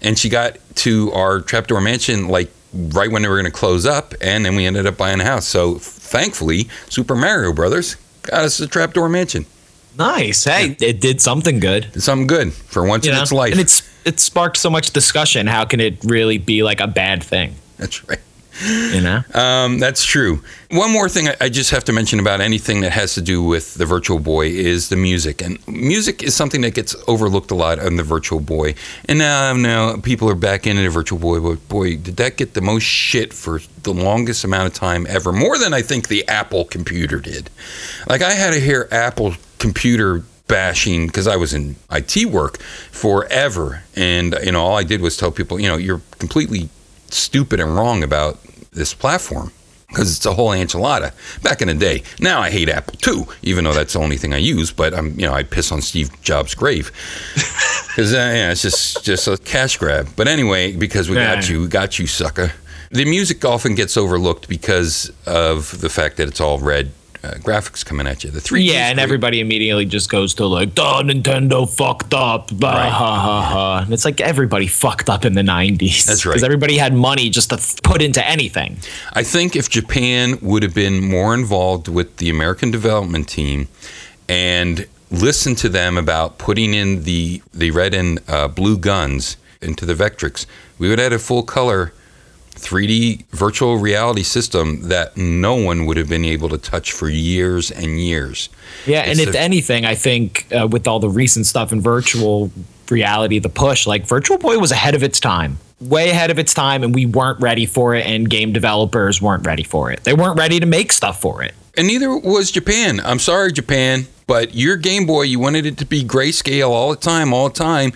and 0.03 0.19
she 0.19 0.29
got 0.29 0.59
to 0.77 1.13
our 1.13 1.41
trapdoor 1.41 1.81
mansion 1.81 2.29
like 2.29 2.51
right 2.73 3.11
when 3.11 3.23
they 3.23 3.29
were 3.29 3.37
going 3.37 3.45
to 3.45 3.51
close 3.51 3.87
up, 3.87 4.15
and 4.21 4.45
then 4.45 4.55
we 4.57 4.67
ended 4.67 4.87
up 4.87 4.97
buying 4.97 5.21
a 5.21 5.25
house. 5.25 5.47
So 5.47 5.77
thankfully, 5.79 6.69
Super 6.89 7.15
Mario 7.15 7.53
Brothers 7.53 7.97
got 8.23 8.45
us 8.45 8.61
a 8.61 8.67
trapdoor 8.67 9.09
mansion. 9.09 9.47
Nice. 9.99 10.45
Hey, 10.45 10.77
it 10.81 11.01
did 11.01 11.21
something 11.21 11.61
good. 11.61 12.03
Something 12.03 12.27
good 12.27 12.53
for 12.53 12.85
once 12.87 13.05
You 13.05 13.13
in 13.13 13.17
know? 13.17 13.23
its 13.23 13.33
life. 13.33 13.53
and 13.53 13.61
it's 13.61 13.83
it 14.05 14.19
sparked 14.21 14.57
so 14.57 14.69
much 14.71 14.91
discussion. 14.91 15.47
How 15.47 15.65
can 15.65 15.81
it 15.81 16.03
really 16.05 16.39
be 16.39 16.63
like 16.63 16.81
a 16.81 16.87
bad 16.89 17.23
thing? 17.23 17.55
That's 17.79 18.07
right. 18.09 18.19
You 18.65 19.01
know. 19.01 19.23
Um, 19.33 19.79
that's 19.79 20.05
true. 20.05 20.43
One 20.71 20.93
more 20.93 21.09
thing 21.09 21.27
I, 21.29 21.37
I 21.41 21.49
just 21.49 21.71
have 21.71 21.85
to 21.85 21.93
mention 21.93 22.21
about 22.21 22.41
anything 22.43 22.83
that 22.83 22.93
has 22.93 23.15
to 23.15 23.23
do 23.23 23.43
with 23.43 23.75
the 23.75 23.87
Virtual 23.87 24.19
Boy 24.19 24.49
is 24.49 24.91
the 24.91 24.97
music, 24.97 25.41
and 25.41 25.59
music 25.67 26.23
is 26.23 26.35
something 26.35 26.61
that 26.61 26.75
gets 26.75 26.95
overlooked 27.09 27.51
a 27.51 27.55
lot 27.55 27.79
on 27.79 27.97
the 27.97 28.03
Virtual 28.03 28.41
Boy. 28.41 28.75
And 29.09 29.19
now, 29.19 29.55
now 29.55 29.97
people 29.97 30.29
are 30.29 30.35
back 30.35 30.67
into 30.67 30.83
the 30.83 30.91
Virtual 30.91 31.19
Boy, 31.19 31.41
but 31.41 31.67
boy, 31.69 31.97
did 31.97 32.19
that 32.19 32.37
get 32.37 32.53
the 32.53 32.61
most 32.61 32.83
shit 32.85 33.33
for 33.33 33.61
the 33.85 33.95
longest 33.95 34.45
amount 34.45 34.67
of 34.69 34.75
time 34.75 35.07
ever, 35.09 35.33
more 35.33 35.57
than 35.59 35.73
I 35.73 35.81
think 35.81 36.09
the 36.09 36.29
Apple 36.29 36.67
computer 36.67 37.21
did. 37.21 37.49
Like 38.07 38.21
I 38.23 38.33
had 38.33 38.53
to 38.53 38.61
hear 38.61 38.87
Apple 38.93 39.35
computer 39.63 40.25
bashing 40.49 41.07
because 41.07 41.29
I 41.29 41.37
was 41.37 41.55
in 41.55 41.77
IT 41.91 42.27
work 42.27 42.61
forever, 42.91 43.85
and 43.95 44.37
you 44.45 44.53
know 44.53 44.63
all 44.63 44.77
I 44.77 44.83
did 44.83 45.01
was 45.01 45.17
tell 45.17 45.31
people, 45.31 45.61
you 45.61 45.69
know, 45.69 45.77
you're 45.77 46.03
completely 46.19 46.69
stupid 47.09 47.61
and 47.61 47.75
wrong 47.75 48.03
about 48.03 48.43
this 48.73 48.93
platform 48.93 49.53
because 49.87 50.17
it's 50.17 50.27
a 50.27 50.35
whole 50.35 50.51
enchilada 50.51 51.13
back 51.43 51.63
in 51.63 51.69
the 51.69 51.75
day. 51.75 52.03
Now 52.19 52.41
I 52.41 52.51
hate 52.51 52.69
Apple 52.69 52.97
too, 52.97 53.27
even 53.43 53.65
though 53.65 53.73
that's 53.73 53.93
the 53.93 54.01
only 54.01 54.17
thing 54.17 54.35
I 54.35 54.39
use. 54.39 54.73
But 54.73 54.95
I'm, 54.95 55.19
you 55.19 55.27
know, 55.27 55.33
I 55.33 55.45
piss 55.45 55.71
on 55.71 55.81
Steve 55.81 56.11
Jobs' 56.23 56.55
grave 56.55 56.91
because 57.89 58.13
uh, 58.13 58.17
yeah, 58.17 58.51
it's 58.51 58.63
just 58.63 59.05
just 59.05 59.29
a 59.29 59.37
cash 59.39 59.77
grab. 59.77 60.09
But 60.17 60.27
anyway, 60.27 60.73
because 60.73 61.09
we 61.09 61.15
got 61.15 61.49
you, 61.49 61.61
we 61.63 61.69
got 61.69 61.99
you, 62.01 62.07
sucker. 62.09 62.53
The 62.91 63.05
music 63.05 63.45
often 63.45 63.75
gets 63.75 63.97
overlooked 63.97 64.49
because 64.49 65.11
of 65.25 65.81
the 65.81 65.89
fact 65.89 66.17
that 66.19 66.29
it's 66.29 66.41
all 66.41 66.59
red 66.59 66.91
uh, 67.25 67.35
graphics 67.35 67.85
coming 67.85 68.07
at 68.07 68.25
you. 68.25 68.31
The 68.31 68.41
3D. 68.41 68.65
Yeah, 68.67 68.89
and 68.91 68.99
everybody 68.99 69.41
immediately 69.41 69.85
just 69.87 70.11
goes 70.11 70.35
to 70.35 70.47
like, 70.47 70.75
"Duh, 70.75 71.03
Nintendo 71.05 71.69
fucked 71.69 72.13
up." 72.15 72.51
Bah, 72.59 72.73
Right. 72.73 72.91
ha, 72.91 73.15
ha, 73.21 73.43
ha. 73.43 73.79
And 73.85 73.93
it's 73.93 74.05
like 74.05 74.21
everybody 74.21 74.67
fucked 74.67 75.09
up 75.09 75.25
in 75.25 75.35
the 75.35 75.43
'90s. 75.43 76.05
That's 76.05 76.27
right. 76.27 76.33
Because 76.33 76.43
everybody 76.45 76.77
had 76.79 76.95
money 76.95 77.31
just 77.31 77.51
to 77.51 77.59
put 77.83 78.03
into 78.03 78.27
anything. 78.27 78.79
I 79.13 79.23
think 79.23 79.55
if 79.57 79.69
Japan 79.71 80.39
would 80.43 80.63
have 80.63 80.75
been 80.75 81.01
more 81.05 81.35
involved 81.35 81.89
with 81.89 82.17
the 82.17 82.29
American 82.31 82.71
development 82.71 83.29
team 83.29 83.69
and 84.29 84.87
listened 85.11 85.59
to 85.59 85.69
them 85.69 85.97
about 85.99 86.39
putting 86.39 86.75
in 86.75 87.05
the 87.05 87.43
the 87.53 87.71
red 87.71 87.95
and 87.95 88.19
uh, 88.29 88.49
blue 88.49 88.79
guns 88.79 89.37
into 89.61 89.87
the 89.87 89.95
Vectrex, 89.95 90.47
we 90.79 90.89
would 90.89 90.99
have 90.99 91.13
had 91.13 91.13
a 91.13 91.19
full 91.21 91.43
color 91.45 91.93
3D 92.63 93.25
virtual 93.31 93.77
reality 93.77 94.23
system 94.23 94.89
that 94.89 95.17
no 95.17 95.55
one 95.55 95.87
would 95.87 95.97
have 95.97 96.09
been 96.09 96.25
able 96.25 96.49
to 96.49 96.59
touch 96.59 96.93
for 96.93 97.09
years 97.09 97.71
and 97.71 98.01
years. 98.01 98.49
Yeah, 98.87 99.01
and 99.01 99.19
if 99.21 99.35
a- 99.35 99.41
anything, 99.41 99.85
I 99.85 99.95
think 99.95 100.47
uh, 100.53 100.67
with 100.67 100.87
all 100.87 101.01
the 101.01 101.11
recent 101.11 101.47
stuff 101.47 101.73
in 101.73 101.81
virtual 101.81 102.51
reality, 102.91 103.39
the 103.39 103.49
push, 103.49 103.87
like 103.87 104.07
Virtual 104.07 104.39
Boy 104.39 104.59
was 104.59 104.71
ahead 104.71 104.95
of 104.95 105.03
its 105.03 105.19
time, 105.19 105.59
way 105.81 106.11
ahead 106.11 106.31
of 106.31 106.39
its 106.39 106.55
time, 106.55 106.83
and 106.83 106.95
we 106.95 107.07
weren't 107.07 107.41
ready 107.41 107.67
for 107.67 107.95
it, 107.95 108.07
and 108.07 108.29
game 108.31 108.53
developers 108.53 109.21
weren't 109.21 109.47
ready 109.47 109.65
for 109.65 109.91
it. 109.91 110.05
They 110.05 110.15
weren't 110.15 110.39
ready 110.39 110.61
to 110.61 110.67
make 110.67 110.93
stuff 110.93 111.21
for 111.21 111.43
it. 111.43 111.55
And 111.77 111.87
neither 111.87 112.17
was 112.17 112.51
Japan. 112.51 113.01
I'm 113.01 113.19
sorry, 113.19 113.51
Japan, 113.51 114.07
but 114.27 114.55
your 114.55 114.77
Game 114.77 115.07
Boy, 115.07 115.23
you 115.23 115.39
wanted 115.39 115.65
it 115.67 115.79
to 115.79 115.87
be 115.87 116.05
grayscale 116.05 116.69
all 116.69 116.91
the 116.91 116.97
time, 117.01 117.33
all 117.33 117.49
the 117.49 117.55
time. 117.55 117.93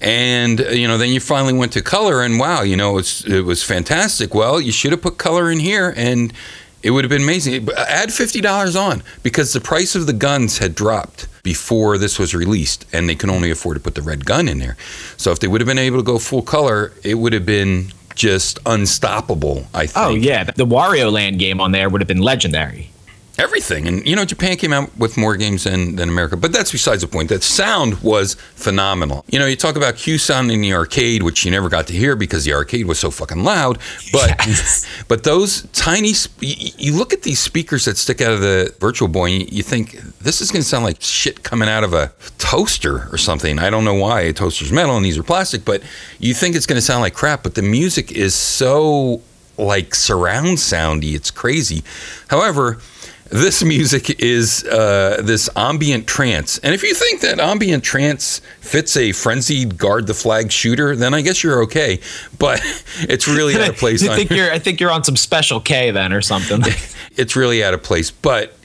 And 0.00 0.60
uh, 0.60 0.68
you 0.68 0.86
know, 0.86 0.98
then 0.98 1.10
you 1.10 1.20
finally 1.20 1.54
went 1.54 1.72
to 1.72 1.82
color, 1.82 2.22
and 2.22 2.38
wow, 2.38 2.62
you 2.62 2.76
know, 2.76 2.98
it's 2.98 3.24
it 3.24 3.42
was 3.42 3.62
fantastic. 3.62 4.34
Well, 4.34 4.60
you 4.60 4.72
should 4.72 4.92
have 4.92 5.02
put 5.02 5.18
color 5.18 5.50
in 5.50 5.58
here, 5.58 5.94
and 5.96 6.32
it 6.82 6.90
would 6.90 7.04
have 7.04 7.10
been 7.10 7.22
amazing. 7.22 7.68
Add 7.76 8.12
fifty 8.12 8.40
dollars 8.40 8.76
on 8.76 9.02
because 9.22 9.52
the 9.52 9.60
price 9.60 9.94
of 9.94 10.06
the 10.06 10.12
guns 10.12 10.58
had 10.58 10.74
dropped 10.74 11.28
before 11.42 11.96
this 11.96 12.18
was 12.18 12.34
released, 12.34 12.84
and 12.92 13.08
they 13.08 13.14
could 13.14 13.30
only 13.30 13.50
afford 13.50 13.76
to 13.76 13.82
put 13.82 13.94
the 13.94 14.02
red 14.02 14.26
gun 14.26 14.48
in 14.48 14.58
there. 14.58 14.76
So 15.16 15.32
if 15.32 15.38
they 15.40 15.48
would 15.48 15.60
have 15.60 15.68
been 15.68 15.78
able 15.78 15.98
to 15.98 16.02
go 16.04 16.18
full 16.18 16.42
color, 16.42 16.92
it 17.02 17.14
would 17.14 17.32
have 17.32 17.46
been 17.46 17.92
just 18.14 18.58
unstoppable. 18.66 19.66
I 19.72 19.86
think. 19.86 19.96
Oh 19.96 20.14
yeah, 20.14 20.44
the 20.44 20.66
Wario 20.66 21.10
Land 21.10 21.38
game 21.38 21.60
on 21.60 21.72
there 21.72 21.88
would 21.88 22.00
have 22.00 22.08
been 22.08 22.22
legendary. 22.22 22.90
Everything. 23.38 23.86
And 23.86 24.06
you 24.06 24.16
know, 24.16 24.24
Japan 24.24 24.56
came 24.56 24.72
out 24.72 24.96
with 24.96 25.16
more 25.16 25.36
games 25.36 25.64
than, 25.64 25.96
than 25.96 26.08
America, 26.08 26.36
but 26.36 26.52
that's 26.52 26.72
besides 26.72 27.02
the 27.02 27.08
point. 27.08 27.28
That 27.28 27.42
sound 27.42 28.00
was 28.02 28.34
phenomenal. 28.34 29.24
You 29.28 29.38
know, 29.38 29.46
you 29.46 29.56
talk 29.56 29.76
about 29.76 29.94
QSound 29.94 30.50
in 30.52 30.62
the 30.62 30.72
arcade, 30.72 31.22
which 31.22 31.44
you 31.44 31.50
never 31.50 31.68
got 31.68 31.86
to 31.88 31.92
hear 31.92 32.16
because 32.16 32.44
the 32.44 32.54
arcade 32.54 32.86
was 32.86 32.98
so 32.98 33.10
fucking 33.10 33.44
loud. 33.44 33.78
But 34.12 34.30
Yes. 34.46 34.86
but 35.08 35.24
those 35.24 35.62
tiny, 35.72 36.12
you, 36.40 36.96
look 36.96 37.12
at 37.12 37.22
these 37.22 37.38
speakers 37.38 37.84
that 37.84 37.96
stick 37.98 38.20
out 38.20 38.32
of 38.32 38.40
the 38.40 38.74
Virtual 38.80 39.08
Boy, 39.08 39.26
and 39.32 39.42
you, 39.42 39.48
you 39.50 39.62
think 39.62 40.00
this 40.20 40.40
is 40.40 40.50
going 40.50 40.62
to 40.62 40.68
sound 40.68 40.84
like 40.84 40.96
shit 41.00 41.42
coming 41.42 41.68
out 41.68 41.84
of 41.84 41.92
a 41.92 42.12
toaster 42.38 43.08
or 43.12 43.18
something. 43.18 43.58
I 43.58 43.68
don't 43.70 43.84
know 43.84 43.94
why 43.94 44.22
a 44.22 44.32
toaster's 44.32 44.72
metal 44.72 44.96
and 44.96 45.04
these 45.04 45.18
are 45.18 45.22
plastic, 45.22 45.64
but 45.64 45.82
you 46.18 46.32
think 46.32 46.56
it's 46.56 46.66
going 46.66 46.76
to 46.78 46.82
sound 46.82 47.02
like 47.02 47.14
crap. 47.14 47.42
But 47.42 47.54
the 47.54 47.62
music 47.62 48.12
is 48.12 48.34
so 48.34 49.20
like 49.58 49.94
surround 49.94 50.58
soundy. 50.58 51.14
It's 51.14 51.30
crazy. 51.30 51.82
However, 52.28 52.78
this 53.28 53.64
music 53.64 54.20
is 54.20 54.64
uh, 54.64 55.20
this 55.22 55.48
ambient 55.56 56.06
trance. 56.06 56.58
And 56.58 56.74
if 56.74 56.82
you 56.82 56.94
think 56.94 57.20
that 57.22 57.40
ambient 57.40 57.82
trance 57.82 58.40
fits 58.60 58.96
a 58.96 59.12
frenzied 59.12 59.78
guard 59.78 60.06
the 60.06 60.14
flag 60.14 60.52
shooter, 60.52 60.94
then 60.94 61.12
I 61.12 61.22
guess 61.22 61.42
you're 61.42 61.62
okay. 61.62 62.00
But 62.38 62.60
it's 63.00 63.26
really 63.26 63.56
out 63.56 63.68
of 63.68 63.76
place 63.78 64.06
I 64.06 64.16
think 64.16 64.30
you're 64.30 64.50
I 64.50 64.58
think 64.58 64.80
you're 64.80 64.92
on 64.92 65.04
some 65.04 65.16
special 65.16 65.60
K 65.60 65.90
then 65.90 66.12
or 66.12 66.22
something. 66.22 66.62
it's 67.16 67.36
really 67.36 67.64
out 67.64 67.74
of 67.74 67.82
place. 67.82 68.10
But 68.10 68.56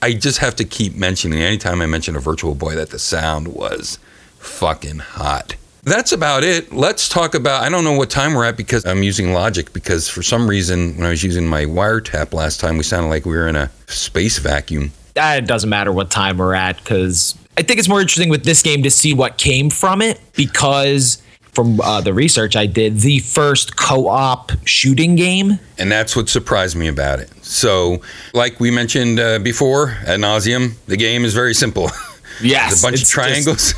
I 0.00 0.12
just 0.12 0.38
have 0.38 0.56
to 0.56 0.64
keep 0.64 0.94
mentioning 0.94 1.40
anytime 1.40 1.80
I 1.80 1.86
mention 1.86 2.14
a 2.14 2.20
Virtual 2.20 2.54
Boy 2.54 2.74
that 2.76 2.90
the 2.90 2.98
sound 2.98 3.48
was 3.48 3.98
fucking 4.38 4.98
hot. 4.98 5.56
That's 5.84 6.12
about 6.12 6.44
it. 6.44 6.72
Let's 6.72 7.08
talk 7.08 7.34
about. 7.34 7.62
I 7.62 7.68
don't 7.68 7.84
know 7.84 7.92
what 7.92 8.08
time 8.10 8.34
we're 8.34 8.44
at 8.44 8.56
because 8.56 8.86
I'm 8.86 9.02
using 9.02 9.32
Logic 9.32 9.70
because 9.72 10.08
for 10.08 10.22
some 10.22 10.48
reason 10.48 10.96
when 10.96 11.06
I 11.06 11.10
was 11.10 11.22
using 11.22 11.46
my 11.46 11.64
wiretap 11.66 12.32
last 12.32 12.58
time, 12.60 12.76
we 12.78 12.82
sounded 12.84 13.08
like 13.08 13.26
we 13.26 13.32
were 13.36 13.48
in 13.48 13.56
a 13.56 13.70
space 13.86 14.38
vacuum. 14.38 14.92
Ah, 15.18 15.34
it 15.36 15.46
doesn't 15.46 15.68
matter 15.70 15.92
what 15.92 16.10
time 16.10 16.38
we're 16.38 16.54
at 16.54 16.78
because 16.78 17.36
I 17.58 17.62
think 17.62 17.78
it's 17.78 17.88
more 17.88 18.00
interesting 18.00 18.30
with 18.30 18.44
this 18.44 18.62
game 18.62 18.82
to 18.82 18.90
see 18.90 19.12
what 19.14 19.36
came 19.36 19.68
from 19.70 20.00
it 20.00 20.20
because 20.34 21.20
from 21.52 21.80
uh, 21.82 22.00
the 22.00 22.12
research 22.12 22.56
I 22.56 22.66
did, 22.66 22.98
the 22.98 23.20
first 23.20 23.76
co-op 23.76 24.50
shooting 24.64 25.14
game. 25.14 25.60
And 25.78 25.92
that's 25.92 26.16
what 26.16 26.28
surprised 26.28 26.74
me 26.76 26.88
about 26.88 27.20
it. 27.20 27.30
So, 27.44 28.00
like 28.32 28.58
we 28.58 28.72
mentioned 28.72 29.20
uh, 29.20 29.38
before 29.38 29.90
ad 30.06 30.18
nauseum, 30.18 30.74
the 30.86 30.96
game 30.96 31.24
is 31.24 31.34
very 31.34 31.54
simple. 31.54 31.90
Yes, 32.42 32.80
a 32.80 32.82
bunch 32.82 32.94
of 32.96 33.00
it's 33.02 33.02
just- 33.02 33.12
triangles. 33.12 33.74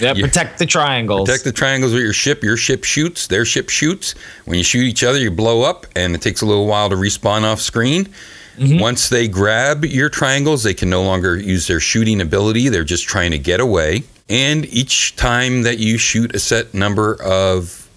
Yeah, 0.00 0.14
protect 0.14 0.58
the 0.58 0.66
triangles. 0.66 1.28
Protect 1.28 1.44
the 1.44 1.52
triangles 1.52 1.92
with 1.92 2.02
your 2.02 2.12
ship. 2.12 2.42
Your 2.42 2.56
ship 2.56 2.84
shoots. 2.84 3.26
Their 3.26 3.44
ship 3.44 3.68
shoots. 3.68 4.14
When 4.44 4.58
you 4.58 4.64
shoot 4.64 4.84
each 4.84 5.04
other, 5.04 5.18
you 5.18 5.30
blow 5.30 5.62
up, 5.62 5.86
and 5.94 6.14
it 6.14 6.22
takes 6.22 6.42
a 6.42 6.46
little 6.46 6.66
while 6.66 6.90
to 6.90 6.96
respawn 6.96 7.42
off 7.42 7.60
screen. 7.60 8.08
Mm-hmm. 8.56 8.80
Once 8.80 9.08
they 9.10 9.28
grab 9.28 9.84
your 9.84 10.08
triangles, 10.08 10.62
they 10.62 10.74
can 10.74 10.88
no 10.88 11.02
longer 11.02 11.36
use 11.36 11.66
their 11.66 11.80
shooting 11.80 12.20
ability. 12.20 12.68
They're 12.68 12.84
just 12.84 13.04
trying 13.04 13.32
to 13.32 13.38
get 13.38 13.60
away. 13.60 14.04
And 14.28 14.64
each 14.66 15.14
time 15.16 15.62
that 15.62 15.78
you 15.78 15.98
shoot 15.98 16.34
a 16.34 16.38
set 16.38 16.74
number 16.74 17.22
of 17.22 17.88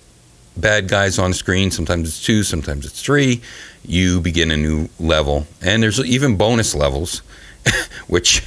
bad 0.57 0.87
guys 0.87 1.17
on 1.17 1.33
screen, 1.33 1.71
sometimes 1.71 2.09
it's 2.09 2.23
two, 2.23 2.43
sometimes 2.43 2.85
it's 2.85 3.01
three, 3.01 3.41
you 3.85 4.19
begin 4.19 4.51
a 4.51 4.57
new 4.57 4.89
level. 4.99 5.47
And 5.61 5.81
there's 5.81 5.99
even 5.99 6.35
bonus 6.35 6.75
levels, 6.75 7.19
which 8.07 8.43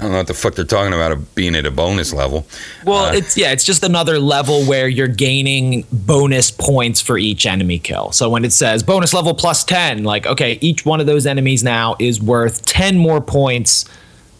I 0.00 0.04
don't 0.04 0.12
know 0.12 0.18
what 0.18 0.28
the 0.28 0.34
fuck 0.34 0.54
they're 0.54 0.64
talking 0.64 0.94
about 0.94 1.12
of 1.12 1.34
being 1.34 1.54
at 1.54 1.66
a 1.66 1.70
bonus 1.70 2.14
level. 2.14 2.46
well, 2.86 3.06
Uh, 3.06 3.12
it's 3.12 3.36
yeah, 3.36 3.52
it's 3.52 3.64
just 3.64 3.84
another 3.84 4.18
level 4.18 4.64
where 4.64 4.88
you're 4.88 5.08
gaining 5.08 5.84
bonus 5.92 6.50
points 6.50 7.02
for 7.02 7.18
each 7.18 7.44
enemy 7.44 7.78
kill. 7.78 8.10
So 8.12 8.30
when 8.30 8.44
it 8.46 8.52
says 8.54 8.82
bonus 8.82 9.12
level 9.12 9.34
plus 9.34 9.62
10, 9.62 10.04
like 10.04 10.26
okay, 10.26 10.58
each 10.62 10.86
one 10.86 11.00
of 11.00 11.06
those 11.06 11.26
enemies 11.26 11.62
now 11.62 11.96
is 11.98 12.18
worth 12.20 12.64
10 12.64 12.96
more 12.96 13.20
points 13.20 13.84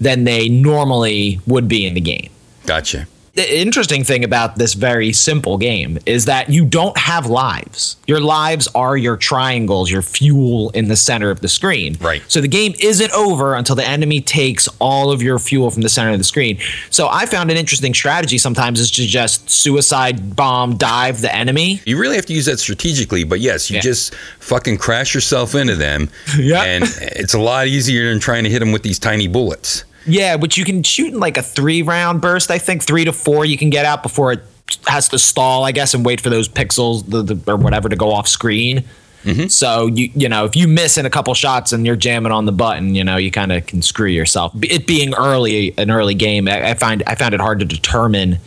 than 0.00 0.24
they 0.24 0.48
normally 0.48 1.40
would 1.46 1.68
be 1.68 1.86
in 1.86 1.92
the 1.92 2.00
game. 2.00 2.30
Gotcha. 2.64 3.06
The 3.40 3.58
interesting 3.58 4.04
thing 4.04 4.22
about 4.24 4.56
this 4.56 4.74
very 4.74 5.12
simple 5.12 5.56
game 5.56 5.98
is 6.04 6.26
that 6.26 6.50
you 6.50 6.64
don't 6.66 6.96
have 6.98 7.26
lives. 7.26 7.96
Your 8.06 8.20
lives 8.20 8.68
are 8.74 8.96
your 8.96 9.16
triangles, 9.16 9.90
your 9.90 10.02
fuel 10.02 10.70
in 10.70 10.88
the 10.88 10.96
center 10.96 11.30
of 11.30 11.40
the 11.40 11.48
screen. 11.48 11.96
Right. 12.00 12.22
So 12.28 12.40
the 12.40 12.48
game 12.48 12.74
isn't 12.78 13.10
over 13.12 13.54
until 13.54 13.76
the 13.76 13.86
enemy 13.86 14.20
takes 14.20 14.68
all 14.78 15.10
of 15.10 15.22
your 15.22 15.38
fuel 15.38 15.70
from 15.70 15.82
the 15.82 15.88
center 15.88 16.10
of 16.10 16.18
the 16.18 16.24
screen. 16.24 16.58
So 16.90 17.08
I 17.08 17.24
found 17.26 17.50
an 17.50 17.56
interesting 17.56 17.94
strategy 17.94 18.36
sometimes 18.36 18.78
is 18.78 18.90
to 18.92 19.06
just 19.06 19.48
suicide 19.48 20.36
bomb 20.36 20.76
dive 20.76 21.20
the 21.22 21.34
enemy. 21.34 21.80
You 21.86 21.98
really 21.98 22.16
have 22.16 22.26
to 22.26 22.34
use 22.34 22.46
that 22.46 22.58
strategically, 22.60 23.24
but 23.24 23.40
yes, 23.40 23.70
you 23.70 23.76
Yeah. 23.76 23.80
just 23.82 24.14
fucking 24.40 24.76
crash 24.76 25.14
yourself 25.14 25.54
into 25.54 25.76
them. 25.76 26.10
Yeah. 26.38 26.62
And 26.62 26.84
it's 27.00 27.34
a 27.34 27.38
lot 27.38 27.66
easier 27.66 28.10
than 28.10 28.18
trying 28.20 28.44
to 28.44 28.50
hit 28.50 28.58
them 28.60 28.72
with 28.72 28.82
these 28.82 28.98
tiny 28.98 29.28
bullets. 29.28 29.84
Yeah, 30.06 30.36
which 30.36 30.56
you 30.56 30.64
can 30.64 30.82
shoot 30.82 31.12
in 31.12 31.20
like 31.20 31.36
a 31.36 31.42
three 31.42 31.82
round 31.82 32.20
burst, 32.20 32.50
I 32.50 32.58
think. 32.58 32.82
Three 32.82 33.04
to 33.04 33.12
four 33.12 33.44
you 33.44 33.58
can 33.58 33.70
get 33.70 33.84
out 33.84 34.02
before 34.02 34.32
it 34.32 34.40
has 34.86 35.08
to 35.10 35.18
stall, 35.18 35.64
I 35.64 35.72
guess, 35.72 35.94
and 35.94 36.04
wait 36.04 36.20
for 36.20 36.30
those 36.30 36.48
pixels 36.48 37.08
the, 37.08 37.22
the, 37.34 37.52
or 37.52 37.56
whatever 37.56 37.88
to 37.88 37.96
go 37.96 38.12
off 38.12 38.28
screen. 38.28 38.84
Mm-hmm. 39.24 39.48
So 39.48 39.86
you 39.86 40.10
you 40.14 40.28
know 40.28 40.46
if 40.46 40.56
you 40.56 40.66
miss 40.66 40.96
in 40.96 41.04
a 41.04 41.10
couple 41.10 41.34
shots 41.34 41.72
and 41.72 41.84
you're 41.84 41.96
jamming 41.96 42.32
on 42.32 42.46
the 42.46 42.52
button, 42.52 42.94
you 42.94 43.04
know 43.04 43.16
you 43.16 43.30
kind 43.30 43.52
of 43.52 43.66
can 43.66 43.82
screw 43.82 44.08
yourself. 44.08 44.52
It 44.62 44.86
being 44.86 45.14
early 45.14 45.74
an 45.76 45.90
early 45.90 46.14
game, 46.14 46.48
I, 46.48 46.70
I 46.70 46.74
find 46.74 47.02
I 47.06 47.14
found 47.14 47.34
it 47.34 47.40
hard 47.40 47.58
to 47.60 47.66
determine 47.66 48.38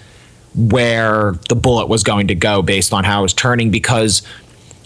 where 0.56 1.34
the 1.50 1.56
bullet 1.56 1.90
was 1.90 2.04
going 2.04 2.28
to 2.28 2.36
go 2.36 2.62
based 2.62 2.94
on 2.94 3.04
how 3.04 3.20
it 3.20 3.24
was 3.24 3.34
turning 3.34 3.72
because 3.72 4.24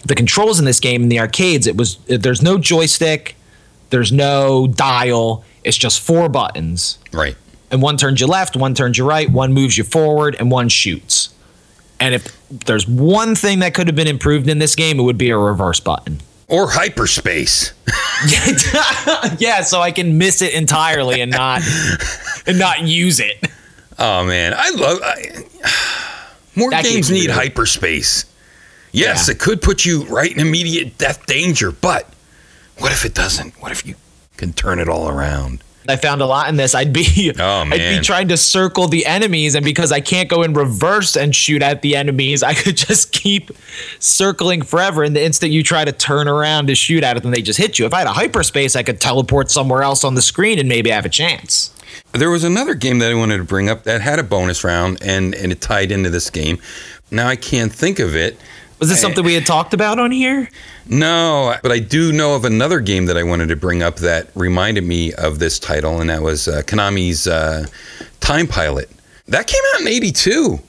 the 0.04 0.14
controls 0.14 0.58
in 0.58 0.64
this 0.64 0.80
game 0.80 1.02
in 1.02 1.08
the 1.08 1.20
arcades 1.20 1.66
it 1.66 1.76
was 1.76 1.96
there's 2.06 2.42
no 2.42 2.58
joystick, 2.58 3.34
there's 3.90 4.12
no 4.12 4.66
dial, 4.66 5.44
it's 5.64 5.76
just 5.76 6.00
four 6.00 6.28
buttons 6.28 6.98
Right. 7.12 7.36
and 7.70 7.80
one 7.82 7.96
turns 7.96 8.20
you 8.20 8.26
left, 8.26 8.56
one 8.56 8.74
turns 8.74 8.98
you 8.98 9.04
right, 9.06 9.30
one 9.30 9.52
moves 9.52 9.76
you 9.78 9.84
forward, 9.84 10.36
and 10.38 10.50
one 10.50 10.68
shoots. 10.68 11.30
And 12.00 12.14
if 12.14 12.36
there's 12.50 12.86
one 12.86 13.34
thing 13.34 13.58
that 13.60 13.74
could 13.74 13.86
have 13.88 13.96
been 13.96 14.06
improved 14.06 14.48
in 14.48 14.58
this 14.58 14.74
game, 14.76 15.00
it 15.00 15.02
would 15.02 15.18
be 15.18 15.30
a 15.30 15.36
reverse 15.38 15.80
button. 15.80 16.20
Or 16.46 16.70
hyperspace. 16.70 17.72
yeah, 19.38 19.62
so 19.62 19.80
I 19.80 19.90
can 19.92 20.16
miss 20.18 20.40
it 20.42 20.54
entirely 20.54 21.20
and 21.20 21.30
not 21.30 21.62
and 22.46 22.58
not 22.58 22.82
use 22.82 23.20
it. 23.20 23.46
Oh 23.98 24.24
man, 24.24 24.54
I 24.56 24.70
love 24.70 24.98
I, 25.02 25.44
more 26.54 26.70
That 26.70 26.84
games 26.84 27.10
need 27.10 27.30
hyperspace. 27.30 28.24
Yes, 28.92 29.28
Yeah. 29.28 29.32
it 29.34 29.40
could 29.40 29.60
put 29.60 29.84
you 29.84 30.04
right 30.04 30.32
in 30.32 30.40
immediate 30.40 30.96
death 30.98 31.26
danger, 31.26 31.70
but 31.72 32.08
what 32.78 32.92
if 32.92 33.04
it 33.04 33.14
doesn't? 33.14 33.54
What 33.60 33.72
if 33.72 33.86
you 33.86 33.94
can 34.36 34.52
turn 34.52 34.78
it 34.78 34.88
all 34.88 35.08
around? 35.08 35.62
I 35.88 35.96
found 35.96 36.20
a 36.20 36.26
lot 36.26 36.50
in 36.50 36.56
this. 36.56 36.74
I'd 36.74 36.92
be 36.92 37.32
Oh, 37.38 37.62
I'd 37.62 37.98
be 37.98 38.00
trying 38.00 38.28
to 38.28 38.36
circle 38.36 38.88
the 38.88 39.06
enemies, 39.06 39.54
and 39.54 39.64
because 39.64 39.90
I 39.90 40.00
can't 40.00 40.28
go 40.28 40.42
in 40.42 40.52
reverse 40.52 41.16
and 41.16 41.34
shoot 41.34 41.62
at 41.62 41.80
the 41.80 41.96
enemies, 41.96 42.42
I 42.42 42.54
could 42.54 42.76
just 42.76 43.12
keep 43.12 43.50
circling 43.98 44.62
forever. 44.62 45.02
And 45.02 45.16
the 45.16 45.24
instant 45.24 45.52
you 45.52 45.62
try 45.62 45.84
to 45.84 45.92
turn 45.92 46.28
around 46.28 46.66
to 46.66 46.74
shoot 46.74 47.02
at 47.02 47.16
it, 47.16 47.22
then 47.22 47.32
they 47.32 47.42
just 47.42 47.58
hit 47.58 47.78
you. 47.78 47.86
If 47.86 47.94
I 47.94 47.98
had 47.98 48.06
a 48.06 48.12
hyperspace, 48.12 48.76
I 48.76 48.82
could 48.82 49.00
teleport 49.00 49.50
somewhere 49.50 49.82
else 49.82 50.04
on 50.04 50.14
the 50.14 50.22
screen 50.22 50.58
and 50.58 50.68
maybe 50.68 50.90
have 50.90 51.06
a 51.06 51.10
chance. 51.10 51.74
There 52.12 52.30
was 52.30 52.44
another 52.44 52.74
game 52.74 52.98
that 52.98 53.10
I 53.10 53.14
wanted 53.14 53.38
to 53.38 53.44
bring 53.44 53.70
up 53.70 53.84
that 53.84 54.02
had 54.02 54.18
a 54.18 54.22
bonus 54.22 54.62
round 54.64 55.02
and, 55.02 55.34
and 55.34 55.52
it 55.52 55.60
tied 55.60 55.90
into 55.90 56.10
this 56.10 56.28
game. 56.30 56.58
Now 57.10 57.28
I 57.28 57.36
can't 57.36 57.72
think 57.72 57.98
of 57.98 58.14
it. 58.14 58.38
Was 58.78 58.88
this 58.88 59.00
something 59.00 59.24
we 59.24 59.34
had 59.34 59.44
talked 59.46 59.74
about 59.74 59.98
on 59.98 60.10
here? 60.12 60.48
No, 60.86 61.54
but 61.62 61.72
I 61.72 61.80
do 61.80 62.12
know 62.12 62.34
of 62.36 62.44
another 62.44 62.80
game 62.80 63.06
that 63.06 63.16
I 63.16 63.22
wanted 63.24 63.48
to 63.48 63.56
bring 63.56 63.82
up 63.82 63.96
that 63.96 64.28
reminded 64.34 64.84
me 64.84 65.12
of 65.14 65.38
this 65.40 65.58
title, 65.58 66.00
and 66.00 66.08
that 66.10 66.22
was 66.22 66.46
uh, 66.48 66.62
Konami's 66.64 67.26
uh, 67.26 67.66
Time 68.20 68.46
Pilot. 68.46 68.88
That 69.26 69.46
came 69.46 69.60
out 69.74 69.80
in 69.82 69.88
'82. 69.88 70.60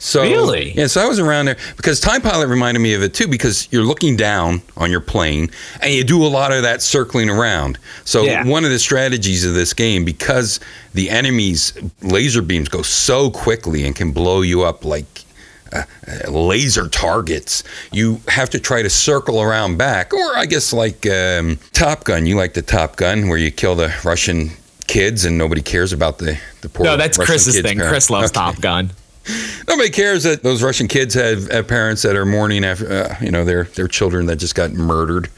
So 0.00 0.22
Really? 0.22 0.70
yeah. 0.74 0.86
So 0.86 1.00
I 1.02 1.06
was 1.06 1.18
around 1.18 1.46
there 1.46 1.56
because 1.76 1.98
Time 1.98 2.20
Pilot 2.22 2.46
reminded 2.46 2.78
me 2.78 2.94
of 2.94 3.02
it 3.02 3.14
too 3.14 3.26
because 3.26 3.66
you're 3.72 3.82
looking 3.82 4.14
down 4.14 4.62
on 4.76 4.92
your 4.92 5.00
plane 5.00 5.50
and 5.82 5.92
you 5.92 6.04
do 6.04 6.24
a 6.24 6.28
lot 6.28 6.52
of 6.52 6.62
that 6.62 6.82
circling 6.82 7.28
around. 7.28 7.78
So 8.04 8.22
Yeah. 8.22 8.44
one 8.46 8.64
of 8.64 8.70
the 8.70 8.78
strategies 8.78 9.44
of 9.44 9.54
this 9.54 9.72
game 9.74 10.04
because 10.04 10.60
the 10.94 11.10
enemies' 11.10 11.72
laser 12.00 12.42
beams 12.42 12.68
go 12.68 12.82
so 12.82 13.28
quickly 13.28 13.84
and 13.84 13.96
can 13.96 14.12
blow 14.12 14.42
you 14.42 14.62
up 14.62 14.84
like 14.84 15.24
uh, 15.72 15.82
uh, 16.26 16.30
laser 16.30 16.88
targets. 16.88 17.62
You 17.92 18.20
have 18.28 18.50
to 18.50 18.58
try 18.58 18.82
to 18.82 18.90
circle 18.90 19.40
around 19.40 19.78
back, 19.78 20.12
or 20.14 20.36
I 20.36 20.46
guess 20.46 20.72
like 20.72 21.06
um, 21.06 21.58
Top 21.72 22.04
Gun. 22.04 22.26
You 22.26 22.36
like 22.36 22.54
the 22.54 22.62
Top 22.62 22.96
Gun 22.96 23.28
where 23.28 23.38
you 23.38 23.50
kill 23.50 23.74
the 23.74 23.94
Russian 24.04 24.50
kids 24.86 25.24
and 25.26 25.36
nobody 25.36 25.60
cares 25.62 25.92
about 25.92 26.18
the 26.18 26.38
the 26.62 26.68
poor. 26.68 26.84
No, 26.84 26.96
that's 26.96 27.18
Russian 27.18 27.32
Chris's 27.32 27.54
thing. 27.60 27.76
parents. 27.78 27.88
Chris 27.90 28.10
loves 28.10 28.30
Okay. 28.30 28.34
Top 28.34 28.60
Gun. 28.60 28.90
Nobody 29.68 29.90
cares 29.90 30.22
that 30.22 30.42
those 30.42 30.62
Russian 30.62 30.88
kids 30.88 31.12
have, 31.12 31.50
have 31.50 31.68
parents 31.68 32.00
that 32.00 32.16
are 32.16 32.24
mourning 32.24 32.64
after 32.64 32.90
uh, 32.90 33.16
you 33.20 33.30
know 33.30 33.44
their 33.44 33.64
their 33.64 33.86
children 33.88 34.24
that 34.26 34.36
just 34.36 34.54
got 34.54 34.72
murdered. 34.72 35.28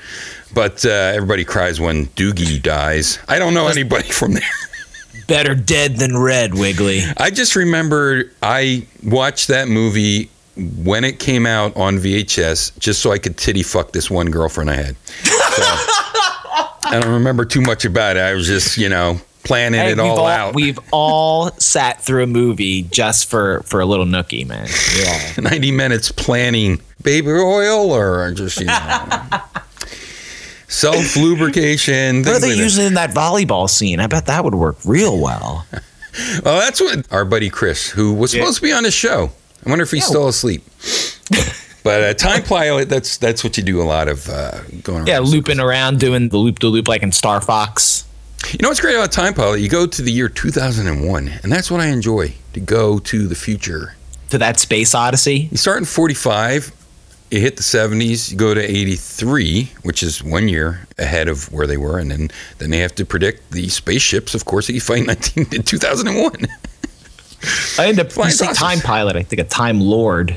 But 0.54 0.84
uh, 0.84 0.88
everybody 0.88 1.44
cries 1.44 1.80
when 1.80 2.06
Doogie 2.08 2.60
dies. 2.62 3.18
I 3.28 3.38
don't 3.38 3.54
know 3.54 3.66
anybody 3.68 4.08
from 4.10 4.34
there. 4.34 4.42
Better 5.30 5.54
dead 5.54 5.96
than 5.96 6.18
red, 6.18 6.54
Wiggly. 6.54 7.02
I 7.16 7.30
just 7.30 7.54
remember 7.54 8.24
I 8.42 8.84
watched 9.04 9.46
that 9.48 9.68
movie 9.68 10.28
when 10.56 11.04
it 11.04 11.20
came 11.20 11.46
out 11.46 11.76
on 11.76 11.98
VHS 11.98 12.76
just 12.80 13.00
so 13.00 13.12
I 13.12 13.18
could 13.18 13.36
titty 13.36 13.62
fuck 13.62 13.92
this 13.92 14.10
one 14.10 14.30
girlfriend 14.30 14.70
I 14.70 14.74
had. 14.74 14.96
So, 15.22 15.62
I 16.82 16.98
don't 17.00 17.12
remember 17.12 17.44
too 17.44 17.60
much 17.60 17.84
about 17.84 18.16
it. 18.16 18.20
I 18.20 18.34
was 18.34 18.48
just, 18.48 18.76
you 18.76 18.88
know, 18.88 19.20
planning 19.44 19.80
Hey, 19.80 19.92
it 19.92 20.00
all 20.00 20.18
all, 20.18 20.26
out. 20.26 20.54
We've 20.56 20.78
all 20.90 21.52
sat 21.52 22.02
through 22.02 22.24
a 22.24 22.26
movie 22.26 22.82
just 22.82 23.30
for 23.30 23.62
for 23.62 23.78
a 23.80 23.86
little 23.86 24.06
nookie, 24.06 24.46
man. 24.46 24.68
Yeah. 24.98 25.34
90 25.50 25.70
minutes 25.70 26.10
planning 26.10 26.80
baby 27.02 27.30
oil 27.30 27.92
or 27.92 28.32
just, 28.32 28.58
you 28.58 28.66
know, 28.66 29.28
self 30.70 31.16
lubrication. 31.16 32.22
What 32.22 32.28
are 32.28 32.40
they 32.40 32.48
like 32.48 32.56
that. 32.56 32.62
using 32.62 32.86
in 32.86 32.94
that 32.94 33.10
volleyball 33.10 33.68
scene? 33.68 34.00
I 34.00 34.06
bet 34.06 34.26
that 34.26 34.44
would 34.44 34.54
work 34.54 34.76
real 34.84 35.18
well. 35.20 35.66
Well, 36.44 36.58
that's 36.58 36.80
what 36.80 37.06
our 37.12 37.24
buddy 37.24 37.50
Chris, 37.50 37.88
who 37.88 38.12
was 38.12 38.34
Yeah. 38.34 38.40
supposed 38.40 38.56
to 38.56 38.62
be 38.62 38.72
on 38.72 38.82
the 38.82 38.90
show. 38.90 39.30
I 39.64 39.70
wonder 39.70 39.84
if 39.84 39.92
he's 39.92 40.02
Yeah. 40.02 40.06
still 40.08 40.26
asleep. 40.28 40.64
but 41.84 42.02
uh, 42.02 42.14
time 42.14 42.42
pilot, 42.42 42.88
that's 42.88 43.16
that's 43.16 43.44
what 43.44 43.56
you 43.56 43.62
do 43.62 43.80
a 43.80 43.84
lot 43.84 44.08
of 44.08 44.28
uh, 44.28 44.58
going 44.82 44.98
around. 44.98 45.06
Yeah, 45.06 45.20
looping 45.20 45.60
around 45.60 46.00
doing 46.00 46.28
the 46.28 46.36
loop 46.36 46.58
to 46.58 46.66
loop 46.66 46.88
like 46.88 47.04
in 47.04 47.12
Star 47.12 47.40
Fox. 47.40 48.04
You 48.50 48.58
know 48.60 48.68
what's 48.70 48.80
great 48.80 48.96
about 48.96 49.12
Time 49.12 49.34
Pilot? 49.34 49.60
You 49.60 49.68
go 49.68 49.86
to 49.86 50.02
the 50.02 50.10
year 50.10 50.28
2001, 50.28 51.28
and 51.44 51.52
that's 51.52 51.70
what 51.70 51.80
I 51.80 51.86
enjoy 51.86 52.34
to 52.54 52.60
go 52.60 52.98
to 52.98 53.28
the 53.28 53.36
future. 53.36 53.94
To 54.30 54.38
that 54.38 54.58
space 54.58 54.94
odyssey. 54.96 55.48
You 55.52 55.58
start 55.58 55.78
in 55.78 55.84
45, 55.84 56.72
you 57.30 57.40
hit 57.40 57.56
the 57.56 57.62
70s, 57.62 58.30
you 58.30 58.36
go 58.36 58.54
to 58.54 58.60
83, 58.60 59.70
which 59.82 60.02
is 60.02 60.22
one 60.22 60.48
year 60.48 60.86
ahead 60.98 61.28
of 61.28 61.50
where 61.52 61.66
they 61.66 61.76
were, 61.76 61.98
and 61.98 62.10
then, 62.10 62.30
then 62.58 62.70
they 62.70 62.78
have 62.78 62.94
to 62.96 63.04
predict 63.04 63.50
the 63.52 63.68
spaceships, 63.68 64.34
of 64.34 64.44
course, 64.44 64.66
that 64.66 64.72
you 64.74 64.80
fight 64.80 65.00
in, 65.00 65.06
19, 65.06 65.46
in 65.54 65.62
2001. 65.62 66.46
I 67.78 67.86
end 67.86 68.00
up 68.00 68.12
Flying 68.12 68.28
you 68.30 68.36
say 68.36 68.52
time 68.52 68.80
pilot. 68.80 69.16
I 69.16 69.22
think 69.22 69.40
a 69.40 69.44
time 69.44 69.80
lord, 69.80 70.36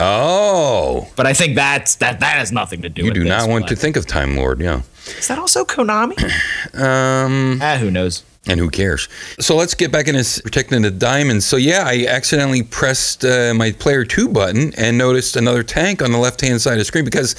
Oh, 0.00 1.08
but 1.16 1.26
I 1.26 1.32
think 1.34 1.56
that's 1.56 1.96
that 1.96 2.20
that 2.20 2.36
has 2.38 2.52
nothing 2.52 2.82
to 2.82 2.88
do. 2.88 3.02
you 3.02 3.06
with 3.08 3.14
do 3.14 3.20
this, 3.24 3.28
not 3.30 3.48
want 3.48 3.64
but- 3.64 3.70
to 3.70 3.76
think 3.76 3.96
of 3.96 4.06
Time 4.06 4.36
Lord, 4.36 4.60
yeah. 4.60 4.82
Is 5.18 5.26
that 5.28 5.38
also 5.38 5.64
Konami? 5.64 6.14
Um, 6.74 7.58
ah, 7.62 7.76
who 7.80 7.90
knows? 7.90 8.22
And 8.48 8.58
who 8.58 8.70
cares? 8.70 9.08
So 9.38 9.54
let's 9.54 9.74
get 9.74 9.92
back 9.92 10.08
into 10.08 10.42
protecting 10.42 10.82
the 10.82 10.90
diamonds. 10.90 11.44
So 11.46 11.56
yeah, 11.56 11.84
I 11.86 12.06
accidentally 12.08 12.62
pressed 12.62 13.24
uh, 13.24 13.52
my 13.54 13.72
player 13.72 14.04
two 14.04 14.28
button 14.28 14.74
and 14.76 14.98
noticed 14.98 15.36
another 15.36 15.62
tank 15.62 16.02
on 16.02 16.10
the 16.10 16.18
left 16.18 16.40
hand 16.40 16.60
side 16.60 16.72
of 16.72 16.78
the 16.78 16.84
screen 16.84 17.04
because 17.04 17.36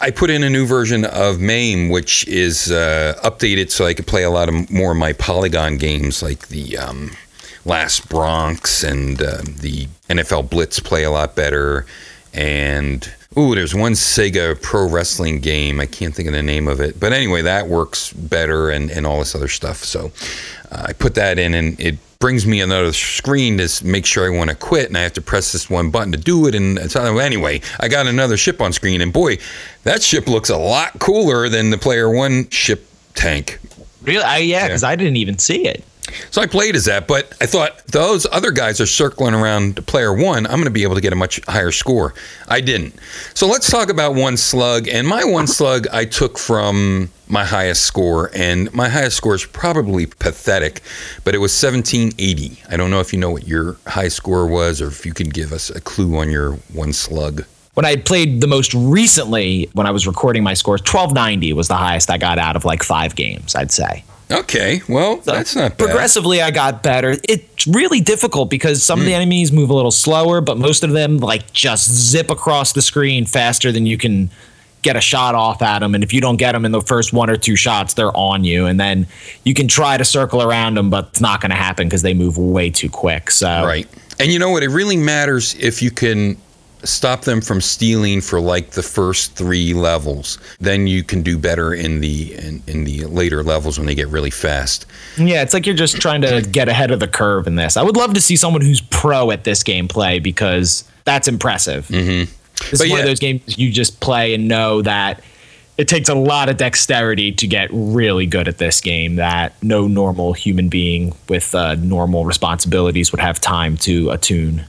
I 0.00 0.10
put 0.10 0.30
in 0.30 0.42
a 0.42 0.50
new 0.50 0.66
version 0.66 1.04
of 1.04 1.40
MAME, 1.40 1.90
which 1.90 2.26
is 2.28 2.70
uh, 2.70 3.18
updated 3.24 3.70
so 3.70 3.84
I 3.86 3.94
could 3.94 4.06
play 4.06 4.22
a 4.22 4.30
lot 4.30 4.48
of 4.48 4.70
more 4.70 4.92
of 4.92 4.98
my 4.98 5.12
polygon 5.12 5.76
games 5.76 6.22
like 6.22 6.48
the 6.48 6.78
um, 6.78 7.10
Last 7.64 8.08
Bronx 8.08 8.84
and 8.84 9.20
uh, 9.20 9.38
the 9.42 9.88
NFL 10.08 10.48
Blitz 10.48 10.78
play 10.78 11.02
a 11.02 11.10
lot 11.10 11.34
better. 11.34 11.84
And 12.32 13.12
ooh, 13.38 13.54
there's 13.54 13.74
one 13.74 13.92
Sega 13.92 14.60
Pro 14.60 14.88
Wrestling 14.88 15.40
game. 15.40 15.80
I 15.80 15.86
can't 15.86 16.14
think 16.14 16.28
of 16.28 16.34
the 16.34 16.42
name 16.42 16.68
of 16.68 16.80
it, 16.80 16.98
but 16.98 17.12
anyway, 17.12 17.42
that 17.42 17.68
works 17.68 18.12
better 18.12 18.70
and, 18.70 18.90
and 18.90 19.06
all 19.06 19.18
this 19.18 19.34
other 19.34 19.48
stuff. 19.48 19.84
So 19.84 20.10
uh, 20.70 20.86
I 20.88 20.92
put 20.92 21.14
that 21.16 21.38
in, 21.38 21.54
and 21.54 21.78
it 21.78 21.98
brings 22.18 22.46
me 22.46 22.60
another 22.60 22.92
screen 22.92 23.58
to 23.58 23.86
make 23.86 24.06
sure 24.06 24.26
I 24.26 24.36
want 24.36 24.50
to 24.50 24.56
quit, 24.56 24.88
and 24.88 24.96
I 24.96 25.02
have 25.02 25.12
to 25.14 25.20
press 25.20 25.52
this 25.52 25.68
one 25.68 25.90
button 25.90 26.12
to 26.12 26.18
do 26.18 26.46
it. 26.46 26.54
And 26.54 26.78
it's, 26.78 26.96
anyway, 26.96 27.60
I 27.78 27.88
got 27.88 28.06
another 28.06 28.36
ship 28.36 28.60
on 28.60 28.72
screen, 28.72 29.00
and 29.00 29.12
boy, 29.12 29.38
that 29.84 30.02
ship 30.02 30.26
looks 30.26 30.48
a 30.48 30.56
lot 30.56 30.98
cooler 30.98 31.48
than 31.48 31.70
the 31.70 31.78
Player 31.78 32.10
One 32.10 32.48
ship 32.50 32.86
tank. 33.14 33.58
Really? 34.02 34.22
I, 34.22 34.38
yeah, 34.38 34.66
because 34.66 34.84
I 34.84 34.96
didn't 34.96 35.16
even 35.16 35.38
see 35.38 35.66
it. 35.66 35.84
So 36.30 36.40
I 36.40 36.46
played 36.46 36.76
as 36.76 36.84
that, 36.84 37.06
but 37.08 37.34
I 37.40 37.46
thought 37.46 37.84
those 37.86 38.26
other 38.30 38.50
guys 38.50 38.80
are 38.80 38.86
circling 38.86 39.34
around 39.34 39.84
player 39.86 40.12
one. 40.12 40.46
I'm 40.46 40.52
going 40.52 40.64
to 40.64 40.70
be 40.70 40.82
able 40.82 40.94
to 40.94 41.00
get 41.00 41.12
a 41.12 41.16
much 41.16 41.40
higher 41.46 41.72
score. 41.72 42.14
I 42.48 42.60
didn't. 42.60 42.94
So 43.34 43.46
let's 43.46 43.70
talk 43.70 43.88
about 43.88 44.14
one 44.14 44.36
slug. 44.36 44.88
And 44.88 45.06
my 45.06 45.24
one 45.24 45.46
slug 45.46 45.86
I 45.92 46.04
took 46.04 46.38
from 46.38 47.10
my 47.28 47.44
highest 47.44 47.84
score, 47.84 48.30
and 48.34 48.72
my 48.72 48.88
highest 48.88 49.16
score 49.16 49.34
is 49.34 49.44
probably 49.44 50.06
pathetic, 50.06 50.80
but 51.24 51.34
it 51.34 51.38
was 51.38 51.50
1780. 51.60 52.62
I 52.70 52.76
don't 52.76 52.90
know 52.90 53.00
if 53.00 53.12
you 53.12 53.18
know 53.18 53.30
what 53.30 53.48
your 53.48 53.76
high 53.86 54.08
score 54.08 54.46
was, 54.46 54.80
or 54.80 54.86
if 54.88 55.04
you 55.04 55.12
could 55.12 55.34
give 55.34 55.52
us 55.52 55.70
a 55.70 55.80
clue 55.80 56.16
on 56.18 56.30
your 56.30 56.52
one 56.72 56.92
slug. 56.92 57.44
When 57.74 57.84
I 57.84 57.96
played 57.96 58.40
the 58.40 58.46
most 58.46 58.72
recently, 58.74 59.68
when 59.74 59.86
I 59.86 59.90
was 59.90 60.06
recording 60.06 60.42
my 60.42 60.54
scores, 60.54 60.80
1290 60.80 61.52
was 61.52 61.68
the 61.68 61.76
highest 61.76 62.10
I 62.10 62.16
got 62.16 62.38
out 62.38 62.56
of 62.56 62.64
like 62.64 62.82
five 62.82 63.16
games, 63.16 63.54
I'd 63.54 63.72
say. 63.72 64.04
Okay, 64.30 64.82
well 64.88 65.16
that's 65.18 65.54
not 65.54 65.76
bad. 65.76 65.78
Progressively, 65.78 66.42
I 66.42 66.50
got 66.50 66.82
better. 66.82 67.16
It's 67.28 67.66
really 67.66 68.00
difficult 68.00 68.50
because 68.50 68.82
some 68.82 68.98
Hmm. 68.98 69.02
of 69.02 69.06
the 69.06 69.14
enemies 69.14 69.52
move 69.52 69.70
a 69.70 69.74
little 69.74 69.92
slower, 69.92 70.40
but 70.40 70.58
most 70.58 70.82
of 70.82 70.90
them 70.92 71.18
like 71.18 71.52
just 71.52 71.88
zip 71.90 72.28
across 72.30 72.72
the 72.72 72.82
screen 72.82 73.24
faster 73.24 73.70
than 73.70 73.86
you 73.86 73.96
can 73.96 74.30
get 74.82 74.96
a 74.96 75.00
shot 75.00 75.34
off 75.34 75.62
at 75.62 75.80
them. 75.80 75.94
And 75.94 76.02
if 76.04 76.12
you 76.12 76.20
don't 76.20 76.36
get 76.36 76.52
them 76.52 76.64
in 76.64 76.72
the 76.72 76.80
first 76.82 77.12
one 77.12 77.28
or 77.30 77.36
two 77.36 77.56
shots, 77.56 77.94
they're 77.94 78.16
on 78.16 78.44
you. 78.44 78.66
And 78.66 78.78
then 78.78 79.06
you 79.44 79.52
can 79.54 79.66
try 79.68 79.96
to 79.96 80.04
circle 80.04 80.42
around 80.42 80.76
them, 80.76 80.90
but 80.90 81.08
it's 81.10 81.20
not 81.20 81.40
going 81.40 81.50
to 81.50 81.56
happen 81.56 81.88
because 81.88 82.02
they 82.02 82.14
move 82.14 82.36
way 82.38 82.70
too 82.70 82.88
quick. 82.88 83.30
So 83.30 83.48
Right. 83.64 83.88
And 84.20 84.32
you 84.32 84.38
know 84.38 84.50
what? 84.50 84.62
It 84.62 84.68
really 84.70 84.96
matters 84.96 85.54
if 85.58 85.82
you 85.82 85.90
can 85.90 86.36
stop 86.86 87.22
them 87.22 87.40
from 87.40 87.60
stealing 87.60 88.20
for 88.20 88.40
like 88.40 88.70
the 88.70 88.82
first 88.82 89.34
three 89.34 89.74
levels. 89.74 90.38
Then 90.60 90.86
you 90.86 91.02
can 91.02 91.22
do 91.22 91.38
better 91.38 91.74
in 91.74 92.00
the 92.00 92.34
in, 92.34 92.62
in 92.66 92.84
the 92.84 93.04
later 93.04 93.42
levels 93.42 93.78
when 93.78 93.86
they 93.86 93.94
get 93.94 94.08
really 94.08 94.30
fast. 94.30 94.86
Yeah, 95.18 95.42
it's 95.42 95.54
like 95.54 95.66
you're 95.66 95.74
just 95.74 96.00
trying 96.00 96.22
to 96.22 96.42
get 96.42 96.68
ahead 96.68 96.90
of 96.90 97.00
the 97.00 97.08
curve 97.08 97.46
in 97.46 97.56
this. 97.56 97.76
I 97.76 97.82
would 97.82 97.96
love 97.96 98.14
to 98.14 98.20
see 98.20 98.36
someone 98.36 98.62
who's 98.62 98.80
pro 98.80 99.30
at 99.30 99.44
this 99.44 99.62
gameplay 99.62 100.22
because 100.22 100.84
that's 101.04 101.28
impressive. 101.28 101.86
Mm-hmm. 101.88 102.32
This 102.70 102.70
But 102.70 102.72
is 102.72 102.80
one 102.80 102.88
yeah. 102.90 102.98
of 102.98 103.06
those 103.06 103.20
games 103.20 103.58
you 103.58 103.70
just 103.70 104.00
play 104.00 104.34
and 104.34 104.48
know 104.48 104.82
that 104.82 105.22
it 105.76 105.88
takes 105.88 106.08
a 106.08 106.14
lot 106.14 106.48
of 106.48 106.56
dexterity 106.56 107.32
to 107.32 107.46
get 107.46 107.68
really 107.70 108.26
good 108.26 108.48
at 108.48 108.58
this 108.58 108.80
game 108.80 109.16
that 109.16 109.52
no 109.62 109.86
normal 109.86 110.32
human 110.32 110.68
being 110.68 111.14
with 111.28 111.54
uh, 111.54 111.74
normal 111.74 112.24
responsibilities 112.24 113.12
would 113.12 113.20
have 113.20 113.40
time 113.40 113.76
to 113.78 114.10
attune. 114.10 114.64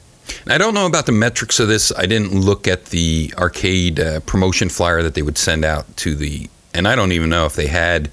I 0.47 0.57
don't 0.57 0.73
know 0.73 0.85
about 0.85 1.05
the 1.05 1.11
metrics 1.11 1.59
of 1.59 1.67
this. 1.67 1.91
I 1.97 2.05
didn't 2.05 2.33
look 2.33 2.67
at 2.67 2.85
the 2.85 3.33
arcade 3.37 3.99
uh, 3.99 4.19
promotion 4.21 4.69
flyer 4.69 5.03
that 5.03 5.13
they 5.13 5.21
would 5.21 5.37
send 5.37 5.65
out 5.65 5.85
to 5.97 6.15
the, 6.15 6.49
and 6.73 6.87
I 6.87 6.95
don't 6.95 7.11
even 7.11 7.29
know 7.29 7.45
if 7.45 7.55
they 7.55 7.67
had 7.67 8.09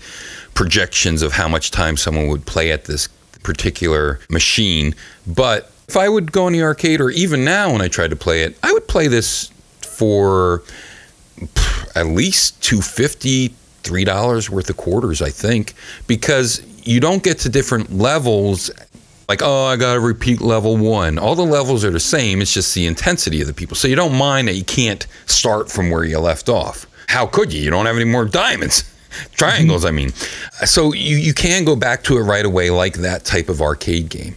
projections 0.55 1.23
of 1.23 1.33
how 1.33 1.49
much 1.49 1.71
time 1.71 1.97
someone 1.97 2.29
would 2.29 2.47
play 2.47 2.71
at 2.71 2.85
this 2.85 3.09
particular 3.43 4.21
machine. 4.31 4.95
But 5.27 5.71
if 5.89 5.97
I 5.97 6.09
would 6.09 6.33
go 6.33 6.47
in 6.47 6.53
the 6.53 6.63
arcade, 6.63 7.01
or 7.01 7.11
even 7.11 7.45
now 7.45 7.73
when 7.73 7.83
I 7.83 7.89
tried 7.89 8.11
to 8.11 8.17
play 8.17 8.43
it, 8.43 8.57
I 8.63 8.73
would 8.73 8.89
play 8.89 9.09
this 9.09 9.51
for 9.81 10.63
pff, 11.39 11.97
at 11.97 12.07
least 12.07 12.63
two 12.63 12.81
fifty, 12.81 13.55
three 13.83 14.05
dollars 14.05 14.49
worth 14.49 14.71
of 14.71 14.77
quarters, 14.77 15.21
I 15.21 15.31
think, 15.31 15.75
because 16.07 16.63
you 16.87 17.01
don't 17.01 17.23
get 17.23 17.39
to 17.41 17.49
different 17.49 17.93
levels 17.97 18.71
like 19.29 19.41
oh 19.43 19.65
i 19.67 19.77
gotta 19.77 20.01
repeat 20.01 20.41
level 20.41 20.77
one. 20.77 21.19
All 21.19 21.35
the 21.35 21.43
levels 21.45 21.85
are 21.85 21.91
the 21.91 22.01
same 22.01 22.41
it's 22.43 22.53
just 22.53 22.75
the 22.75 22.87
intensity 22.87 23.41
of 23.41 23.47
the 23.47 23.55
people. 23.55 23.77
So 23.77 23.89
you 23.89 23.97
don't 23.97 24.15
mind 24.17 24.49
that 24.49 24.55
you 24.55 24.65
can't 24.65 25.07
start 25.27 25.71
from 25.71 25.91
where 25.91 26.05
you 26.05 26.19
left 26.19 26.49
off. 26.49 26.87
How 27.09 27.27
could 27.27 27.53
you? 27.53 27.61
You 27.63 27.71
don't 27.71 27.87
have 27.87 27.97
any 27.97 28.05
more 28.05 28.25
diamonds. 28.25 28.85
Triangles 29.33 29.85
i 29.85 29.91
mean. 29.93 30.11
So 30.65 30.93
you, 30.93 31.17
you 31.17 31.35
can 31.35 31.65
go 31.65 31.77
back 31.77 32.03
to 32.05 32.17
it 32.19 32.23
right 32.23 32.45
away 32.45 32.71
like 32.71 32.95
that 32.95 33.25
type 33.25 33.49
of 33.49 33.61
arcade 33.63 34.09
game. 34.09 34.35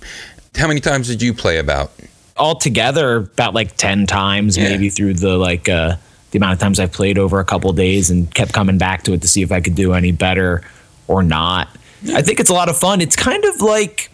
How 0.55 0.67
many 0.67 0.79
times 0.79 1.07
did 1.07 1.21
you 1.21 1.33
play 1.33 1.57
about? 1.57 1.91
Altogether 2.35 3.15
about 3.17 3.53
like 3.53 3.75
10 3.77 4.05
times 4.05 4.57
Yeah. 4.57 4.69
maybe 4.69 4.89
through 4.89 5.15
the 5.15 5.37
like 5.37 5.67
uh 5.67 5.95
the 6.31 6.37
amount 6.37 6.53
of 6.53 6.59
times 6.59 6.79
I've 6.79 6.91
played 6.91 7.17
over 7.17 7.39
a 7.39 7.45
couple 7.45 7.71
days 7.73 8.09
and 8.09 8.33
kept 8.33 8.53
coming 8.53 8.77
back 8.77 9.03
to 9.03 9.13
it 9.13 9.21
to 9.21 9.27
see 9.27 9.41
if 9.41 9.51
I 9.51 9.61
could 9.61 9.75
do 9.75 9.93
any 9.93 10.11
better 10.11 10.61
or 11.07 11.23
not. 11.23 11.69
I 12.13 12.21
think 12.21 12.39
it's 12.39 12.49
a 12.49 12.53
lot 12.53 12.67
of 12.69 12.77
fun. 12.77 12.99
It's 13.01 13.15
kind 13.15 13.43
of 13.45 13.61
like 13.61 14.11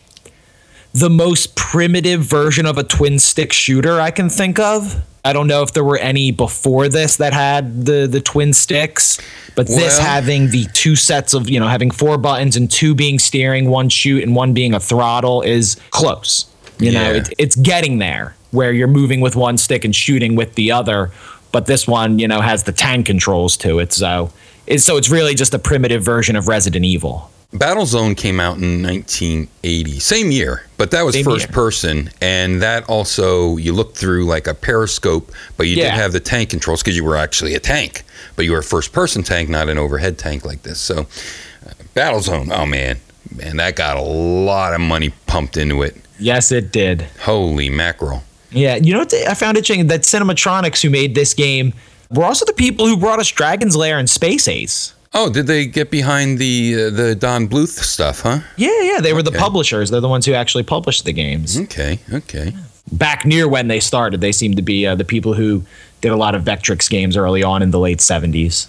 the 0.94 1.10
most 1.10 1.56
primitive 1.56 2.22
version 2.22 2.66
of 2.66 2.78
a 2.78 2.84
twin 2.84 3.20
stick 3.20 3.52
shooter 3.52 4.00
I 4.00 4.12
can 4.12 4.30
think 4.30 4.60
of. 4.60 5.04
I 5.26 5.34
don't 5.34 5.48
know 5.48 5.64
if 5.64 5.74
there 5.74 5.84
were 5.84 5.98
any 5.98 6.32
before 6.32 6.90
this 6.90 7.18
that 7.18 7.34
had 7.34 7.86
the 7.86 8.08
the 8.08 8.20
twin 8.20 8.54
sticks, 8.54 9.20
but 9.56 9.68
this 9.68 9.98
having 9.98 10.50
the 10.50 10.66
two 10.74 10.96
sets 10.96 11.34
of, 11.34 11.50
you 11.50 11.60
know, 11.60 11.68
having 11.68 11.92
four 11.92 12.18
buttons 12.18 12.56
and 12.58 12.70
two 12.70 12.94
being 12.94 13.20
steering, 13.20 13.70
one 13.70 13.90
shoot 13.90 14.22
and 14.22 14.36
one 14.36 14.54
being 14.54 14.74
a 14.74 14.80
throttle 14.80 15.42
is 15.42 15.80
close. 15.92 16.46
You 16.80 16.92
know, 16.92 17.14
it, 17.14 17.34
it's 17.38 17.56
getting 17.56 18.00
there 18.00 18.36
where 18.52 18.74
you're 18.74 18.88
moving 18.88 19.22
with 19.22 19.36
one 19.36 19.58
stick 19.58 19.86
and 19.86 19.96
shooting 19.96 20.36
with 20.36 20.56
the 20.56 20.72
other, 20.72 21.12
but 21.52 21.66
this 21.66 21.88
one, 21.88 22.20
you 22.20 22.28
know, 22.28 22.42
has 22.42 22.64
the 22.64 22.72
tank 22.72 23.06
controls 23.06 23.56
to 23.58 23.80
it. 23.80 23.94
So, 23.94 24.32
it's, 24.68 24.84
so 24.84 24.98
it's 24.98 25.10
really 25.10 25.36
just 25.36 25.54
a 25.54 25.60
primitive 25.60 26.04
version 26.04 26.36
of 26.36 26.48
Resident 26.48 26.84
Evil. 26.84 27.32
Battlezone 27.54 28.18
came 28.18 28.40
out 28.40 28.58
in 28.58 28.82
1980, 28.82 30.00
same 30.00 30.32
year, 30.32 30.64
but 30.78 30.90
that 30.92 31.04
was 31.04 31.14
Same 31.14 31.24
first 31.24 31.46
year. 31.48 31.54
person, 31.54 32.10
and 32.20 32.62
that 32.64 32.84
also 32.90 33.58
you 33.58 33.74
looked 33.74 33.96
through 33.96 34.26
like 34.26 34.48
a 34.48 34.56
periscope, 34.56 35.32
but 35.56 35.68
you 35.68 35.76
did 35.76 35.92
have 35.92 36.14
the 36.14 36.20
tank 36.20 36.50
controls 36.50 36.82
because 36.82 36.96
you 36.98 37.04
were 37.04 37.16
actually 37.16 37.54
a 37.54 37.60
tank, 37.60 38.04
but 38.36 38.46
you 38.46 38.52
were 38.54 38.58
a 38.60 38.64
first 38.64 38.92
person 38.92 39.22
tank, 39.22 39.50
not 39.50 39.70
an 39.70 39.78
overhead 39.78 40.18
tank 40.18 40.44
like 40.46 40.64
this. 40.64 40.80
So, 40.80 41.02
uh, 41.02 41.74
Battlezone, 41.96 42.52
oh 42.52 42.66
man, 42.66 43.00
man, 43.36 43.58
that 43.58 43.76
got 43.76 43.98
a 43.98 44.02
lot 44.02 44.74
of 44.74 44.82
money 44.82 45.14
pumped 45.28 45.56
into 45.56 45.84
it. 45.84 45.96
Yes, 46.20 46.52
it 46.52 46.72
did. 46.72 47.04
Holy 47.22 47.70
mackerel! 47.70 48.24
Yeah, 48.50 48.76
you 48.78 48.94
know 48.94 49.00
what? 49.00 49.14
I 49.14 49.36
found 49.36 49.58
interesting 49.58 49.88
that 49.88 50.02
Cinematronics, 50.02 50.82
who 50.82 50.90
made 50.90 51.14
this 51.14 51.36
game, 51.36 51.74
were 52.10 52.24
also 52.24 52.46
the 52.46 52.54
people 52.54 52.88
who 52.88 52.98
brought 52.98 53.20
us 53.20 53.30
Dragon's 53.32 53.76
Lair 53.76 54.00
and 54.00 54.10
Space 54.10 54.48
Ace. 54.48 54.94
Oh, 55.16 55.30
did 55.32 55.46
they 55.48 55.66
get 55.68 55.92
behind 55.92 56.40
the 56.40 56.86
uh, 56.86 56.90
the 56.90 57.16
Don 57.16 57.48
Bluth 57.48 57.68
stuff, 57.84 58.22
huh? 58.22 58.40
Yeah, 58.58 58.82
yeah, 58.82 59.00
they 59.00 59.14
were 59.14 59.22
the 59.24 59.32
publishers. 59.32 59.90
They're 59.92 60.02
the 60.02 60.10
ones 60.10 60.26
who 60.26 60.34
actually 60.34 60.64
published 60.64 61.06
the 61.06 61.14
games. 61.14 61.60
Okay, 61.60 62.00
okay. 62.12 62.54
Back 62.92 63.26
near 63.26 63.48
when 63.48 63.68
they 63.68 63.80
started, 63.80 64.22
they 64.22 64.32
seemed 64.32 64.56
to 64.58 64.62
be 64.64 64.86
uh, 64.88 64.96
the 64.96 65.06
people 65.06 65.34
who 65.36 65.64
did 66.02 66.12
a 66.12 66.16
lot 66.18 66.36
of 66.36 66.44
Vectrex 66.44 66.90
games 66.90 67.16
early 67.16 67.44
on 67.44 67.62
in 67.62 67.72
the 67.72 67.80
late 67.80 68.00
70s. 68.00 68.68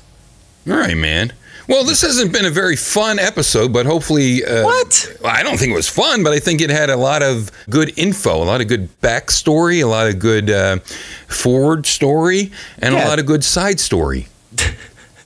All 0.69 0.77
right, 0.77 0.97
man. 0.97 1.33
Well, 1.67 1.83
this 1.83 2.03
hasn't 2.03 2.33
been 2.33 2.45
a 2.45 2.51
very 2.51 2.77
fun 2.77 3.19
episode, 3.19 3.73
but 3.73 3.87
hopefully. 3.87 4.45
Uh, 4.45 4.65
What? 4.65 5.17
I 5.25 5.43
don't 5.43 5.57
think 5.59 5.73
it 5.73 5.75
was 5.75 5.89
fun, 5.89 6.23
but 6.23 6.33
I 6.35 6.39
think 6.39 6.61
it 6.61 6.69
had 6.71 6.91
a 6.91 6.97
lot 6.97 7.23
of 7.23 7.51
good 7.71 7.99
info, 7.99 8.43
a 8.43 8.45
lot 8.45 8.61
of 8.61 8.69
good 8.69 8.89
backstory, 9.01 9.83
a 9.83 9.87
lot 9.87 10.07
of 10.07 10.19
good 10.19 10.51
uh, 10.51 10.79
forward 11.27 11.87
story, 11.87 12.53
and 12.79 12.95
a 12.95 13.09
lot 13.09 13.19
of 13.19 13.25
good 13.27 13.43
side 13.45 13.81
story. 13.81 14.29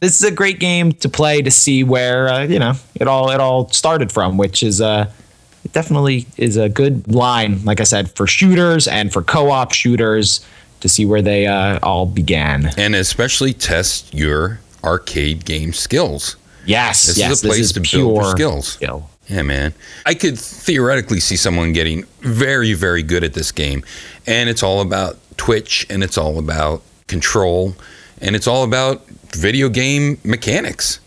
This 0.01 0.20
is 0.20 0.26
a 0.26 0.30
great 0.30 0.61
game 0.61 0.92
to 0.92 1.09
play 1.09 1.42
to 1.42 1.51
see 1.51 1.82
where 1.84 2.28
uh, 2.28 2.42
you 2.44 2.59
know 2.59 2.74
it 2.94 3.09
all 3.09 3.30
it 3.30 3.40
all 3.40 3.68
started 3.70 4.12
from, 4.12 4.36
which 4.36 4.62
is 4.62 4.80
uh, 4.80 5.11
it 5.64 5.72
definitely 5.72 6.26
is 6.36 6.57
a 6.57 6.68
good 6.68 7.12
line, 7.12 7.64
like 7.64 7.80
I 7.80 7.84
said, 7.84 8.11
for 8.12 8.26
shooters 8.26 8.86
and 8.86 9.12
for 9.12 9.22
co-op 9.22 9.72
shooters 9.72 10.44
to 10.80 10.88
see 10.88 11.05
where 11.05 11.22
they 11.22 11.46
uh, 11.46 11.80
all 11.82 12.07
began. 12.07 12.70
And 12.78 12.94
especially 12.94 13.53
test 13.53 14.14
your 14.14 14.61
arcade 14.84 15.44
game 15.44 15.72
skills. 15.72 16.36
Yes, 16.64 17.07
This 17.07 17.18
is 17.18 17.44
a 17.44 17.46
place 17.49 17.72
to 17.72 17.80
build 17.80 18.24
skills. 18.26 18.68
skill. 18.68 19.11
Yeah, 19.26 19.42
man. 19.42 19.74
I 20.07 20.14
could 20.14 20.38
theoretically 20.38 21.20
see 21.20 21.36
someone 21.36 21.72
getting 21.72 22.05
very, 22.20 22.72
very 22.74 23.03
good 23.03 23.24
at 23.24 23.34
this 23.34 23.53
game. 23.53 23.84
And 24.26 24.49
it's 24.49 24.62
all 24.62 24.80
about 24.80 25.18
Twitch 25.36 25.86
and 25.90 26.03
it's 26.05 26.16
all 26.16 26.38
about 26.38 26.82
control 27.09 27.74
and 28.20 28.36
it's 28.36 28.46
all 28.46 28.64
about 28.64 29.03
video 29.35 29.68
game 29.68 30.18
mechanics. 30.24 31.01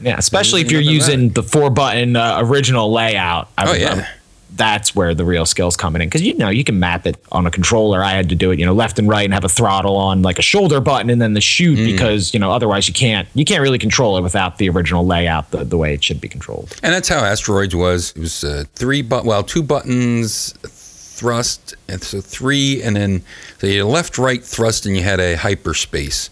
Yeah, 0.00 0.16
especially 0.16 0.60
if 0.60 0.70
you're 0.70 0.80
using 0.80 1.30
the 1.30 1.42
four 1.42 1.70
button 1.70 2.14
uh, 2.16 2.38
original 2.40 2.92
layout. 2.92 3.48
I 3.58 3.64
Oh, 3.66 3.72
would- 3.72 3.80
yeah. 3.80 4.08
That's 4.56 4.94
where 4.96 5.14
the 5.14 5.26
real 5.26 5.44
skills 5.44 5.76
coming 5.76 6.00
in 6.00 6.08
because 6.08 6.22
you 6.22 6.34
know 6.34 6.48
you 6.48 6.64
can 6.64 6.80
map 6.80 7.06
it 7.06 7.16
on 7.30 7.46
a 7.46 7.50
controller. 7.50 8.02
I 8.02 8.12
had 8.12 8.30
to 8.30 8.34
do 8.34 8.50
it, 8.50 8.58
you 8.58 8.64
know, 8.64 8.72
left 8.72 8.98
and 8.98 9.06
right, 9.06 9.24
and 9.24 9.32
have 9.34 9.44
a 9.44 9.48
throttle 9.48 9.94
on 9.96 10.22
like 10.22 10.38
a 10.38 10.42
shoulder 10.42 10.80
button, 10.80 11.10
and 11.10 11.20
then 11.20 11.34
the 11.34 11.40
shoot 11.40 11.78
Mm. 11.78 11.84
because 11.92 12.32
you 12.32 12.40
know 12.40 12.50
otherwise 12.50 12.88
you 12.88 12.94
can't 12.94 13.28
you 13.34 13.44
can't 13.44 13.60
really 13.60 13.78
control 13.78 14.16
it 14.16 14.22
without 14.22 14.56
the 14.56 14.68
original 14.70 15.04
layout 15.06 15.50
the, 15.50 15.64
the 15.64 15.76
way 15.76 15.92
it 15.92 16.02
should 16.02 16.20
be 16.20 16.28
controlled. 16.28 16.74
And 16.82 16.94
that's 16.94 17.08
how 17.08 17.18
Asteroids 17.18 17.76
was. 17.76 18.12
It 18.16 18.20
was 18.20 18.42
uh, 18.42 18.64
three, 18.74 19.02
but 19.02 19.26
well, 19.26 19.42
two 19.44 19.62
buttons, 19.62 20.54
thrust, 20.62 21.74
and 21.86 22.02
so 22.02 22.20
three, 22.22 22.82
and 22.82 22.96
then 22.96 23.22
so 23.58 23.66
you 23.66 23.84
had 23.84 23.92
left, 23.92 24.16
right, 24.18 24.42
thrust, 24.42 24.86
and 24.86 24.96
you 24.96 25.02
had 25.02 25.20
a 25.20 25.34
hyperspace. 25.36 26.30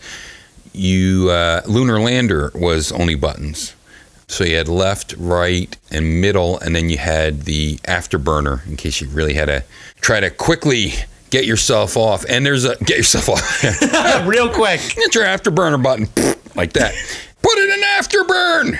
You 0.77 1.31
uh, 1.31 1.62
lunar 1.66 1.99
lander 1.99 2.53
was 2.55 2.93
only 2.93 3.14
buttons, 3.14 3.74
so 4.29 4.45
you 4.45 4.57
had 4.57 4.68
left, 4.68 5.14
right, 5.16 5.74
and 5.91 6.20
middle, 6.20 6.59
and 6.59 6.77
then 6.77 6.91
you 6.91 6.99
had 6.99 7.43
the 7.43 7.77
afterburner 7.79 8.66
in 8.66 8.77
case 8.77 9.01
you 9.01 9.09
really 9.09 9.33
had 9.33 9.47
to 9.47 9.64
try 10.03 10.20
to 10.20 10.29
quickly 10.29 10.93
get 11.31 11.47
yourself 11.47 11.97
off. 11.97 12.27
And 12.29 12.45
there's 12.45 12.66
a 12.66 12.77
get 12.85 12.99
yourself 12.99 13.31
off. 13.31 14.27
Real 14.27 14.53
quick. 14.53 14.81
Get 14.95 15.14
your 15.14 15.24
afterburner 15.24 15.83
button 15.83 16.09
like 16.55 16.74
that. 16.74 16.95
Put 17.41 17.57
it 17.57 17.70
in 17.70 17.83
afterburn. 17.83 18.79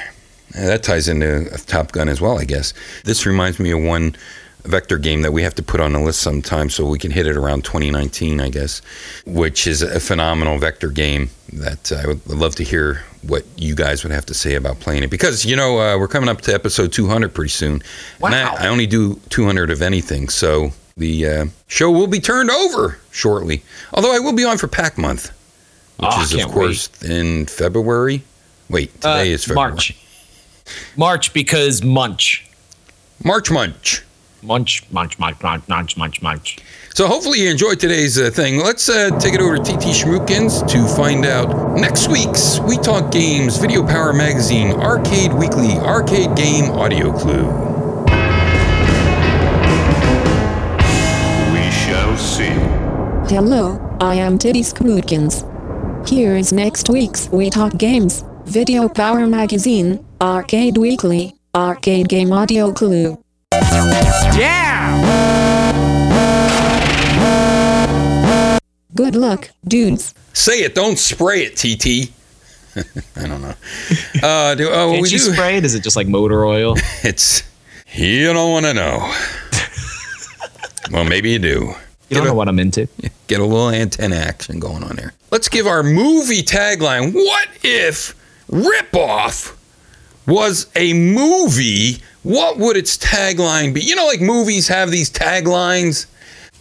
Yeah, 0.55 0.67
that 0.67 0.83
ties 0.83 1.09
into 1.09 1.49
Top 1.67 1.93
Gun 1.93 2.11
as 2.11 2.21
well, 2.21 2.39
I 2.39 2.45
guess. 2.45 2.75
This 3.05 3.25
reminds 3.25 3.59
me 3.59 3.71
of 3.71 3.83
one 3.83 4.17
vector 4.65 4.99
game 4.99 5.23
that 5.23 5.33
we 5.33 5.43
have 5.43 5.55
to 5.55 5.63
put 5.63 5.81
on 5.81 5.93
the 5.93 6.01
list 6.01 6.21
sometime 6.21 6.69
so 6.69 6.85
we 6.87 6.99
can 6.99 7.11
hit 7.11 7.27
it 7.27 7.37
around 7.37 7.65
2019, 7.65 8.41
I 8.41 8.51
guess, 8.51 8.83
which 9.25 9.67
is 9.67 9.81
a 9.81 10.01
phenomenal 10.01 10.59
vector 10.59 10.89
game 10.91 11.31
that 11.53 11.93
I 11.93 12.07
would 12.07 12.27
love 12.29 12.55
to 12.57 12.65
hear 12.65 13.03
what 13.23 13.45
you 13.57 13.75
guys 13.75 14.03
would 14.05 14.13
have 14.13 14.27
to 14.27 14.35
say 14.35 14.55
about 14.55 14.81
playing 14.81 15.03
it. 15.03 15.11
Because, 15.11 15.45
you 15.45 15.57
know, 15.57 15.79
uh, 15.81 15.99
we're 15.99 16.09
coming 16.09 16.29
up 16.29 16.41
to 16.43 16.55
episode 16.55 16.93
200 16.93 17.35
pretty 17.35 17.49
soon. 17.51 17.83
And 18.23 18.35
I, 18.35 18.65
I 18.65 18.69
only 18.69 18.87
do 18.87 19.21
200 19.31 19.71
of 19.71 19.83
anything, 19.83 20.29
so 20.29 20.71
the 20.97 21.27
uh, 21.27 21.47
show 21.69 21.91
will 21.91 22.07
be 22.07 22.21
turned 22.21 22.51
over 22.51 22.99
shortly. 23.11 23.63
Although 23.93 24.15
I 24.15 24.19
will 24.19 24.33
be 24.33 24.45
on 24.45 24.59
for 24.59 24.69
Pack 24.69 24.97
Month, 24.99 25.29
which 25.99 26.11
Oh, 26.13 26.23
is, 26.23 26.35
of 26.35 26.51
course, 26.51 27.03
in 27.03 27.47
February. 27.47 28.23
Wait, 28.69 28.93
today 28.95 29.33
Uh, 29.33 29.35
is 29.35 29.45
February. 29.45 29.71
March. 29.73 29.97
March 30.97 31.33
because 31.33 31.83
munch. 31.83 32.49
March 33.25 33.51
Munch. 33.51 34.03
Munch, 34.43 34.85
munch, 34.91 35.19
munch, 35.19 35.43
munch, 35.43 35.69
munch, 35.69 35.97
munch, 35.97 36.23
munch. 36.23 36.59
So 36.97 37.07
hopefully 37.07 37.43
you 37.43 37.51
enjoyed 37.51 37.79
today's 37.79 38.19
uh, 38.19 38.31
thing. 38.31 38.57
Let's 38.59 38.89
uh, 38.89 39.11
take 39.19 39.35
it 39.35 39.41
over 39.43 39.59
to 39.59 39.63
TT 39.63 39.93
Schmookins 39.93 40.67
to 40.67 40.89
find 40.97 41.27
out 41.27 41.77
next 41.77 42.09
week's 42.09 42.59
We 42.61 42.79
Talk 42.79 43.13
Games 43.13 43.59
Video 43.59 43.87
Power 43.87 44.15
Magazine 44.15 44.73
Arcade 44.73 45.35
Weekly 45.35 45.73
Arcade 45.73 46.35
Game 46.35 46.71
Audio 46.71 47.13
Clue. 47.13 47.45
We 51.53 51.71
shall 51.71 52.17
see. 52.17 52.57
Hello, 53.29 53.79
I 54.01 54.15
am 54.15 54.39
Titty 54.39 54.63
Scrootkins. 54.63 55.45
Here 56.09 56.35
is 56.35 56.51
next 56.51 56.89
week's 56.89 57.29
We 57.29 57.51
Talk 57.51 57.77
Games, 57.77 58.25
Video 58.47 58.89
Power 58.89 59.27
Magazine, 59.27 60.03
Arcade 60.23 60.79
Weekly, 60.79 61.35
Arcade 61.55 62.09
Game 62.09 62.33
Audio 62.33 62.73
Clue. 62.73 63.23
Yeah! 63.53 65.46
Good 68.97 69.15
luck, 69.15 69.51
dudes. 69.67 70.15
Say 70.33 70.61
it, 70.63 70.75
don't 70.75 70.99
spray 70.99 71.43
it, 71.45 71.57
TT. 71.57 72.11
I 73.17 73.27
don't 73.29 73.43
know. 73.43 73.55
Uh, 74.23 74.55
do, 74.55 74.69
oh, 74.71 74.91
Can't 74.91 75.03
we 75.03 75.09
you 75.11 75.19
do. 75.19 75.33
spray 75.33 75.57
it? 75.59 75.65
Is 75.65 75.75
it 75.75 75.83
just 75.83 75.97
like 75.97 76.09
motor 76.09 76.45
oil? 76.45 76.75
It's 77.05 77.43
you 77.95 78.33
don't 78.33 78.51
want 78.51 78.67
to 78.67 78.75
know. 78.75 79.13
well, 80.91 81.05
maybe 81.05 81.31
you 81.31 81.39
do. 81.39 81.75
You 82.09 82.17
don't 82.17 82.25
know 82.27 82.35
what 82.35 82.49
I'm 82.49 82.59
into. 82.59 82.89
Get 83.27 83.41
a 83.41 83.45
little 83.45 83.71
antenna 83.71 84.17
action 84.17 84.59
going 84.61 84.83
on 84.83 84.97
there. 84.97 85.13
Let's 85.31 85.49
give 85.49 85.67
our 85.67 85.83
movie 85.83 86.43
tagline. 86.43 87.13
What 87.15 87.49
if 87.63 88.15
Ripoff 88.51 89.57
was 90.27 90.67
a 90.77 90.93
movie? 90.93 92.03
What 92.23 92.59
would 92.59 92.77
its 92.77 92.97
tagline 92.97 93.75
be? 93.75 93.81
You 93.83 93.95
know, 93.97 94.07
like 94.07 94.21
movies 94.21 94.69
have 94.69 94.91
these 94.91 95.11
taglines. 95.11 96.07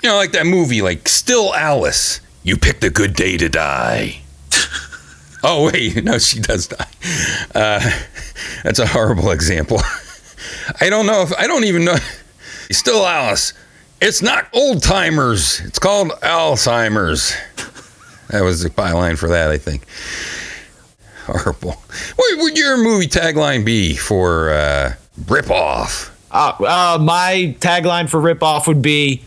You 0.04 0.10
know, 0.10 0.16
like 0.18 0.32
that 0.34 0.46
movie, 0.46 0.82
like 0.82 1.08
Still 1.08 1.54
Alice. 1.56 2.22
You 2.46 2.58
picked 2.58 2.84
a 2.84 2.92
good 2.92 3.16
day 3.16 3.38
to 3.38 3.50
die. 3.50 4.20
oh 5.44 5.72
wait, 5.72 6.04
no, 6.04 6.20
she 6.20 6.40
does 6.40 6.68
die. 6.68 6.88
Uh, 7.56 7.92
that's 8.64 8.78
a 8.78 8.86
horrible 8.86 9.32
example. 9.32 9.80
I 10.80 10.92
don't 10.92 11.08
know 11.08 11.24
if 11.24 11.34
I 11.40 11.48
don't 11.48 11.64
even 11.64 11.86
know. 11.86 11.96
Still, 12.70 13.04
Alice. 13.04 13.54
It's 14.00 14.22
not 14.22 14.48
old 14.54 14.84
timers. 14.84 15.60
It's 15.62 15.80
called 15.80 16.12
Alzheimer's. 16.22 17.36
That 18.30 18.42
was 18.42 18.62
the 18.62 18.70
byline 18.70 19.18
for 19.18 19.30
that, 19.30 19.50
I 19.50 19.58
think. 19.58 19.88
Horrible. 21.26 21.72
What 22.16 22.38
would 22.44 22.58
your 22.58 22.78
movie 22.78 23.08
tagline 23.08 23.66
be 23.66 23.96
for 23.96 24.52
uh, 24.52 24.94
Rip 25.28 25.50
Off? 25.50 26.16
Uh, 26.30 26.54
uh, 26.60 26.98
my 27.02 27.56
tagline 27.60 28.08
for 28.08 28.20
rip 28.20 28.44
off 28.44 28.68
would 28.68 28.82
be 28.82 29.24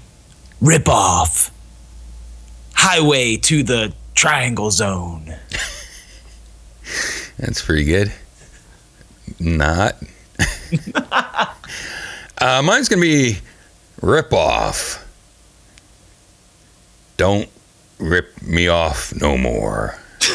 rip 0.61 0.89
off 0.89 1.51
highway 2.79 3.37
to 3.37 3.63
the 3.65 3.93
triangle 4.15 4.71
zone. 4.71 5.35
That's 7.39 7.61
pretty 7.61 7.85
good. 7.85 8.13
Not. 9.41 9.97
uh, 12.39 12.63
mine's 12.65 12.89
going 12.89 13.03
to 13.03 13.09
be 13.09 13.39
Rip 14.01 14.33
Off. 14.33 15.05
Don't 17.17 17.49
rip 17.99 18.41
me 18.43 18.69
off 18.69 19.13
no 19.21 19.37
more. 19.37 19.99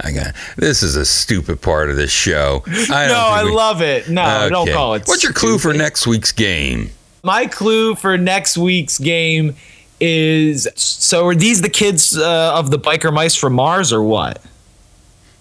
I 0.00 0.12
got 0.12 0.34
this 0.56 0.84
is 0.84 0.94
a 0.94 1.04
stupid 1.04 1.60
part 1.60 1.90
of 1.90 1.96
this 1.96 2.12
show. 2.12 2.62
I 2.66 3.08
no, 3.08 3.18
I 3.18 3.42
we- 3.44 3.50
love 3.50 3.82
it. 3.82 4.08
No, 4.08 4.48
don't 4.48 4.70
call 4.70 4.94
it. 4.94 5.02
What's 5.06 5.24
your 5.24 5.32
clue 5.32 5.58
for 5.58 5.72
next 5.74 6.06
week's 6.06 6.30
game? 6.30 6.90
My 7.24 7.46
clue 7.46 7.96
for 7.96 8.16
next 8.16 8.56
week's 8.56 8.98
game 8.98 9.56
is 10.04 10.68
so 10.76 11.26
are 11.26 11.34
these 11.34 11.62
the 11.62 11.68
kids 11.68 12.16
uh, 12.16 12.52
of 12.54 12.70
the 12.70 12.78
biker 12.78 13.12
mice 13.12 13.34
from 13.34 13.54
Mars 13.54 13.92
or 13.92 14.02
what? 14.02 14.40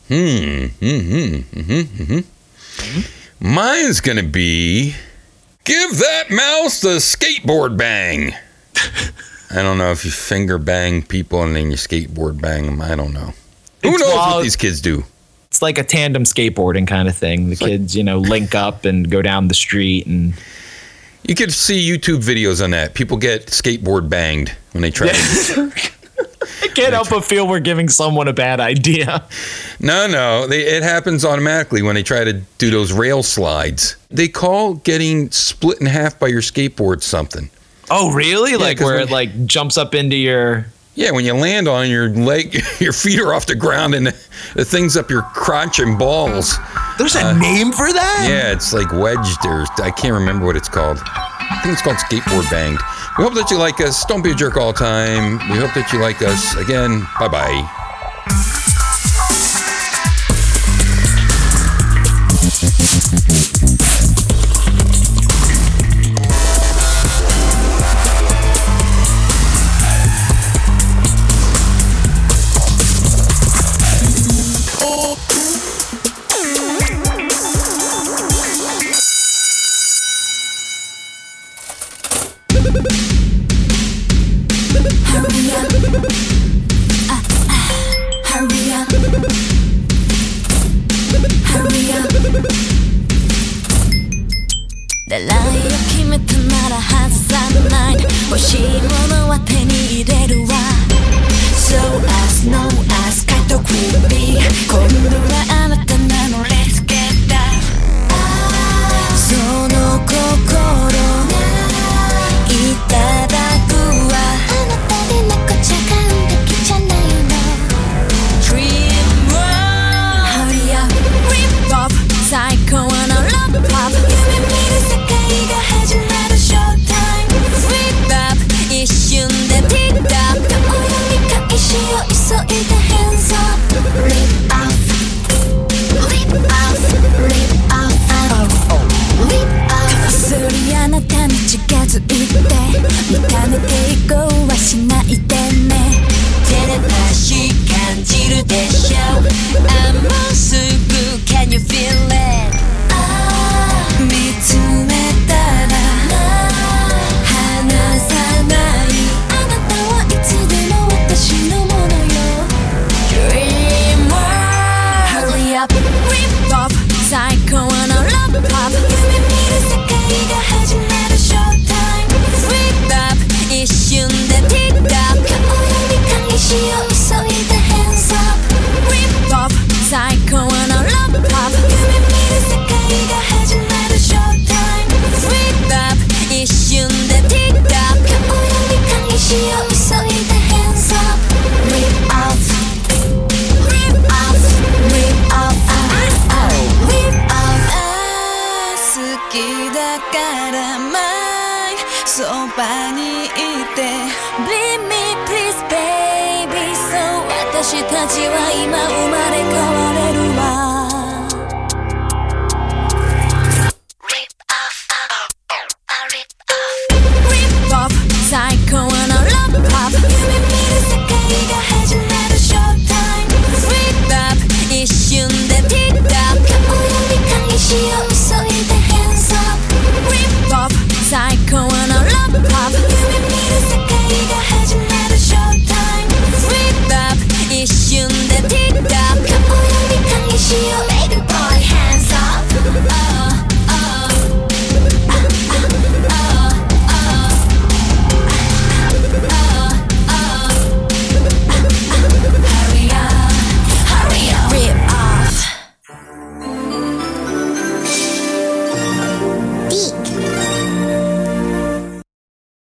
Hmm. 0.07 0.66
Hmm. 0.80 0.99
Hmm. 0.99 1.61
Hmm. 1.61 2.20
Hmm. 2.78 2.99
Mine's 3.39 4.01
gonna 4.01 4.24
be 4.24 4.95
give 5.66 5.97
that 5.97 6.26
mouse 6.30 6.82
the 6.82 6.97
skateboard 6.97 7.78
bang. 7.78 8.34
I 9.51 9.61
don't 9.61 9.78
know 9.78 9.91
if 9.91 10.03
you 10.05 10.11
finger 10.11 10.57
bang 10.57 11.03
people 11.03 11.43
and 11.43 11.55
then 11.55 11.70
you 11.72 11.78
skateboard 11.78 12.41
bang 12.41 12.66
them. 12.66 12.82
I 12.82 12.95
don't 12.95 13.14
know. 13.14 13.34
Who 13.84 13.89
It's 13.93 13.99
knows 14.01 14.14
wild. 14.16 14.36
what 14.38 14.43
these 14.43 14.55
kids 14.55 14.82
do? 14.82 15.03
It's 15.47 15.61
like 15.61 15.78
a 15.78 15.84
tandem 15.84 16.24
skateboarding 16.24 16.88
kind 16.88 17.07
of 17.07 17.16
thing. 17.16 17.49
The 17.49 17.55
kids, 17.55 17.95
you 17.95 18.03
know, 18.03 18.18
link 18.18 18.55
up 18.55 18.86
and 18.86 19.09
go 19.11 19.22
down 19.22 19.49
the 19.49 19.53
street 19.53 20.07
and 20.07 20.34
You 21.24 21.36
could 21.36 21.54
see 21.54 21.90
YouTube 21.90 22.20
videos 22.24 22.64
on 22.64 22.72
that. 22.72 22.94
People 22.94 23.18
get 23.18 23.48
skateboard 23.48 24.10
banged 24.10 24.50
when 24.74 24.82
they 24.82 24.92
try. 24.92 25.08
to 25.08 25.72
I 26.62 26.68
can't 26.68 26.94
help 26.94 27.10
but 27.10 27.24
feel 27.24 27.48
we're 27.48 27.60
giving 27.60 27.88
someone 27.88 28.28
a 28.28 28.34
bad 28.34 28.60
idea. 28.60 29.26
No, 29.80 30.08
no, 30.08 30.48
they, 30.48 30.62
it 30.64 30.84
happens 30.84 31.24
automatically 31.24 31.82
when 31.82 31.96
they 31.96 32.04
try 32.04 32.24
to 32.24 32.34
do 32.58 32.70
those 32.70 32.92
rail 32.92 33.24
slides. 33.24 33.96
They 34.10 34.28
call 34.28 34.76
getting 34.76 35.32
split 35.32 35.80
in 35.80 35.88
half 35.88 36.20
by 36.20 36.28
your 36.28 36.42
skateboard 36.42 37.02
something. 37.02 37.50
Oh, 37.90 38.14
really? 38.14 38.56
Like 38.56 38.80
where 38.80 38.96
when- 38.96 39.08
it 39.08 39.12
like 39.12 39.46
jumps 39.46 39.78
up 39.78 39.94
into 39.96 40.16
your 40.16 40.66
Yeah, 40.96 41.12
when 41.12 41.26
you 41.26 41.34
land 41.34 41.68
on 41.68 41.89
your 41.89 42.10
leg, 42.10 42.62
your 42.80 42.94
feet 42.94 43.20
are 43.20 43.34
off 43.34 43.48
the 43.48 43.56
ground, 43.56 43.96
and 43.96 44.08
the, 44.08 44.66
thing's 44.66 44.96
up 44.96 45.10
your 45.10 45.24
crotch 45.24 45.80
and 45.80 45.98
balls. 45.98 46.56
There's 46.98 47.16
a 47.16 47.26
uh, 47.26 47.34
name 47.34 47.72
for 47.72 47.91
that? 47.91 48.28
Yeah, 48.30 48.52
it's 48.52 48.74
like 48.74 48.91
wedged, 48.91 49.46
or 49.46 49.66
I 49.84 49.89
can't 49.89 50.14
remember 50.14 50.46
what 50.46 50.56
it's 50.56 50.70
called. 50.70 51.00
I 51.04 51.60
think 51.64 51.74
it's 51.74 51.82
called 51.82 51.98
skateboard 51.98 52.50
banged. 52.52 52.80
We 53.18 53.24
hope 53.24 53.34
that 53.36 53.50
you 53.50 53.58
like 53.58 53.82
us. 53.82 54.06
Don't 54.06 54.24
be 54.24 54.32
a 54.32 54.36
jerk 54.36 54.58
all 54.58 54.72
the 54.72 54.80
time. 54.80 55.39
We 55.52 55.58
hope 55.58 55.74
that 55.74 55.91
you 55.94 56.00
like 56.00 56.22
us. 56.22 56.56
Again, 56.56 57.04
bye 57.20 57.28
bye. 57.28 58.62